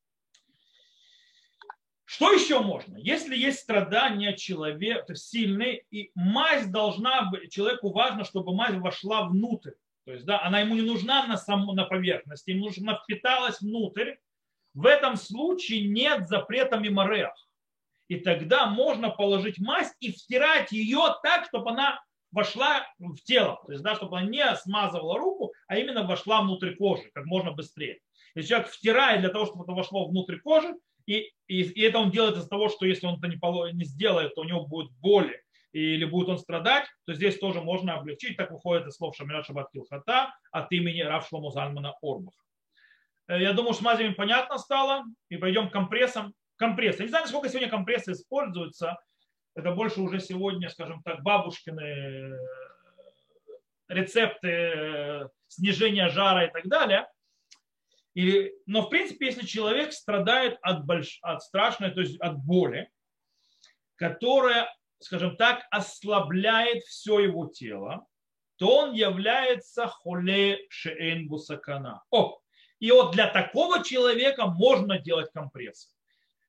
Что 2.04 2.32
еще 2.32 2.60
можно? 2.60 2.96
Если 2.96 3.36
есть 3.36 3.58
страдания 3.58 4.34
человека 4.34 5.14
сильные, 5.14 5.84
и 5.90 6.10
мазь 6.14 6.66
должна 6.66 7.30
быть, 7.30 7.52
человеку 7.52 7.92
важно, 7.92 8.24
чтобы 8.24 8.54
мазь 8.54 8.76
вошла 8.76 9.28
внутрь. 9.28 9.72
То 10.06 10.12
есть, 10.12 10.24
да, 10.24 10.42
она 10.42 10.60
ему 10.60 10.74
не 10.74 10.80
нужна 10.80 11.26
на, 11.26 11.36
саму, 11.36 11.74
на 11.74 11.84
поверхности, 11.84 12.50
ему 12.50 12.66
нужна 12.66 12.98
впиталась 12.98 13.60
внутрь. 13.60 14.14
В 14.72 14.86
этом 14.86 15.16
случае 15.16 15.86
нет 15.86 16.28
запрета 16.28 16.78
миморех. 16.78 17.34
И 18.08 18.16
тогда 18.16 18.66
можно 18.66 19.10
положить 19.10 19.58
мазь 19.58 19.94
и 20.00 20.12
втирать 20.12 20.72
ее 20.72 21.00
так, 21.22 21.44
чтобы 21.46 21.70
она 21.70 22.00
вошла 22.30 22.86
в 22.98 23.16
тело, 23.20 23.58
то 23.66 23.72
есть, 23.72 23.82
да, 23.82 23.94
чтобы 23.94 24.18
она 24.18 24.28
не 24.28 24.56
смазывала 24.56 25.18
руку, 25.18 25.52
а 25.66 25.78
именно 25.78 26.06
вошла 26.06 26.42
внутрь 26.42 26.74
кожи 26.74 27.10
как 27.14 27.24
можно 27.24 27.52
быстрее. 27.52 28.00
Если 28.34 28.50
человек 28.50 28.68
втирает 28.68 29.20
для 29.20 29.30
того, 29.30 29.46
чтобы 29.46 29.64
это 29.64 29.72
вошло 29.72 30.06
внутрь 30.08 30.38
кожи, 30.38 30.74
и, 31.06 31.30
и, 31.46 31.62
и 31.62 31.80
это 31.82 31.98
он 31.98 32.10
делает 32.10 32.36
из-за 32.36 32.48
того, 32.48 32.68
что 32.68 32.84
если 32.84 33.06
он 33.06 33.18
это 33.18 33.28
не, 33.28 33.72
не 33.72 33.84
сделает, 33.84 34.34
то 34.34 34.42
у 34.42 34.44
него 34.44 34.66
будет 34.66 34.92
боли, 35.00 35.42
или 35.72 36.04
будет 36.04 36.28
он 36.28 36.38
страдать, 36.38 36.86
то 37.06 37.14
здесь 37.14 37.38
тоже 37.38 37.60
можно 37.60 37.94
облегчить. 37.94 38.36
Так 38.36 38.50
выходит 38.50 38.86
из 38.86 38.96
слов 38.96 39.16
Шамират 39.16 39.46
Шабат 39.46 39.70
Килхата 39.70 40.34
от 40.50 40.72
имени 40.72 41.02
Рав 41.02 41.26
Шлому 41.28 41.50
Зальмана 41.50 41.94
Орбаха. 42.02 42.42
Э, 43.28 43.40
я 43.40 43.52
думаю, 43.52 43.74
с 43.74 43.80
мазями 43.80 44.14
понятно 44.14 44.58
стало. 44.58 45.04
И 45.28 45.36
пойдем 45.36 45.68
к 45.68 45.72
компрессам. 45.72 46.34
Компрессы. 46.58 47.02
Не 47.02 47.08
знаю, 47.08 47.26
сколько 47.26 47.48
сегодня 47.48 47.70
компрессы 47.70 48.12
используются 48.12 48.98
это 49.58 49.72
больше 49.72 50.00
уже 50.00 50.20
сегодня, 50.20 50.68
скажем 50.68 51.02
так, 51.02 51.24
бабушкины 51.24 51.80
э, 51.80 52.38
рецепты 53.88 54.48
э, 54.48 55.28
снижения 55.48 56.08
жара 56.10 56.46
и 56.46 56.52
так 56.52 56.68
далее. 56.68 57.08
И, 58.14 58.52
но 58.66 58.82
в 58.82 58.88
принципе, 58.88 59.26
если 59.26 59.44
человек 59.44 59.92
страдает 59.92 60.58
от, 60.62 60.86
больш, 60.86 61.18
от 61.22 61.42
страшной, 61.42 61.90
то 61.90 62.00
есть 62.00 62.20
от 62.20 62.38
боли, 62.38 62.88
которая, 63.96 64.72
скажем 65.00 65.36
так, 65.36 65.66
ослабляет 65.72 66.84
все 66.84 67.18
его 67.18 67.48
тело, 67.48 68.06
то 68.58 68.78
он 68.78 68.92
является 68.92 69.88
холе 69.88 70.66
шеэн 70.68 71.26
бусакана. 71.26 72.04
О, 72.12 72.38
и 72.78 72.92
вот 72.92 73.12
для 73.12 73.26
такого 73.26 73.82
человека 73.82 74.46
можно 74.46 75.00
делать 75.00 75.32
компрессы. 75.32 75.97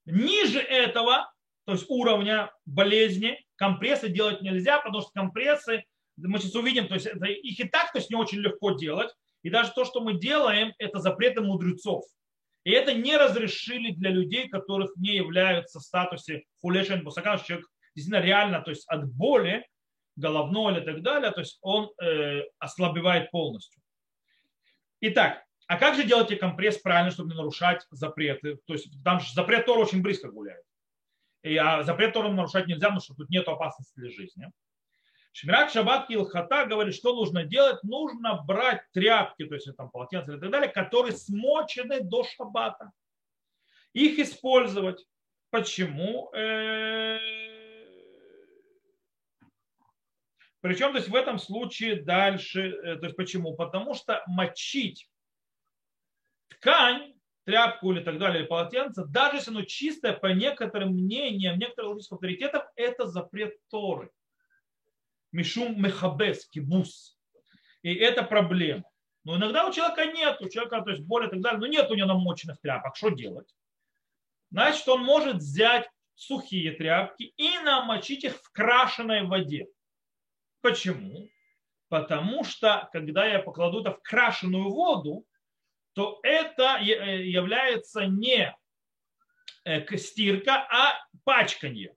Ниже 0.10 0.60
этого 0.60 1.32
то 1.70 1.74
есть 1.74 1.86
уровня 1.88 2.52
болезни, 2.66 3.40
компрессы 3.56 4.10
делать 4.10 4.42
нельзя, 4.42 4.80
потому 4.80 5.04
что 5.04 5.12
компрессы, 5.12 5.84
мы 6.18 6.40
сейчас 6.40 6.56
увидим, 6.56 6.88
то 6.88 6.96
есть 6.96 7.06
это, 7.06 7.28
их 7.28 7.60
и 7.60 7.64
так 7.66 7.92
то 7.92 8.00
есть 8.00 8.10
не 8.10 8.16
очень 8.16 8.40
легко 8.40 8.72
делать. 8.72 9.14
И 9.44 9.52
даже 9.52 9.72
то, 9.74 9.86
что 9.86 10.02
мы 10.02 10.20
делаем, 10.20 10.74
это 10.80 10.98
запреты 10.98 11.42
мудрецов. 11.42 12.04
И 12.64 12.72
это 12.72 12.96
не 12.96 13.16
разрешили 13.16 13.92
для 13.92 14.10
людей, 14.10 14.50
которых 14.50 14.90
не 14.96 15.16
являются 15.16 15.80
в 15.80 15.84
статусе 15.84 16.44
хулешен 16.60 17.04
бусакан, 17.04 17.40
человек 17.44 17.68
действительно 17.96 18.26
реально, 18.26 18.62
то 18.62 18.72
есть 18.72 18.88
от 18.88 19.08
боли, 19.08 19.64
головной 20.16 20.74
или 20.74 20.82
так 20.84 21.04
далее, 21.04 21.30
то 21.32 21.42
есть 21.42 21.60
он 21.62 21.92
э, 22.02 22.42
ослабевает 22.58 23.30
полностью. 23.30 23.80
Итак, 25.02 25.44
а 25.70 25.78
как 25.78 25.94
же 25.94 26.04
делать 26.04 26.36
компресс 26.40 26.80
правильно, 26.80 27.12
чтобы 27.12 27.30
не 27.30 27.36
нарушать 27.36 27.86
запреты? 27.92 28.58
То 28.66 28.74
есть 28.74 28.88
там 29.04 29.20
же 29.20 29.32
запрет 29.34 29.68
тоже 29.68 29.82
очень 29.82 30.02
близко 30.02 30.28
гуляет. 30.28 30.64
И, 31.44 31.56
а 31.58 31.84
запрет 31.84 32.12
Тору 32.12 32.32
нарушать 32.32 32.66
нельзя, 32.66 32.88
потому 32.88 33.02
что 33.02 33.14
тут 33.14 33.30
нет 33.30 33.48
опасности 33.48 33.94
для 33.96 34.10
жизни. 34.10 34.52
Шмират 35.32 35.72
Шаббат 35.72 36.08
Килхата 36.08 36.66
говорит, 36.66 36.96
что 36.96 37.14
нужно 37.16 37.44
делать? 37.44 37.84
Нужно 37.84 38.42
брать 38.42 38.82
тряпки, 38.94 39.46
то 39.46 39.54
есть 39.54 39.70
там 39.78 39.92
полотенца 39.92 40.34
и 40.34 40.40
так 40.40 40.50
далее, 40.50 40.72
которые 40.72 41.16
смочены 41.16 42.02
до 42.02 42.24
шаббата. 42.24 42.92
Их 43.94 44.18
использовать. 44.18 45.06
Почему? 45.52 46.32
Э, 46.34 47.20
Причем, 50.62 50.94
то 50.94 50.98
есть 50.98 51.10
в 51.10 51.16
этом 51.16 51.38
случае 51.38 52.02
дальше, 52.02 52.70
э, 52.70 52.96
то 52.96 53.06
есть 53.06 53.16
почему? 53.16 53.56
Потому 53.56 53.94
что 53.94 54.24
мочить 54.26 55.08
ткань 56.50 57.14
тряпку 57.46 57.92
или 57.92 58.04
так 58.04 58.20
далее, 58.20 58.42
или 58.42 58.48
полотенце, 58.48 59.06
даже 59.06 59.38
если 59.38 59.52
оно 59.52 59.64
чистое, 59.64 60.14
по 60.14 60.28
некоторым 60.28 60.90
мнениям, 60.90 61.58
некоторых 61.58 61.92
логических 61.92 62.14
авторитетов, 62.14 62.64
это 62.76 63.08
запрет 63.08 63.56
Торы. 63.70 64.12
Мишум 65.32 65.82
мехабес, 65.82 66.48
кибус. 66.48 67.18
И 67.82 67.94
это 67.96 68.24
проблема. 68.24 68.84
Но 69.24 69.38
иногда 69.38 69.66
у 69.66 69.74
человека 69.74 70.06
нет, 70.06 70.42
у 70.42 70.50
человека, 70.50 70.82
то 70.82 70.92
есть 70.92 71.04
боль 71.04 71.26
и 71.26 71.30
так 71.30 71.42
далее, 71.42 71.60
но 71.60 71.68
нет 71.68 71.90
у 71.90 71.96
него 71.96 72.08
намоченных 72.08 72.60
тряпок. 72.62 72.96
Что 72.96 73.10
делать? 73.10 73.54
Значит, 74.52 74.88
он 74.88 75.04
может 75.04 75.38
взять 75.38 75.90
сухие 76.16 76.74
тряпки 76.74 77.34
и 77.38 77.60
намочить 77.60 78.24
их 78.24 78.38
в 78.42 78.52
крашеной 78.52 79.24
воде. 79.24 79.68
Почему? 80.62 81.30
Потому 81.88 82.44
что, 82.44 82.90
когда 82.92 83.26
я 83.26 83.40
покладу 83.40 83.82
это 83.82 83.94
в 83.94 84.02
крашеную 84.02 84.70
воду, 84.70 85.26
то 85.94 86.20
это 86.24 86.78
э, 86.80 87.28
является 87.28 88.06
не 88.06 88.56
э, 89.66 89.98
стирка, 89.98 90.68
а 90.70 91.00
пачканье. 91.24 91.96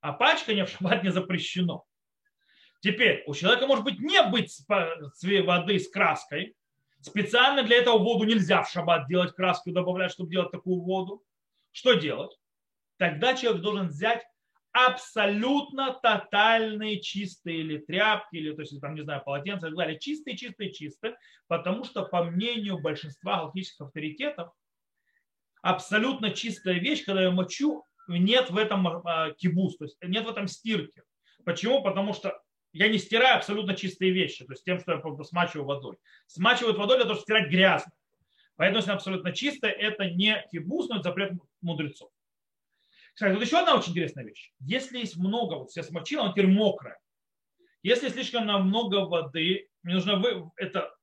А 0.00 0.12
пачканье 0.12 0.64
в 0.64 0.70
шаббат 0.70 1.02
не 1.02 1.10
запрещено. 1.10 1.84
Теперь, 2.80 3.22
у 3.26 3.34
человека 3.34 3.66
может 3.66 3.84
быть 3.84 3.98
не 4.00 4.22
быть 4.22 4.58
воды 4.68 5.78
с 5.78 5.88
краской. 5.90 6.56
Специально 7.02 7.62
для 7.62 7.78
этого 7.78 7.98
воду 7.98 8.24
нельзя 8.24 8.62
в 8.62 8.70
шаббат 8.70 9.06
делать 9.08 9.34
краску, 9.34 9.70
добавлять, 9.70 10.12
чтобы 10.12 10.30
делать 10.30 10.50
такую 10.50 10.80
воду. 10.80 11.22
Что 11.72 11.94
делать? 11.94 12.36
Тогда 12.96 13.34
человек 13.34 13.62
должен 13.62 13.88
взять 13.88 14.24
абсолютно 14.72 15.98
тотальные 16.00 17.00
чистые 17.00 17.60
или 17.60 17.78
тряпки, 17.78 18.36
или, 18.36 18.52
то 18.54 18.62
есть, 18.62 18.80
там, 18.80 18.94
не 18.94 19.02
знаю, 19.02 19.22
полотенца 19.24 19.66
и 19.66 19.70
так 19.70 19.78
далее, 19.78 19.98
чистые, 19.98 20.36
чистые, 20.36 20.72
чистые, 20.72 21.16
потому 21.48 21.84
что, 21.84 22.04
по 22.04 22.24
мнению 22.24 22.78
большинства 22.78 23.38
галактических 23.38 23.86
авторитетов, 23.86 24.52
абсолютно 25.62 26.30
чистая 26.30 26.78
вещь, 26.78 27.04
когда 27.04 27.22
я 27.22 27.30
мочу, 27.30 27.84
нет 28.08 28.50
в 28.50 28.56
этом 28.56 28.86
а, 28.86 29.30
кибус, 29.32 29.76
то 29.76 29.84
есть 29.84 29.96
нет 30.02 30.24
в 30.24 30.28
этом 30.28 30.48
стирки. 30.48 31.02
Почему? 31.44 31.82
Потому 31.82 32.12
что 32.12 32.40
я 32.72 32.88
не 32.88 32.98
стираю 32.98 33.36
абсолютно 33.36 33.74
чистые 33.74 34.12
вещи, 34.12 34.44
то 34.44 34.52
есть 34.52 34.64
тем, 34.64 34.78
что 34.78 34.92
я 34.92 35.24
смачиваю 35.24 35.66
водой. 35.66 35.96
Смачивают 36.26 36.78
водой 36.78 36.98
для 36.98 37.04
того, 37.04 37.14
чтобы 37.14 37.24
стирать 37.24 37.50
грязно. 37.50 37.92
Поэтому, 38.56 38.78
если 38.78 38.92
абсолютно 38.92 39.32
чистое, 39.32 39.70
это 39.70 40.10
не 40.10 40.44
кибус, 40.50 40.88
но 40.88 40.96
это 40.96 41.04
запрет 41.04 41.32
мудрецов. 41.62 42.10
Кстати, 43.14 43.34
тут 43.34 43.44
еще 43.44 43.58
одна 43.58 43.76
очень 43.76 43.92
интересная 43.92 44.24
вещь. 44.24 44.52
Если 44.60 44.98
есть 44.98 45.16
много, 45.16 45.54
вот 45.54 45.70
я 45.74 45.82
смочила, 45.82 46.24
она 46.24 46.32
теперь 46.32 46.46
мокрая. 46.46 46.98
Если 47.82 48.08
слишком 48.08 48.44
много 48.44 49.06
воды, 49.06 49.68
мне 49.82 49.94
нужно 49.94 50.16
вы, 50.16 50.50
это 50.56 50.94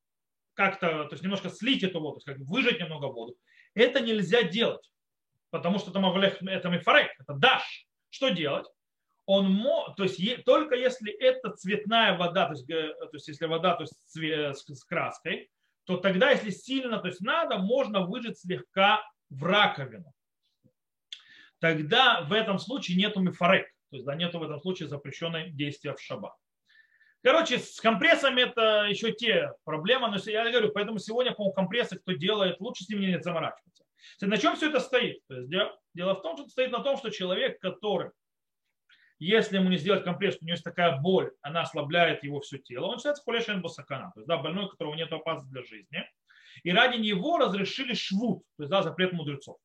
как-то, 0.54 1.06
то 1.06 1.14
есть 1.14 1.24
немножко 1.24 1.50
слить 1.50 1.84
эту 1.84 2.00
воду, 2.00 2.20
как 2.26 2.38
выжать 2.40 2.80
немного 2.80 3.06
воду. 3.06 3.36
Это 3.74 4.00
нельзя 4.00 4.44
делать, 4.44 4.92
потому 5.50 5.80
что 5.80 5.92
там 5.92 6.06
это 6.18 6.70
мифарек, 6.70 7.12
это 7.20 7.34
даш. 7.34 7.88
Что 8.10 8.30
делать? 8.30 8.66
Он 9.26 9.52
мо, 9.52 9.94
то 9.98 10.04
есть 10.04 10.20
только 10.46 10.76
если 10.76 11.12
это 11.12 11.52
цветная 11.52 12.18
вода, 12.18 12.46
то 12.46 12.54
есть, 12.54 12.68
то 12.68 13.10
есть 13.12 13.28
если 13.28 13.46
вода 13.46 13.76
то 13.76 13.84
есть 13.84 13.94
с, 14.06 14.74
с 14.74 14.84
краской, 14.86 15.50
то 15.84 15.98
тогда, 15.98 16.32
если 16.32 16.50
сильно, 16.50 17.00
то 17.00 17.08
есть 17.08 17.22
надо, 17.22 17.58
можно 17.58 18.06
выжать 18.06 18.40
слегка 18.40 19.04
в 19.30 19.44
раковину 19.44 20.14
тогда 21.60 22.22
в 22.22 22.34
этом 22.34 22.60
случае 22.60 22.98
нету 22.98 23.20
мифарек, 23.20 23.68
то 23.90 23.98
есть 23.98 24.06
да, 24.06 24.16
нету 24.16 24.40
в 24.40 24.44
этом 24.44 24.60
случае 24.60 24.88
запрещенной 24.88 25.52
действия 25.52 25.94
в 25.94 26.02
шаббат. 26.02 26.34
Короче, 27.24 27.60
с 27.60 27.80
компрессами 27.80 28.42
это 28.42 28.86
еще 28.90 29.12
те 29.12 29.52
проблемы, 29.66 30.10
но 30.10 30.18
я 30.32 30.50
говорю, 30.50 30.72
поэтому 30.72 31.00
сегодня, 31.00 31.34
по-моему, 31.34 31.54
компрессы, 31.54 31.98
кто 31.98 32.14
делает, 32.14 32.62
лучше 32.62 32.84
с 32.84 32.90
ними 32.90 33.06
не 33.06 33.22
заморачиваться. 33.22 33.84
На 34.22 34.38
чем 34.38 34.56
все 34.56 34.70
это 34.70 34.80
стоит? 34.80 35.20
То 35.28 35.36
есть, 35.36 35.50
дело 35.94 36.14
в 36.14 36.22
том, 36.22 36.36
что 36.36 36.44
это 36.44 36.52
стоит 36.52 36.72
на 36.72 36.82
том, 36.82 36.98
что 36.98 37.10
человек, 37.10 37.60
который, 37.60 38.12
если 39.20 39.58
ему 39.58 39.70
не 39.70 39.78
сделать 39.78 40.04
компресс, 40.04 40.38
у 40.40 40.46
него 40.46 40.54
есть 40.54 40.64
такая 40.64 40.98
боль, 41.00 41.32
она 41.42 41.62
ослабляет 41.62 42.24
его 42.24 42.40
все 42.40 42.60
тело, 42.60 42.86
он 42.86 42.98
считается 42.98 43.24
хулешен 43.24 43.62
босакана, 43.62 44.12
то 44.14 44.22
есть 44.22 44.28
да, 44.28 44.38
больной, 44.38 44.66
у 44.66 44.70
которого 44.70 44.94
нет 44.94 45.12
опасности 45.12 45.52
для 45.52 45.64
жизни. 45.64 46.10
И 46.64 46.72
ради 46.72 46.98
него 46.98 47.38
разрешили 47.38 47.94
швуд, 47.94 48.44
то 48.58 48.64
есть 48.64 48.72
да, 48.72 48.84
запрет 48.84 49.12
мудрецов. 49.14 49.58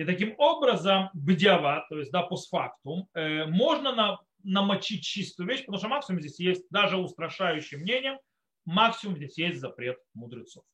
И 0.00 0.04
таким 0.06 0.34
образом, 0.38 1.10
бдява, 1.12 1.84
то 1.90 1.98
есть 1.98 2.10
да, 2.10 2.22
постфактум, 2.22 3.06
э, 3.12 3.44
можно 3.44 3.94
на, 3.94 4.18
намочить 4.42 5.04
чистую 5.04 5.46
вещь, 5.46 5.60
потому 5.60 5.76
что 5.76 5.88
максимум 5.88 6.22
здесь 6.22 6.40
есть, 6.40 6.64
даже 6.70 6.96
устрашающим 6.96 7.80
мнением, 7.80 8.18
максимум 8.64 9.16
здесь 9.16 9.36
есть 9.36 9.60
запрет 9.60 9.98
мудрецов. 10.14 10.64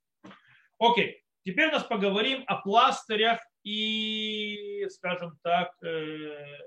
Окей, 0.78 1.24
теперь 1.44 1.72
нас 1.72 1.82
поговорим 1.82 2.44
о 2.46 2.54
пластырях 2.62 3.40
и, 3.64 4.86
скажем 4.90 5.36
так, 5.42 5.72
э, 5.82 6.60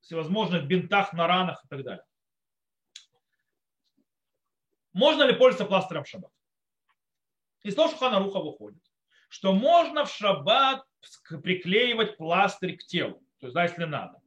всевозможных 0.00 0.66
бинтах 0.66 1.12
на 1.12 1.28
ранах 1.28 1.64
и 1.64 1.68
так 1.68 1.84
далее. 1.84 2.04
Можно 4.92 5.22
ли 5.22 5.36
пользоваться 5.36 5.66
пластырем 5.66 6.02
в 6.02 6.08
шаббат? 6.08 6.32
Из 7.62 7.72
того, 7.76 7.86
что 7.86 7.98
Ханаруха 7.98 8.40
выходит 8.40 8.82
что 9.28 9.52
можно 9.52 10.04
в 10.04 10.12
шаббат 10.12 10.82
приклеивать 11.42 12.16
пластырь 12.16 12.76
к 12.76 12.84
телу, 12.84 13.22
то 13.40 13.46
есть, 13.46 13.54
да, 13.54 13.64
если 13.64 13.84
надо. 13.84 14.20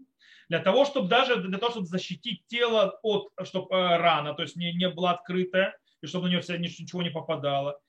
Для 0.50 0.60
того, 0.60 0.86
чтобы 0.86 1.08
даже 1.08 1.38
для 1.38 1.60
того, 1.60 1.72
чтобы 1.72 1.86
защитить 1.86 2.46
тело 2.48 3.00
от 3.04 3.30
чтобы 3.44 3.74
э, 3.76 3.98
рана, 3.98 4.34
то 4.34 4.42
есть 4.42 4.56
не, 4.56 4.74
не 4.74 4.90
была 4.90 5.12
открытая, 5.12 5.78
и 6.02 6.08
чтобы 6.08 6.26
на 6.26 6.30
нее 6.30 6.42
вся, 6.42 6.58
ничего 6.58 7.04
не 7.04 7.12
попадало. 7.12 7.80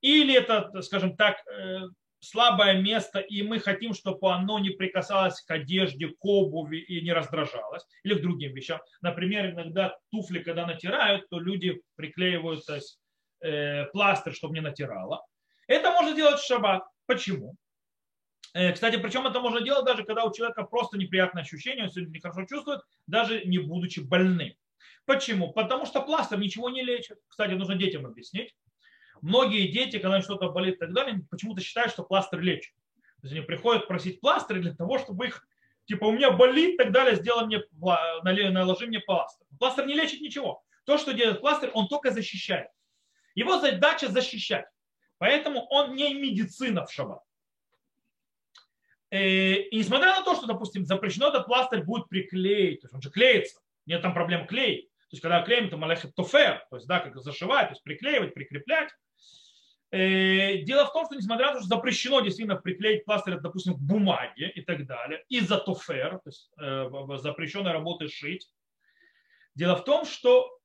Или 0.00 0.34
это, 0.34 0.80
скажем 0.82 1.16
так, 1.16 1.36
э, 1.46 1.80
слабое 2.20 2.80
место, 2.80 3.18
и 3.18 3.42
мы 3.42 3.58
хотим, 3.58 3.92
чтобы 3.92 4.32
оно 4.32 4.58
не 4.58 4.70
прикасалось 4.70 5.40
к 5.42 5.50
одежде, 5.50 6.08
к 6.08 6.24
обуви 6.24 6.78
и 6.78 7.02
не 7.02 7.12
раздражалось, 7.12 7.84
или 8.02 8.14
к 8.14 8.22
другим 8.22 8.54
вещам. 8.54 8.80
Например, 9.02 9.50
иногда 9.50 9.96
туфли, 10.10 10.40
когда 10.40 10.66
натирают, 10.66 11.28
то 11.28 11.38
люди 11.38 11.80
приклеивают 11.96 12.64
то 12.64 12.76
есть, 12.76 12.98
э, 13.42 13.84
пластырь, 13.86 14.34
чтобы 14.34 14.54
не 14.54 14.60
натирало. 14.60 15.22
Это 15.66 15.90
можно 15.90 16.14
делать 16.14 16.40
в 16.40 16.46
шаббат. 16.46 16.84
Почему? 17.06 17.56
Э, 18.54 18.72
кстати, 18.72 18.96
причем 18.96 19.26
это 19.26 19.40
можно 19.40 19.60
делать 19.60 19.84
даже, 19.84 20.04
когда 20.04 20.24
у 20.24 20.32
человека 20.32 20.62
просто 20.62 20.96
неприятное 20.96 21.42
ощущение, 21.42 21.84
он 21.84 21.90
себя 21.90 22.06
нехорошо 22.06 22.46
чувствует, 22.46 22.80
даже 23.06 23.44
не 23.44 23.58
будучи 23.58 24.00
больным. 24.00 24.54
Почему? 25.04 25.52
Потому 25.52 25.86
что 25.86 26.02
пластырь 26.02 26.38
ничего 26.38 26.70
не 26.70 26.82
лечит. 26.82 27.18
Кстати, 27.28 27.52
нужно 27.52 27.76
детям 27.76 28.06
объяснить. 28.06 28.54
Многие 29.20 29.68
дети, 29.68 29.98
когда 29.98 30.20
что-то 30.20 30.50
болит 30.50 30.76
и 30.76 30.78
так 30.78 30.92
далее, 30.92 31.22
почему-то 31.30 31.60
считают, 31.60 31.92
что 31.92 32.02
пластырь 32.02 32.40
лечит. 32.40 32.72
То 33.20 33.28
есть 33.28 33.32
они 33.34 33.42
приходят 33.42 33.88
просить 33.88 34.20
пластырь 34.20 34.58
для 34.58 34.74
того, 34.74 34.98
чтобы 34.98 35.26
их, 35.26 35.46
типа, 35.86 36.04
у 36.04 36.12
меня 36.12 36.30
болит 36.30 36.74
и 36.74 36.76
так 36.76 36.92
далее, 36.92 37.16
сделай 37.16 37.46
мне, 37.46 37.62
наложи 38.50 38.86
мне 38.86 39.00
пластырь. 39.00 39.46
Пластырь 39.58 39.86
не 39.86 39.94
лечит 39.94 40.20
ничего. 40.20 40.62
То, 40.84 40.98
что 40.98 41.12
делает 41.12 41.40
пластырь, 41.40 41.70
он 41.70 41.88
только 41.88 42.10
защищает. 42.10 42.68
Его 43.34 43.58
задача 43.58 44.08
защищать. 44.08 44.66
Поэтому 45.18 45.66
он 45.70 45.94
не 45.94 46.14
медицина 46.14 46.84
в 46.84 46.92
шаббат. 46.92 47.22
Э, 49.10 49.54
и 49.54 49.76
несмотря 49.76 50.16
на 50.16 50.22
то, 50.22 50.34
что, 50.34 50.46
допустим, 50.46 50.84
запрещено 50.84 51.28
этот 51.28 51.46
пластырь 51.46 51.82
будет 51.82 52.08
приклеить, 52.08 52.80
то 52.80 52.86
есть 52.86 52.94
он 52.94 53.02
же 53.02 53.10
клеится, 53.10 53.60
нет 53.86 54.02
там 54.02 54.14
проблем 54.14 54.46
клей. 54.46 54.90
То 55.08 55.12
есть 55.12 55.22
когда 55.22 55.42
клеим, 55.42 55.70
то 55.70 55.76
малехет 55.76 56.14
тофер, 56.14 56.66
то 56.68 56.76
есть 56.76 56.88
да, 56.88 56.98
как 56.98 57.16
зашивать, 57.16 57.68
то 57.68 57.72
есть 57.72 57.84
приклеивать, 57.84 58.34
прикреплять. 58.34 58.90
Э, 59.92 60.58
дело 60.58 60.86
в 60.86 60.92
том, 60.92 61.06
что 61.06 61.14
несмотря 61.14 61.46
на 61.46 61.52
то, 61.54 61.58
что 61.60 61.68
запрещено 61.68 62.20
действительно 62.20 62.56
приклеить 62.56 63.04
пластырь, 63.04 63.38
допустим, 63.38 63.74
к 63.74 63.78
бумаге 63.78 64.50
и 64.50 64.62
так 64.62 64.84
далее, 64.84 65.24
из-за 65.28 65.58
тофер, 65.58 66.18
то 66.18 66.28
есть 66.28 66.50
э, 66.60 66.90
запрещенной 67.18 67.70
работы 67.70 68.08
шить, 68.08 68.50
дело 69.54 69.76
в 69.76 69.84
том, 69.84 70.04
что 70.04 70.55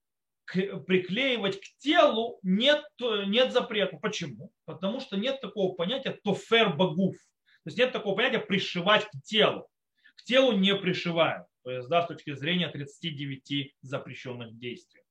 приклеивать 0.52 1.60
к 1.60 1.64
телу 1.78 2.40
нет, 2.44 2.84
нет 3.00 3.52
запрета. 3.52 3.98
Почему? 3.98 4.52
Потому 4.66 5.00
что 5.00 5.18
нет 5.18 5.42
такого 5.42 5.74
понятия 5.74 6.18
тофер 6.24 6.76
багуф. 6.76 7.16
То 7.64 7.68
есть 7.68 7.78
нет 7.78 7.92
такого 7.92 8.16
понятия 8.16 8.40
пришивать 8.40 9.06
к 9.06 9.22
телу. 9.24 9.68
К 10.16 10.24
телу 10.24 10.52
не 10.54 10.76
пришивают. 10.76 11.48
То 11.64 11.72
есть, 11.72 11.90
да, 11.90 12.04
с 12.04 12.08
точки 12.08 12.34
зрения 12.34 12.70
39 12.70 13.76
запрещенных 13.82 14.58
действий. 14.58 15.02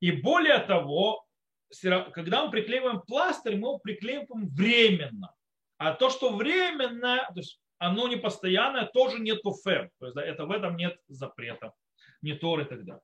И 0.00 0.10
более 0.10 0.58
того, 0.58 1.26
когда 2.12 2.44
мы 2.44 2.50
приклеиваем 2.50 3.00
пластырь, 3.02 3.56
мы 3.56 3.68
его 3.68 3.78
приклеиваем 3.78 4.48
временно. 4.48 5.34
А 5.78 5.92
то, 5.92 6.10
что 6.10 6.34
временно, 6.34 7.28
то 7.28 7.40
есть 7.40 7.60
оно 7.78 8.08
не 8.08 8.16
постоянное, 8.16 8.86
тоже 8.86 9.18
нет 9.20 9.42
тофер. 9.42 9.90
То 9.98 10.06
есть 10.06 10.16
да, 10.16 10.24
это, 10.24 10.46
в 10.46 10.50
этом 10.50 10.76
нет 10.76 10.98
запрета, 11.08 11.72
не 12.22 12.34
тор 12.34 12.60
и 12.60 12.64
так 12.64 12.84
далее. 12.84 13.02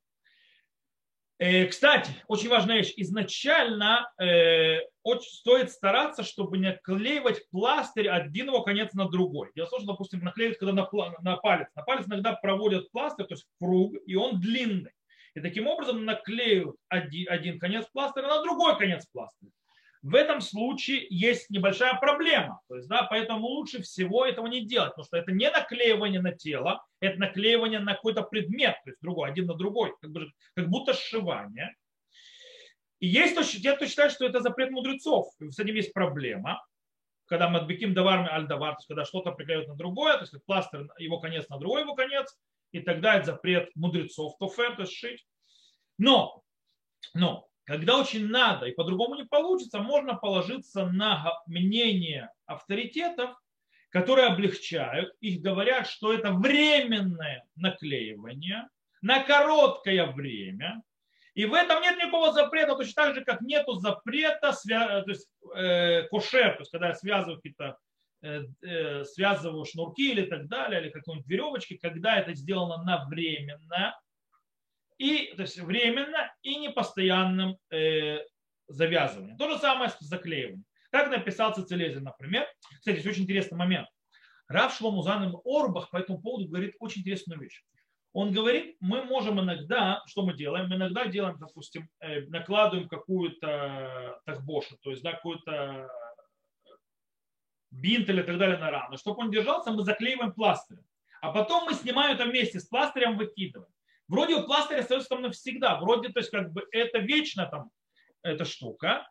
Э, 1.43 1.67
кстати, 1.67 2.09
очень 2.29 2.49
важная 2.49 2.77
вещь. 2.77 2.93
Изначально 2.99 4.09
э, 4.17 4.79
очень 5.03 5.33
стоит 5.33 5.73
стараться, 5.73 6.23
чтобы 6.23 6.57
не 6.57 6.69
наклеивать 6.69 7.51
пластырь 7.51 8.09
один 8.09 8.47
его 8.47 8.63
конец 8.63 8.93
на 8.93 9.09
другой. 9.09 9.51
Дело 9.57 9.67
в 9.67 9.71
том, 9.71 9.81
что, 9.81 9.89
допустим, 9.89 10.21
наклеивают 10.21 10.61
когда 10.61 10.73
на, 10.73 10.89
на 11.21 11.37
палец. 11.39 11.67
На 11.75 11.83
палец 11.83 12.07
иногда 12.07 12.35
проводят 12.35 12.93
пластырь, 12.93 13.27
то 13.27 13.35
есть 13.35 13.45
круг, 13.59 13.97
и 14.07 14.15
он 14.15 14.39
длинный. 14.39 14.93
И 15.35 15.41
таким 15.41 15.67
образом 15.67 16.05
наклеивают 16.05 16.77
один, 16.89 17.29
один 17.29 17.59
конец 17.59 17.87
пластыря 17.93 18.29
на 18.29 18.41
другой 18.45 18.79
конец 18.79 19.05
пластыря 19.07 19.51
в 20.03 20.17
этом 20.17 20.41
случае 20.41 21.07
есть 21.11 21.49
небольшая 21.49 21.95
проблема. 21.95 22.61
То 22.69 22.77
есть, 22.77 22.89
да, 22.89 23.05
поэтому 23.05 23.47
лучше 23.47 23.83
всего 23.83 24.27
этого 24.27 24.49
не 24.49 24.67
делать, 24.67 24.91
потому 24.91 25.05
что 25.05 25.17
это 25.17 25.31
не 25.31 25.49
наклеивание 25.49 26.21
на 26.21 26.33
тело, 26.33 26.85
это 27.01 27.21
наклеивание 27.21 27.79
на 27.79 27.95
какой-то 27.95 28.23
предмет, 28.23 28.77
то 28.85 28.91
есть 28.91 29.01
другой, 29.01 29.31
один 29.31 29.47
на 29.47 29.55
другой, 29.55 29.95
как, 30.01 30.11
бы, 30.11 30.33
как 30.55 30.69
будто 30.69 30.93
сшивание. 30.93 31.77
И 32.99 33.07
есть 33.07 33.37
те, 33.63 33.75
кто 33.75 33.87
считает, 33.87 34.13
что 34.13 34.27
это 34.27 34.41
запрет 34.41 34.71
мудрецов. 34.71 35.27
С 35.39 35.59
этим 35.59 35.75
есть 35.75 35.93
проблема. 35.93 36.65
Когда 37.27 37.49
мы 37.49 37.61
отбеким 37.61 37.95
даварми 37.95 38.29
аль 38.29 38.47
давар, 38.47 38.75
то 38.75 38.79
есть 38.79 38.89
когда 38.89 39.05
что-то 39.05 39.31
приклеивают 39.31 39.69
на 39.69 39.77
другое, 39.77 40.15
то 40.15 40.23
есть 40.23 40.45
пластырь, 40.45 40.87
его 40.99 41.21
конец 41.21 41.49
на 41.49 41.59
другой 41.59 41.83
его 41.83 41.95
конец, 41.95 42.37
и 42.73 42.81
тогда 42.81 43.17
это 43.17 43.27
запрет 43.27 43.71
мудрецов 43.77 44.37
тофер, 44.39 44.75
то 44.75 44.83
есть 44.83 44.95
шить. 44.95 45.27
Но, 45.99 46.43
но, 47.15 47.49
когда 47.73 47.99
очень 47.99 48.29
надо 48.29 48.67
и 48.67 48.73
по-другому 48.73 49.15
не 49.15 49.25
получится, 49.25 49.79
можно 49.79 50.15
положиться 50.15 50.85
на 50.85 51.41
мнение 51.47 52.31
авторитетов, 52.45 53.31
которые 53.89 54.27
облегчают, 54.27 55.15
их 55.21 55.41
говорят, 55.41 55.89
что 55.89 56.13
это 56.13 56.33
временное 56.33 57.47
наклеивание 57.57 58.69
на 59.01 59.23
короткое 59.23 60.05
время, 60.13 60.83
и 61.33 61.47
в 61.47 61.55
этом 61.55 61.81
нет 61.81 61.97
никакого 61.97 62.35
запрета, 62.35 62.77
точно 62.77 63.05
так 63.05 63.15
же, 63.15 63.25
как 63.25 63.41
нет 63.41 63.65
запрета, 63.67 64.53
то 64.53 65.05
есть 65.07 65.31
э, 65.57 66.03
кошер, 66.09 66.53
то 66.53 66.61
есть 66.61 66.71
когда 66.71 66.89
я 66.89 66.95
связываю 66.95 67.37
какие-то 67.39 67.79
э, 68.21 68.43
э, 68.61 69.05
связываю 69.05 69.65
шнурки 69.65 70.13
или 70.13 70.27
так 70.27 70.47
далее, 70.47 70.83
или 70.83 70.91
какие-нибудь 70.91 71.27
веревочки, 71.27 71.79
когда 71.79 72.19
это 72.19 72.35
сделано 72.35 72.83
на 72.85 73.07
временно, 73.07 73.99
и, 75.03 75.35
то 75.35 75.43
есть 75.43 75.59
временно 75.59 76.33
и 76.43 76.55
непостоянным 76.57 77.59
э, 77.73 78.21
завязыванием. 78.69 79.37
То 79.37 79.51
же 79.51 79.59
самое 79.59 79.91
с 79.91 79.99
заклеиванием. 79.99 80.65
Как 80.93 81.11
написал 81.11 81.53
Цицелезин, 81.55 82.05
например. 82.05 82.47
Кстати, 82.79 83.01
здесь 83.01 83.13
очень 83.13 83.25
интересный 83.25 83.59
момент. 83.59 83.89
Рав 84.47 84.73
Шломузан 84.73 85.35
Орбах 85.45 85.91
по 85.91 85.97
этому 85.97 86.21
поводу 86.21 86.49
говорит 86.49 86.77
очень 86.79 87.01
интересную 87.01 87.41
вещь. 87.41 87.65
Он 88.13 88.31
говорит, 88.31 88.77
мы 88.79 89.03
можем 89.03 89.41
иногда, 89.41 90.03
что 90.07 90.25
мы 90.25 90.35
делаем? 90.35 90.69
Мы 90.69 90.77
иногда 90.77 91.07
делаем, 91.07 91.37
допустим, 91.39 91.89
э, 91.99 92.21
накладываем 92.27 92.89
какую-то 92.89 94.21
тахбошу, 94.25 94.77
то 94.83 94.91
есть 94.91 95.03
да, 95.03 95.15
какую-то 95.15 95.91
бинт 97.73 98.09
или 98.09 98.23
так 98.23 98.39
далее 98.39 98.59
на 98.59 98.71
рану. 98.71 98.99
Чтобы 98.99 99.23
он 99.23 99.33
держался, 99.33 99.73
мы 99.73 99.83
заклеиваем 99.83 100.33
пластырем. 100.33 100.85
А 101.23 101.33
потом 101.33 101.65
мы 101.65 101.75
снимаем 101.75 102.15
это 102.15 102.25
вместе 102.25 102.61
с 102.61 102.67
пластырем, 102.67 103.17
выкидываем. 103.17 103.72
Вроде 104.13 104.35
у 104.35 104.45
пластыря 104.45 104.81
остается 104.81 105.09
там 105.09 105.23
навсегда. 105.23 105.81
Вроде, 105.81 106.11
то 106.11 106.21
есть 106.21 106.31
как 106.31 106.53
бы 106.53 106.67
это 106.71 106.99
вечно 106.99 107.47
там 107.47 107.71
эта 108.23 108.45
штука. 108.45 109.09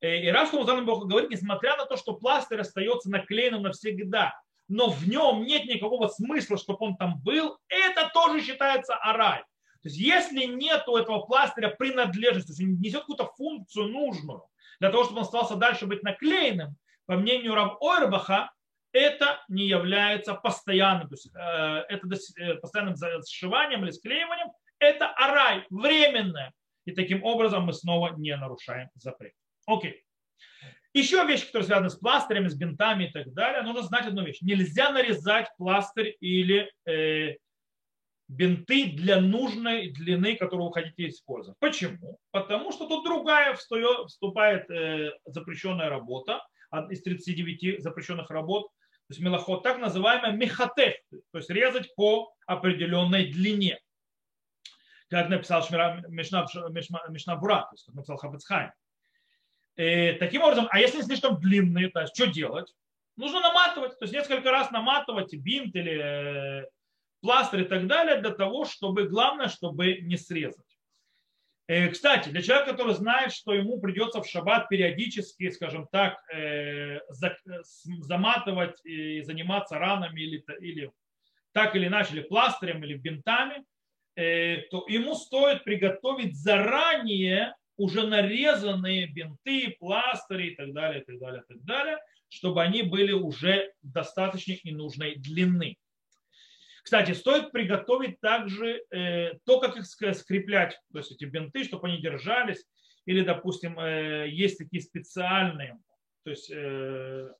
Э, 0.00 0.16
и 0.16 0.28
Раф 0.28 0.52
Музан 0.52 0.84
Бог 0.84 1.06
говорит, 1.06 1.30
несмотря 1.30 1.76
на 1.76 1.86
то, 1.86 1.96
что 1.96 2.14
пластырь 2.14 2.60
остается 2.60 3.10
наклеенным 3.10 3.62
навсегда, 3.62 4.34
но 4.66 4.90
в 4.90 5.06
нем 5.08 5.44
нет 5.44 5.66
никакого 5.66 6.08
смысла, 6.08 6.58
чтобы 6.58 6.84
он 6.84 6.96
там 6.96 7.20
был, 7.22 7.58
это 7.68 8.10
тоже 8.12 8.42
считается 8.42 8.96
арай. 8.96 9.38
То 9.82 9.88
есть 9.88 9.98
если 9.98 10.46
нет 10.46 10.82
у 10.88 10.96
этого 10.96 11.20
пластыря 11.20 11.68
принадлежности, 11.68 12.48
то 12.48 12.52
есть 12.52 12.62
он 12.62 12.80
несет 12.80 13.02
какую-то 13.02 13.30
функцию 13.36 13.86
нужную 13.86 14.42
для 14.80 14.90
того, 14.90 15.04
чтобы 15.04 15.18
он 15.18 15.26
остался 15.26 15.54
дальше 15.54 15.86
быть 15.86 16.02
наклеенным, 16.02 16.74
по 17.06 17.14
мнению 17.14 17.54
Рав 17.54 17.80
Ойрбаха, 17.80 18.50
это 18.92 19.42
не 19.48 19.66
является 19.66 20.34
постоянным, 20.34 21.08
то 21.08 21.14
есть 21.14 21.30
э, 21.34 21.84
это 21.88 22.08
э, 22.38 22.54
постоянным 22.56 22.96
сшиванием 23.26 23.84
или 23.84 23.90
склеиванием, 23.90 24.48
это 24.78 25.08
арай, 25.08 25.64
временное. 25.70 26.52
И 26.86 26.92
таким 26.92 27.22
образом 27.22 27.64
мы 27.64 27.72
снова 27.72 28.14
не 28.16 28.34
нарушаем 28.36 28.88
запрет. 28.94 29.34
Окей. 29.66 30.02
Еще 30.92 31.24
вещи, 31.24 31.46
которые 31.46 31.66
связаны 31.66 31.90
с 31.90 31.94
пластырями, 31.94 32.48
с 32.48 32.56
бинтами 32.56 33.04
и 33.04 33.12
так 33.12 33.32
далее, 33.32 33.62
нужно 33.62 33.82
знать 33.82 34.06
одну 34.06 34.24
вещь. 34.24 34.38
Нельзя 34.40 34.90
нарезать 34.90 35.48
пластырь 35.56 36.16
или 36.20 36.72
э, 36.84 37.36
бинты 38.26 38.86
для 38.86 39.20
нужной 39.20 39.90
длины, 39.90 40.36
которую 40.36 40.68
вы 40.68 40.72
хотите 40.72 41.08
использовать. 41.08 41.58
Почему? 41.60 42.18
Потому 42.32 42.72
что 42.72 42.88
тут 42.88 43.04
другая 43.04 43.54
вступает 43.54 44.68
э, 44.70 45.12
запрещенная 45.26 45.90
работа 45.90 46.44
из 46.90 47.02
39 47.02 47.82
запрещенных 47.82 48.30
работ, 48.30 48.68
то 49.10 49.14
есть 49.14 49.22
мелоход, 49.22 49.64
так 49.64 49.80
называемая 49.80 50.30
мехатех, 50.30 50.94
то 51.32 51.38
есть 51.38 51.50
резать 51.50 51.92
по 51.96 52.32
определенной 52.46 53.32
длине. 53.32 53.80
Как 55.08 55.28
написал 55.28 55.62
Мишна, 55.62 56.46
Мишна, 56.68 57.02
Мишна 57.08 57.34
Бура, 57.34 57.62
то 57.62 57.70
есть 57.72 57.86
как 57.86 57.96
написал 57.96 58.18
Хабецхайм. 58.18 58.70
И 59.74 60.16
таким 60.20 60.42
образом, 60.42 60.68
а 60.70 60.78
если 60.78 61.02
слишком 61.02 61.40
длинные, 61.40 61.90
то 61.90 62.02
есть 62.02 62.14
что 62.14 62.28
делать? 62.28 62.72
Нужно 63.16 63.40
наматывать, 63.40 63.98
то 63.98 64.04
есть 64.04 64.14
несколько 64.14 64.52
раз 64.52 64.70
наматывать 64.70 65.34
бинт 65.34 65.74
или 65.74 66.62
э, 66.62 66.66
пластырь 67.20 67.62
и 67.62 67.64
так 67.64 67.88
далее 67.88 68.20
для 68.20 68.30
того, 68.30 68.64
чтобы, 68.64 69.08
главное, 69.08 69.48
чтобы 69.48 70.02
не 70.02 70.18
срезать. 70.18 70.69
Э, 71.70 71.88
кстати, 71.88 72.30
для 72.30 72.42
человека, 72.42 72.72
который 72.72 72.94
знает, 72.94 73.32
что 73.32 73.54
ему 73.54 73.78
придется 73.78 74.20
в 74.20 74.26
шаббат 74.26 74.68
периодически, 74.68 75.50
скажем 75.50 75.86
так, 75.86 76.18
э, 76.34 76.98
заматывать 78.00 78.84
и 78.84 79.22
заниматься 79.22 79.78
ранами 79.78 80.20
или, 80.20 80.44
или 80.58 80.90
так 81.52 81.76
или 81.76 81.86
иначе, 81.86 82.14
или 82.14 82.22
пластырем, 82.22 82.82
или 82.82 82.94
бинтами, 82.94 83.64
то 84.16 84.84
ему 84.88 85.14
стоит 85.14 85.62
приготовить 85.62 86.36
заранее 86.36 87.54
уже 87.76 88.04
нарезанные 88.04 89.06
бинты, 89.06 89.76
пластыри 89.78 90.48
и 90.48 90.56
так 90.56 90.72
далее, 90.72 91.02
и 91.02 91.04
так 91.04 91.18
далее, 91.20 91.42
и 91.48 91.52
так 91.54 91.62
далее, 91.64 91.98
чтобы 92.28 92.62
они 92.62 92.82
были 92.82 93.12
уже 93.12 93.72
достаточной 93.82 94.56
и 94.56 94.72
нужной 94.72 95.14
длины. 95.14 95.76
Кстати, 96.82 97.12
стоит 97.12 97.52
приготовить 97.52 98.20
также 98.20 98.82
э, 98.90 99.34
то, 99.44 99.60
как 99.60 99.76
их 99.76 99.86
скреплять, 99.86 100.80
то 100.92 100.98
есть 100.98 101.12
эти 101.12 101.24
бинты, 101.24 101.64
чтобы 101.64 101.88
они 101.88 102.00
держались. 102.00 102.64
Или, 103.06 103.22
допустим, 103.22 103.78
э, 103.78 104.28
есть 104.28 104.58
такие 104.58 104.82
специальные, 104.82 105.78
то 106.24 106.30
есть 106.30 106.50
э, 106.50 107.32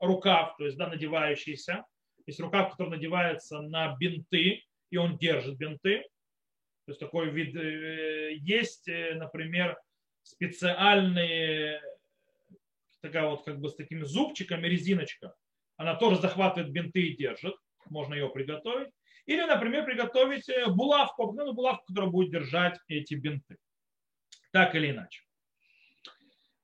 рукав, 0.00 0.56
то 0.56 0.64
есть 0.64 0.76
да, 0.76 0.88
надевающийся. 0.88 1.84
Есть 2.26 2.40
рукав, 2.40 2.72
который 2.72 2.90
надевается 2.90 3.60
на 3.62 3.96
бинты, 3.96 4.62
и 4.90 4.96
он 4.96 5.16
держит 5.16 5.56
бинты. 5.56 6.02
То 6.84 6.92
есть 6.92 7.00
такой 7.00 7.30
вид 7.30 7.54
есть, 7.54 8.86
например, 8.86 9.78
специальные, 10.22 11.82
такая 13.02 13.28
вот 13.28 13.44
как 13.44 13.60
бы 13.60 13.68
с 13.68 13.74
такими 13.74 14.04
зубчиками 14.04 14.66
резиночка. 14.66 15.34
Она 15.76 15.94
тоже 15.96 16.20
захватывает 16.20 16.72
бинты 16.72 17.02
и 17.02 17.16
держит. 17.16 17.54
Можно 17.90 18.14
ее 18.14 18.28
приготовить. 18.28 18.90
Или, 19.26 19.42
например, 19.42 19.84
приготовить 19.84 20.48
э, 20.48 20.66
булавку, 20.68 21.24
обыкновенную 21.24 21.54
булавку, 21.54 21.84
которая 21.86 22.10
будет 22.10 22.30
держать 22.30 22.78
эти 22.88 23.14
бинты. 23.14 23.58
Так 24.52 24.74
или 24.74 24.90
иначе. 24.90 25.22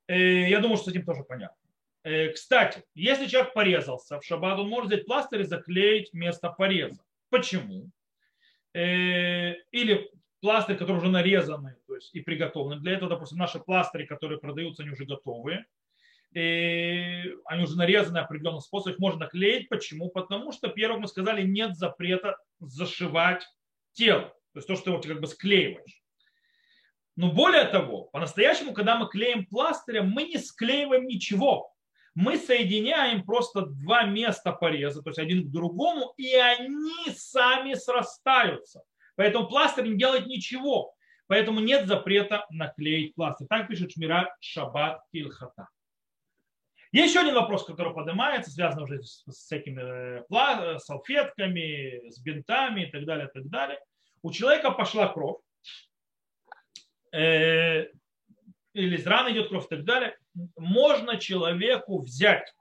Э, 0.07 0.49
я 0.49 0.61
думаю, 0.61 0.77
что 0.77 0.87
с 0.87 0.95
этим 0.95 1.05
тоже 1.05 1.25
понятно. 1.25 1.57
Э, 2.05 2.29
кстати, 2.31 2.83
если 2.95 3.27
человек 3.27 3.53
порезался 3.53 4.19
в 4.19 4.25
шаббат, 4.25 4.59
он 4.59 4.69
может 4.69 4.91
взять 4.91 5.07
пластырь 5.07 5.43
и 5.43 5.45
заклеить 5.45 6.15
место 6.15 6.49
пореза. 6.49 7.03
Почему? 7.29 7.91
Или 8.73 10.11
пластырь, 10.41 10.77
который 10.77 10.97
уже 10.97 11.09
нарезаны 11.09 11.77
то 11.87 11.95
есть, 11.95 12.15
и 12.15 12.21
приготовлены. 12.21 12.81
Для 12.81 12.95
этого, 12.95 13.11
допустим, 13.11 13.39
наши 13.39 13.61
пластыри, 13.61 14.05
которые 14.05 14.41
продаются, 14.41 14.83
они 14.83 14.91
уже 14.91 15.05
готовые. 15.05 15.65
И 16.35 17.33
они 17.45 17.63
уже 17.63 17.77
нарезаны 17.77 18.19
определенным 18.19 18.61
способом, 18.61 18.95
их 18.95 18.99
можно 18.99 19.21
наклеить. 19.21 19.69
Почему? 19.69 20.11
Потому 20.11 20.51
что, 20.51 20.69
первым 20.69 21.03
мы 21.03 21.09
сказали, 21.09 21.43
нет 21.43 21.77
запрета 21.77 22.37
зашивать 22.59 23.47
тело. 23.93 24.35
То 24.53 24.59
есть 24.59 24.67
то, 24.69 24.75
что 24.75 24.99
ты 24.99 25.09
как 25.09 25.21
бы 25.21 25.27
склеиваешь. 25.29 26.03
Но 27.17 27.31
более 27.31 27.65
того, 27.65 28.05
по-настоящему, 28.13 28.73
когда 28.73 28.97
мы 28.97 29.09
клеим 29.09 29.47
пластырем, 29.47 30.11
мы 30.11 30.25
не 30.25 30.39
склеиваем 30.39 31.07
ничего. 31.07 31.73
Мы 32.17 32.37
соединяем 32.37 33.25
просто 33.25 33.67
два 33.67 34.05
места 34.05 34.53
пореза, 34.53 35.03
то 35.03 35.11
есть 35.11 35.19
один 35.19 35.49
к 35.49 35.53
другому, 35.53 36.15
и 36.17 36.35
они 36.35 37.13
сами 37.17 37.75
срастаются. 37.75 38.83
Поэтому 39.17 39.49
пластырь 39.49 39.87
не 39.87 39.97
делает 39.97 40.27
ничего. 40.27 40.95
Поэтому 41.27 41.61
нет 41.61 41.87
запрета 41.87 42.45
наклеить 42.51 43.15
пластырь. 43.15 43.47
Так 43.49 43.69
пишет 43.69 43.93
Шмира 43.93 44.37
Шаббат 44.41 45.01
Килхата. 45.13 45.69
Еще 46.95 47.19
один 47.19 47.35
вопрос, 47.35 47.65
который 47.65 47.93
поднимается, 47.93 48.53
связанный 48.53 48.85
уже 48.85 49.03
с, 49.03 49.25
всякими 49.27 50.21
э, 50.21 50.25
э, 50.31 50.79
салфетками, 50.79 52.09
с 52.09 52.21
бинтами 52.21 52.83
и 52.83 52.87
так 52.93 53.05
далее, 53.05 53.27
и 53.27 53.33
так 53.33 53.49
далее. 53.49 53.81
У 54.23 54.31
человека 54.31 54.71
пошла 54.71 55.09
кровь, 55.09 55.39
э, 57.13 57.89
или 58.75 58.97
из 58.97 59.05
раны 59.09 59.33
идет 59.33 59.49
кровь 59.49 59.65
и 59.65 59.69
так 59.71 59.85
далее. 59.85 60.17
Можно 60.57 61.17
человеку 61.17 62.01
взять, 62.01 62.55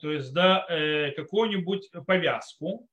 то 0.00 0.12
есть 0.12 0.32
да, 0.32 0.64
э, 0.68 1.10
какую-нибудь 1.10 1.90
повязку, 2.06 2.86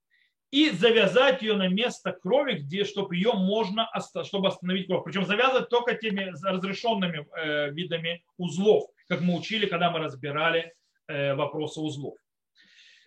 и 0.51 0.69
завязать 0.71 1.41
ее 1.41 1.55
на 1.55 1.67
место 1.67 2.11
крови, 2.11 2.59
где, 2.59 2.83
чтобы 2.83 3.15
ее 3.15 3.33
можно, 3.33 3.89
чтобы 4.23 4.47
остановить 4.47 4.87
кровь. 4.87 5.03
Причем 5.03 5.25
завязывать 5.25 5.69
только 5.69 5.95
теми 5.95 6.33
разрешенными 6.43 7.27
э, 7.37 7.71
видами 7.71 8.23
узлов, 8.37 8.85
как 9.07 9.21
мы 9.21 9.37
учили, 9.37 9.67
когда 9.67 9.91
мы 9.91 9.99
разбирали 9.99 10.73
э, 11.07 11.35
вопросы 11.35 11.79
узлов. 11.79 12.15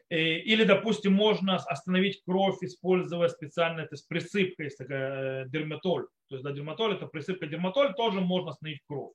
Э, 0.08 0.16
или, 0.16 0.64
допустим, 0.64 1.14
можно 1.14 1.56
остановить 1.56 2.22
кровь, 2.24 2.58
используя 2.62 3.28
специальную 3.28 3.88
то 3.88 3.94
есть 3.94 4.06
присыпка, 4.06 4.62
есть 4.62 4.78
такая 4.78 5.46
дерматоль. 5.46 6.06
То 6.28 6.36
есть 6.36 6.44
да, 6.44 6.52
дерматоль 6.52 6.94
это 6.94 7.06
присыпка 7.06 7.46
дерматоль, 7.46 7.94
тоже 7.94 8.20
можно 8.20 8.50
остановить 8.50 8.82
кровь. 8.86 9.12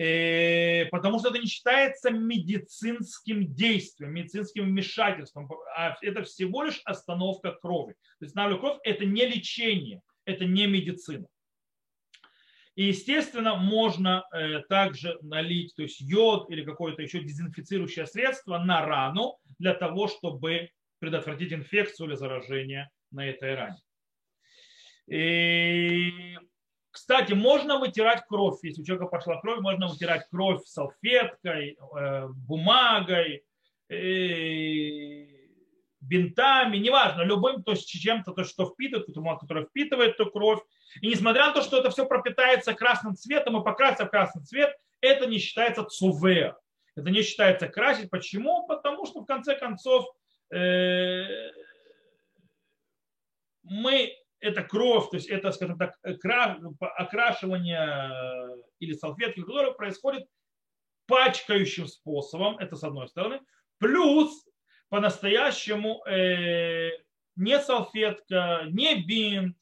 Э, 0.00 0.86
потому 0.86 1.18
что 1.18 1.28
это 1.28 1.38
не 1.38 1.46
считается 1.46 2.10
медицинским 2.10 3.52
действием, 3.52 4.14
медицинским 4.14 4.64
вмешательством, 4.64 5.46
а 5.76 5.94
это 6.00 6.22
всего 6.22 6.62
лишь 6.62 6.80
остановка 6.86 7.52
крови. 7.52 7.92
То 7.92 8.24
есть 8.24 8.30
останавливать 8.30 8.60
кровь– 8.62 8.78
это 8.84 9.04
не 9.04 9.26
лечение, 9.26 10.00
это 10.24 10.46
не 10.46 10.66
медицина. 10.66 11.26
И, 12.76 12.84
естественно, 12.84 13.56
можно 13.56 14.24
э, 14.32 14.60
также 14.70 15.18
налить 15.20 15.74
то 15.76 15.82
есть 15.82 16.00
йод 16.00 16.50
или 16.50 16.64
какое-то 16.64 17.02
еще 17.02 17.20
дезинфицирующее 17.20 18.06
средство 18.06 18.56
на 18.56 18.86
рану 18.86 19.36
для 19.58 19.74
того, 19.74 20.08
чтобы 20.08 20.70
предотвратить 20.98 21.52
инфекцию 21.52 22.08
или 22.08 22.14
заражение 22.14 22.88
на 23.10 23.28
этой 23.28 23.54
ране. 23.54 23.82
И 25.08 26.38
кстати, 26.90 27.32
можно 27.32 27.78
вытирать 27.78 28.24
кровь, 28.26 28.58
если 28.62 28.82
у 28.82 28.84
человека 28.84 29.06
пошла 29.06 29.40
кровь, 29.40 29.60
можно 29.60 29.88
вытирать 29.88 30.26
кровь 30.30 30.64
салфеткой, 30.64 31.78
э, 31.78 32.28
бумагой, 32.28 33.44
э, 33.88 35.26
бинтами, 36.00 36.78
неважно, 36.78 37.22
любым, 37.22 37.62
то 37.62 37.72
есть 37.72 37.88
чем-то, 37.88 38.32
то, 38.32 38.44
что 38.44 38.66
впитывает, 38.66 39.06
которое 39.40 39.66
впитывает 39.66 40.14
эту 40.14 40.30
кровь. 40.30 40.60
И 41.00 41.08
несмотря 41.08 41.48
на 41.48 41.52
то, 41.52 41.62
что 41.62 41.78
это 41.78 41.90
все 41.90 42.06
пропитается 42.06 42.74
красным 42.74 43.14
цветом 43.14 43.60
и 43.60 43.64
покрасится 43.64 44.06
в 44.06 44.10
красный 44.10 44.42
цвет, 44.42 44.74
это 45.00 45.26
не 45.26 45.38
считается 45.38 45.84
цуве. 45.84 46.56
Это 46.96 47.10
не 47.10 47.22
считается 47.22 47.68
красить. 47.68 48.10
Почему? 48.10 48.66
Потому 48.66 49.06
что 49.06 49.20
в 49.20 49.26
конце 49.26 49.54
концов 49.56 50.06
э, 50.52 51.50
мы 53.62 54.12
это 54.40 54.62
кровь, 54.62 55.10
то 55.10 55.16
есть 55.16 55.28
это, 55.28 55.52
скажем 55.52 55.78
так, 55.78 55.98
окрашивание 56.02 57.78
э, 57.78 58.62
или 58.78 58.92
салфетки, 58.94 59.40
которое 59.40 59.72
происходит 59.72 60.26
пачкающим 61.06 61.86
способом, 61.86 62.58
это 62.58 62.76
с 62.76 62.84
одной 62.84 63.08
стороны, 63.08 63.40
плюс 63.78 64.46
по-настоящему 64.88 66.04
э, 66.06 66.90
не 67.36 67.60
салфетка, 67.60 68.62
не 68.68 69.02
бинт, 69.02 69.56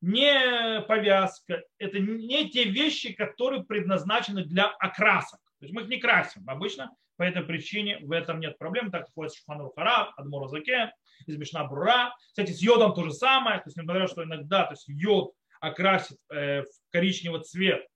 не 0.00 0.82
повязка, 0.82 1.62
это 1.78 1.98
не 1.98 2.50
те 2.50 2.64
вещи, 2.64 3.12
которые 3.12 3.64
предназначены 3.64 4.44
для 4.44 4.66
окрасок. 4.66 5.40
То 5.60 5.66
есть 5.66 5.74
мы 5.74 5.82
их 5.82 5.88
не 5.88 5.98
красим 5.98 6.48
обычно, 6.48 6.90
по 7.22 7.24
этой 7.24 7.44
причине 7.44 8.00
в 8.00 8.10
этом 8.10 8.40
нет 8.40 8.58
проблем. 8.58 8.90
Так 8.90 9.08
входит 9.08 9.32
Шухан 9.32 9.60
Рухара, 9.60 10.12
Адмур 10.16 10.48
Закен, 10.48 10.90
из 11.26 11.36
Мишна 11.36 11.62
Брура. 11.62 12.12
Кстати, 12.18 12.50
с 12.50 12.60
йодом 12.60 12.94
то 12.94 13.04
же 13.04 13.12
самое. 13.12 13.58
То 13.58 13.68
есть, 13.68 13.76
несмотря 13.76 14.08
что 14.08 14.24
иногда 14.24 14.64
то 14.64 14.72
есть, 14.72 14.88
йод 14.88 15.32
окрасит 15.60 16.18
э, 16.32 16.62
в 16.62 16.66
коричневый 16.90 17.42
цвет 17.42 17.86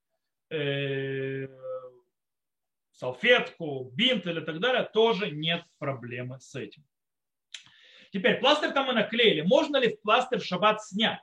э, 0.50 1.48
салфетку, 2.92 3.90
бинт 3.94 4.28
или 4.28 4.38
так 4.38 4.60
далее, 4.60 4.88
тоже 4.94 5.32
нет 5.32 5.64
проблемы 5.78 6.38
с 6.38 6.54
этим. 6.54 6.84
Теперь, 8.12 8.38
пластырь 8.38 8.70
там 8.70 8.86
мы 8.86 8.92
наклеили. 8.92 9.40
Можно 9.40 9.78
ли 9.78 9.98
пластырь 10.04 10.38
в 10.38 10.44
шаббат 10.44 10.84
снять? 10.84 11.18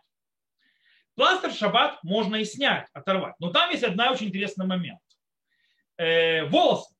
Пластырь 1.15 1.51
в 1.51 1.55
шаббат 1.55 2.03
можно 2.03 2.35
и 2.35 2.43
снять, 2.43 2.85
оторвать. 2.91 3.35
Но 3.39 3.49
там 3.49 3.69
есть 3.69 3.85
один 3.85 4.01
очень 4.01 4.27
интересный 4.27 4.65
момент. 4.65 4.99
Э, 5.95 6.43
волосы. 6.47 6.92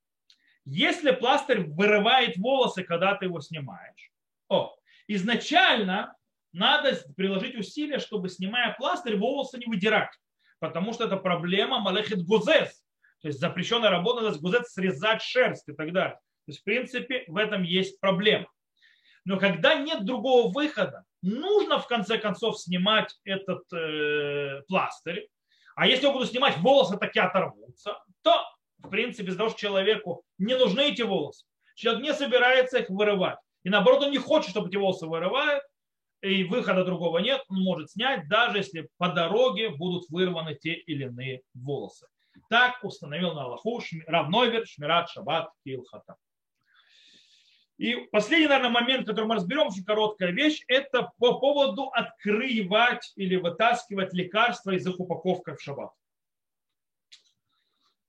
Если 0.66 1.12
пластырь 1.12 1.62
вырывает 1.62 2.38
волосы, 2.38 2.84
когда 2.84 3.16
ты 3.16 3.26
его 3.26 3.42
снимаешь, 3.42 4.12
о, 4.50 4.76
изначально 5.08 6.16
надо 6.54 6.98
приложить 7.18 7.56
усилия, 7.56 8.00
чтобы, 8.00 8.30
снимая 8.30 8.74
пластырь, 8.78 9.18
волосы 9.18 9.58
не 9.58 9.66
выдирать. 9.66 10.12
Потому 10.60 10.94
что 10.94 11.06
это 11.06 11.18
проблема 11.18 11.80
малехит 11.80 12.24
гузес. 12.24 12.84
То 13.22 13.28
есть 13.28 13.40
запрещенная 13.40 13.90
работа 13.90 14.32
с 14.32 14.40
гузес 14.40 14.72
срезать 14.72 15.22
шерсть 15.22 15.68
и 15.68 15.74
так 15.74 15.92
далее. 15.92 16.16
То 16.46 16.52
есть, 16.52 16.62
в 16.62 16.64
принципе, 16.64 17.24
в 17.28 17.38
этом 17.38 17.64
есть 17.64 18.00
проблема. 18.00 18.48
Но 19.26 19.38
когда 19.38 19.76
нет 19.76 20.06
другого 20.06 20.52
выхода, 20.52 21.06
нужно 21.22 21.80
в 21.80 21.88
конце 21.88 22.18
концов 22.18 22.60
снимать 22.60 23.16
этот 23.24 23.72
э, 23.74 24.62
пластырь. 24.68 25.30
А 25.76 25.88
если 25.88 26.06
я 26.06 26.14
буду 26.14 26.26
снимать 26.26 26.58
волосы, 26.58 26.98
так 26.98 27.16
и 27.16 27.20
оторвутся, 27.20 27.98
то 28.22 28.46
в 28.84 28.90
принципе, 28.90 29.30
из-за 29.30 29.38
того, 29.38 29.50
что 29.50 29.60
человеку 29.60 30.24
не 30.38 30.56
нужны 30.56 30.92
эти 30.92 31.02
волосы. 31.02 31.46
Человек 31.76 32.04
не 32.04 32.14
собирается 32.14 32.80
их 32.80 32.90
вырывать. 32.90 33.40
И 33.64 33.70
наоборот, 33.70 34.04
он 34.04 34.12
не 34.12 34.18
хочет, 34.18 34.52
чтобы 34.52 34.68
эти 34.68 34.76
волосы 34.76 35.08
вырывают, 35.08 35.64
и 36.22 36.44
выхода 36.44 36.86
другого 36.86 37.18
нет, 37.18 37.42
он 37.50 37.62
может 37.64 37.92
снять, 37.92 38.30
даже 38.30 38.58
если 38.58 38.90
по 38.98 39.10
дороге 39.10 39.70
будут 39.70 40.08
вырваны 40.10 40.56
те 40.56 40.74
или 40.74 41.06
иные 41.06 41.42
волосы. 41.54 42.08
Так 42.50 42.84
установил 42.84 43.34
на 43.34 43.44
Аллаху 43.44 43.82
Равновер 44.08 44.66
Шмират 44.66 45.10
Шаббат 45.10 45.50
Килхата. 45.66 46.16
И 47.78 47.96
последний, 48.12 48.48
наверное, 48.48 48.70
момент, 48.70 49.08
который 49.08 49.26
мы 49.26 49.36
разберем, 49.36 49.68
очень 49.68 49.84
короткая 49.84 50.32
вещь, 50.32 50.64
это 50.68 51.12
по 51.18 51.40
поводу 51.40 51.90
открывать 51.90 53.12
или 53.16 53.36
вытаскивать 53.36 54.14
лекарства 54.14 54.72
из 54.72 54.88
их 54.88 55.00
упаковки 55.00 55.56
в 55.56 55.62
шаббат. 55.62 55.92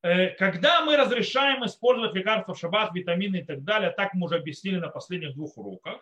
Э, 0.05 0.35
когда 0.35 0.85
мы 0.85 0.99
разрешаем 0.99 1.65
использовать 1.65 2.15
лекарства 2.15 2.53
в 2.53 2.59
шаббат, 2.59 2.95
витамины 2.95 3.39
и 3.39 3.45
так 3.45 3.65
далее, 3.65 3.91
так 3.91 4.13
мы 4.13 4.27
уже 4.27 4.37
объяснили 4.37 4.77
на 4.77 4.89
последних 4.89 5.33
двух 5.33 5.57
уроках, 5.57 5.99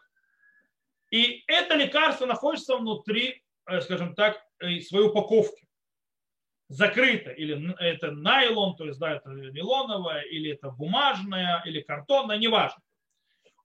и 1.10 1.44
это 1.46 1.76
лекарство 1.76 2.26
находится 2.26 2.76
внутри, 2.76 3.44
э, 3.66 3.80
скажем 3.80 4.16
так, 4.16 4.44
э, 4.58 4.80
своей 4.80 5.06
упаковки. 5.06 5.68
Закрыто. 6.66 7.30
Или 7.30 7.76
это 7.78 8.10
найлон, 8.10 8.74
то 8.74 8.86
есть 8.86 8.98
да, 8.98 9.14
это 9.14 9.30
нейлоновое, 9.30 10.22
или 10.22 10.50
это 10.50 10.70
бумажное, 10.70 11.62
или 11.64 11.80
картонное, 11.80 12.38
неважно. 12.38 12.82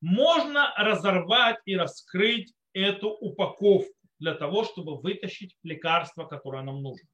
Можно 0.01 0.71
разорвать 0.77 1.57
и 1.65 1.75
раскрыть 1.75 2.53
эту 2.73 3.09
упаковку 3.09 3.91
для 4.19 4.35
того, 4.35 4.65
чтобы 4.65 4.99
вытащить 4.99 5.55
лекарство, 5.63 6.25
которое 6.25 6.61
нам 6.61 6.83
нужно. 6.83 7.09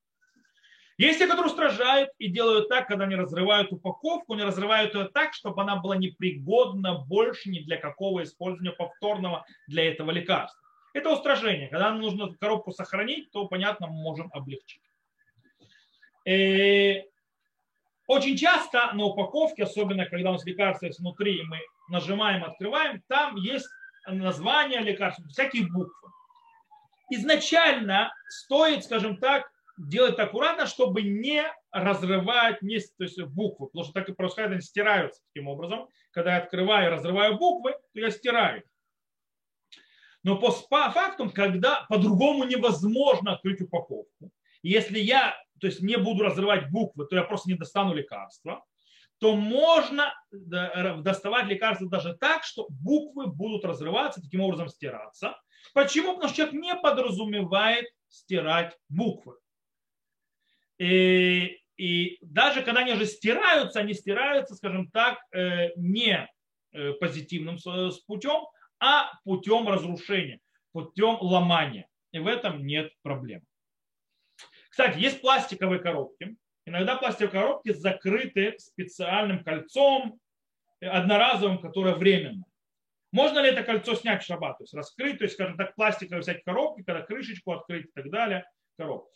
Есть 0.98 1.20
те, 1.20 1.28
которые 1.28 1.52
устражают 1.52 2.12
и 2.20 2.28
делают 2.28 2.70
так, 2.70 2.88
когда 2.88 3.06
они 3.06 3.16
разрывают 3.16 3.72
упаковку, 3.72 4.34
они 4.34 4.44
разрывают 4.44 4.94
ее 4.94 5.06
так, 5.06 5.34
чтобы 5.34 5.62
она 5.64 5.78
была 5.78 5.96
непригодна 5.96 7.00
больше 7.00 7.50
ни 7.50 7.60
для 7.60 7.78
какого 7.78 8.24
использования 8.24 8.72
повторного 8.72 9.46
для 9.68 9.90
этого 9.90 10.12
лекарства. 10.12 10.62
Это 10.94 11.10
устражение. 11.10 11.70
Когда 11.70 11.90
нам 11.90 12.02
нужно 12.02 12.34
коробку 12.36 12.72
сохранить, 12.72 13.32
то, 13.32 13.48
понятно, 13.48 13.88
мы 13.88 13.96
можем 13.96 14.30
облегчить. 14.32 14.82
И 16.26 16.32
э, 16.32 17.04
очень 18.08 18.38
часто 18.38 18.92
на 18.94 19.06
упаковке, 19.06 19.64
особенно 19.64 20.06
когда 20.06 20.30
у 20.30 20.34
нас 20.34 20.46
лекарство 20.46 20.86
есть 20.86 21.00
внутри, 21.00 21.40
и 21.40 21.44
мы 21.44 21.60
нажимаем, 21.90 22.44
открываем, 22.44 23.02
там 23.08 23.36
есть 23.36 23.68
название 24.06 24.82
лекарства, 24.82 25.28
всякие 25.30 25.66
буквы. 25.66 26.10
Изначально 27.10 28.14
стоит, 28.28 28.84
скажем 28.84 29.18
так, 29.18 29.50
делать 29.78 30.20
аккуратно, 30.20 30.66
чтобы 30.66 31.02
не 31.02 31.44
разрывать 31.72 32.62
не, 32.62 32.80
то 32.80 33.04
есть 33.04 33.22
буквы, 33.24 33.68
потому 33.68 33.84
что 33.84 33.94
так 33.94 34.10
и 34.10 34.14
происходит, 34.14 34.52
они 34.52 34.62
стираются 34.62 35.22
таким 35.34 35.48
образом. 35.48 35.88
Когда 36.12 36.36
я 36.36 36.44
открываю 36.44 36.88
и 36.88 36.94
разрываю 36.94 37.38
буквы, 37.38 37.72
то 37.72 38.00
я 38.00 38.12
стираю. 38.12 38.64
Но 40.24 40.38
по 40.38 40.52
факту, 40.52 41.30
когда 41.30 41.86
по-другому 41.90 42.46
невозможно 42.46 43.34
открыть 43.34 43.62
упаковку, 43.62 44.32
если 44.62 45.00
я 45.00 45.36
то 45.60 45.68
есть 45.68 45.82
не 45.82 45.98
буду 45.98 46.24
разрывать 46.24 46.70
буквы, 46.72 47.06
то 47.06 47.16
я 47.16 47.24
просто 47.24 47.50
не 47.50 47.56
достану 47.56 47.94
лекарства, 47.94 48.64
то 49.20 49.36
можно 49.36 50.14
доставать 50.32 51.46
лекарства 51.46 51.88
даже 51.90 52.16
так, 52.16 52.44
что 52.44 52.68
буквы 52.70 53.28
будут 53.28 53.64
разрываться, 53.64 54.22
таким 54.22 54.42
образом 54.42 54.68
стираться. 54.68 55.38
Почему? 55.74 56.16
Потому 56.16 56.28
что 56.28 56.38
человек 56.38 56.56
не 56.56 56.76
подразумевает 56.76 57.86
стирать 58.10 58.78
буквы. 58.90 59.38
И, 60.84 61.62
и 61.78 62.18
даже 62.22 62.62
когда 62.62 62.82
они 62.82 62.92
уже 62.92 63.06
стираются, 63.06 63.80
они 63.80 63.94
стираются, 63.94 64.56
скажем 64.56 64.92
так, 64.92 65.18
э, 65.32 65.70
не 65.78 66.30
э, 66.74 66.92
позитивным 66.94 67.58
путем, 68.06 68.48
а 68.82 69.14
путем 69.24 69.70
разрушения, 69.70 70.42
путем 70.74 71.18
ломания. 71.22 71.88
И 72.12 72.20
в 72.20 72.28
этом 72.28 72.66
нет 72.66 72.92
проблем. 73.02 73.44
Кстати, 74.70 75.00
есть 75.00 75.22
пластиковые 75.22 75.80
коробки. 75.80 76.36
Иногда 76.66 76.98
пластиковые 76.98 77.32
коробки 77.32 77.72
закрыты 77.72 78.56
специальным 78.60 79.42
кольцом, 79.42 80.20
э, 80.82 80.88
одноразовым, 80.88 81.60
которое 81.60 81.96
временно. 81.96 82.44
Можно 83.14 83.40
ли 83.40 83.52
это 83.52 83.64
кольцо 83.64 83.96
снять 83.96 84.22
в 84.22 84.26
шаббат? 84.26 84.58
То 84.58 84.66
есть 84.66 84.74
раскрыть, 84.74 85.20
то 85.20 85.24
есть, 85.24 85.36
скажем 85.36 85.56
так, 85.56 85.76
пластиковые 85.76 86.24
всякие 86.24 86.44
коробки, 86.44 86.84
когда 86.84 87.04
крышечку 87.04 87.54
открыть 87.54 87.86
и 87.86 87.92
так 87.94 88.10
далее. 88.10 88.44
Коробку. 88.78 89.10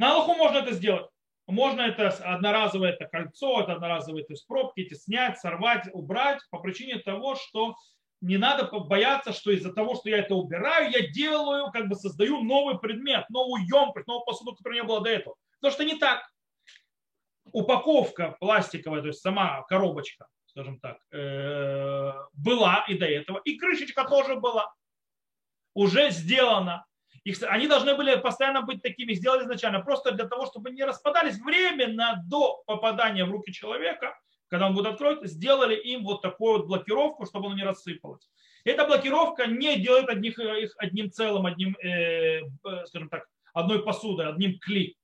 На 0.00 0.14
Аллаху 0.14 0.32
можно 0.32 0.56
это 0.56 0.72
сделать. 0.72 1.10
Можно 1.46 1.82
это 1.82 2.08
одноразовое 2.08 2.92
это 2.92 3.04
кольцо, 3.04 3.60
это 3.60 3.74
одноразовые 3.74 4.24
то 4.24 4.32
есть 4.32 4.46
пробки 4.46 4.80
эти 4.80 4.94
снять, 4.94 5.38
сорвать, 5.38 5.90
убрать 5.92 6.40
по 6.50 6.58
причине 6.58 7.00
того, 7.00 7.34
что 7.34 7.74
не 8.22 8.38
надо 8.38 8.64
бояться, 8.64 9.34
что 9.34 9.50
из-за 9.50 9.74
того, 9.74 9.96
что 9.96 10.08
я 10.08 10.20
это 10.20 10.34
убираю, 10.34 10.90
я 10.90 11.06
делаю, 11.06 11.70
как 11.70 11.88
бы 11.88 11.96
создаю 11.96 12.40
новый 12.40 12.78
предмет, 12.78 13.28
новую 13.28 13.62
емкость, 13.66 14.06
новую 14.06 14.24
посуду, 14.24 14.56
которой 14.56 14.76
не 14.76 14.84
было 14.84 15.02
до 15.02 15.10
этого. 15.10 15.34
Потому 15.60 15.74
что 15.74 15.84
не 15.84 15.96
так. 15.96 16.22
упаковка 17.52 18.38
пластиковая, 18.40 19.02
то 19.02 19.08
есть 19.08 19.20
сама 19.20 19.64
коробочка, 19.64 20.28
скажем 20.46 20.80
так, 20.80 20.96
э, 21.12 22.12
была 22.32 22.86
и 22.88 22.94
до 22.94 23.04
этого, 23.04 23.38
и 23.44 23.58
крышечка 23.58 24.04
тоже 24.04 24.36
была 24.36 24.72
уже 25.74 26.10
сделана. 26.10 26.86
Их, 27.24 27.42
они 27.42 27.66
должны 27.66 27.94
были 27.94 28.16
постоянно 28.16 28.62
быть 28.62 28.82
такими, 28.82 29.12
сделали 29.12 29.42
изначально, 29.42 29.80
просто 29.80 30.12
для 30.12 30.26
того, 30.26 30.46
чтобы 30.46 30.70
не 30.70 30.84
распадались 30.84 31.38
временно 31.38 32.22
до 32.26 32.62
попадания 32.66 33.24
в 33.24 33.30
руки 33.30 33.52
человека, 33.52 34.18
когда 34.48 34.66
он 34.66 34.74
будет 34.74 34.86
открыть, 34.86 35.24
сделали 35.24 35.76
им 35.76 36.02
вот 36.02 36.22
такую 36.22 36.58
вот 36.58 36.66
блокировку, 36.66 37.26
чтобы 37.26 37.46
оно 37.46 37.56
не 37.56 37.62
рассыпалось. 37.62 38.28
Эта 38.64 38.86
блокировка 38.86 39.46
не 39.46 39.78
делает 39.78 40.08
одних, 40.08 40.38
их 40.38 40.74
одним 40.78 41.10
целым, 41.10 41.46
одним, 41.46 41.76
э, 41.76 42.40
скажем 42.86 43.08
так, 43.08 43.26
одной 43.54 43.84
посудой, 43.84 44.28
одним 44.28 44.58
кли, 44.58 44.96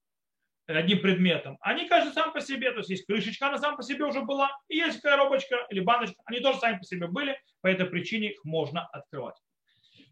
одним 0.67 1.01
предметом. 1.01 1.57
Они 1.61 1.87
каждый 1.87 2.13
сам 2.13 2.33
по 2.33 2.41
себе, 2.41 2.71
то 2.71 2.79
есть 2.79 2.89
есть 2.89 3.05
крышечка, 3.05 3.47
она 3.47 3.57
сам 3.57 3.77
по 3.77 3.83
себе 3.83 4.05
уже 4.05 4.21
была, 4.21 4.51
и 4.67 4.77
есть 4.77 5.01
коробочка 5.01 5.65
или 5.69 5.79
баночка, 5.79 6.21
они 6.25 6.39
тоже 6.39 6.59
сами 6.59 6.77
по 6.77 6.83
себе 6.83 7.07
были, 7.07 7.39
по 7.61 7.67
этой 7.67 7.85
причине 7.85 8.31
их 8.31 8.43
можно 8.43 8.85
открывать. 8.87 9.35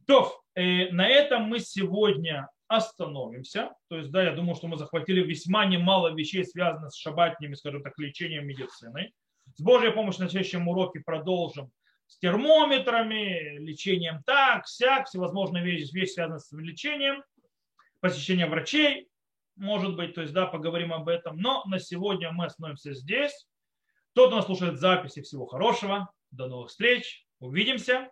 То, 0.08 0.42
э, 0.56 0.90
на 0.92 1.08
этом 1.08 1.44
мы 1.44 1.60
сегодня 1.60 2.50
остановимся. 2.68 3.72
То 3.90 3.98
есть, 3.98 4.12
да, 4.12 4.24
я 4.24 4.32
думаю, 4.34 4.56
что 4.56 4.68
мы 4.68 4.78
захватили 4.78 5.22
весьма 5.22 5.66
немало 5.66 6.14
вещей, 6.14 6.44
связанных 6.44 6.92
с 6.92 6.98
шабатными, 6.98 7.54
скажем 7.54 7.84
так, 7.84 7.98
лечением 7.98 8.48
медициной. 8.48 9.14
С 9.56 9.62
Божьей 9.62 9.92
помощью 9.92 10.24
на 10.24 10.30
следующем 10.30 10.68
уроке 10.68 11.02
продолжим 11.06 11.72
с 12.08 12.18
термометрами, 12.20 13.58
лечением 13.58 14.22
так, 14.26 14.68
сяк, 14.68 15.08
всевозможные 15.08 15.64
вещи, 15.64 15.94
вещи 15.94 16.14
связанные 16.14 16.40
с 16.40 16.52
лечением, 16.52 17.24
посещение 18.00 18.48
врачей, 18.48 19.08
может 19.56 19.96
быть, 19.96 20.14
то 20.14 20.22
есть, 20.22 20.34
да, 20.34 20.46
поговорим 20.46 20.94
об 20.94 21.08
этом. 21.08 21.38
Но 21.38 21.64
на 21.66 21.80
сегодня 21.80 22.32
мы 22.32 22.46
остановимся 22.46 22.94
здесь. 22.94 23.48
Тот, 24.14 24.28
кто 24.28 24.38
нас 24.38 24.46
слушает 24.46 24.80
записи, 24.80 25.22
всего 25.22 25.46
хорошего. 25.46 26.12
До 26.32 26.48
новых 26.48 26.70
встреч. 26.70 27.26
Увидимся. 27.40 28.12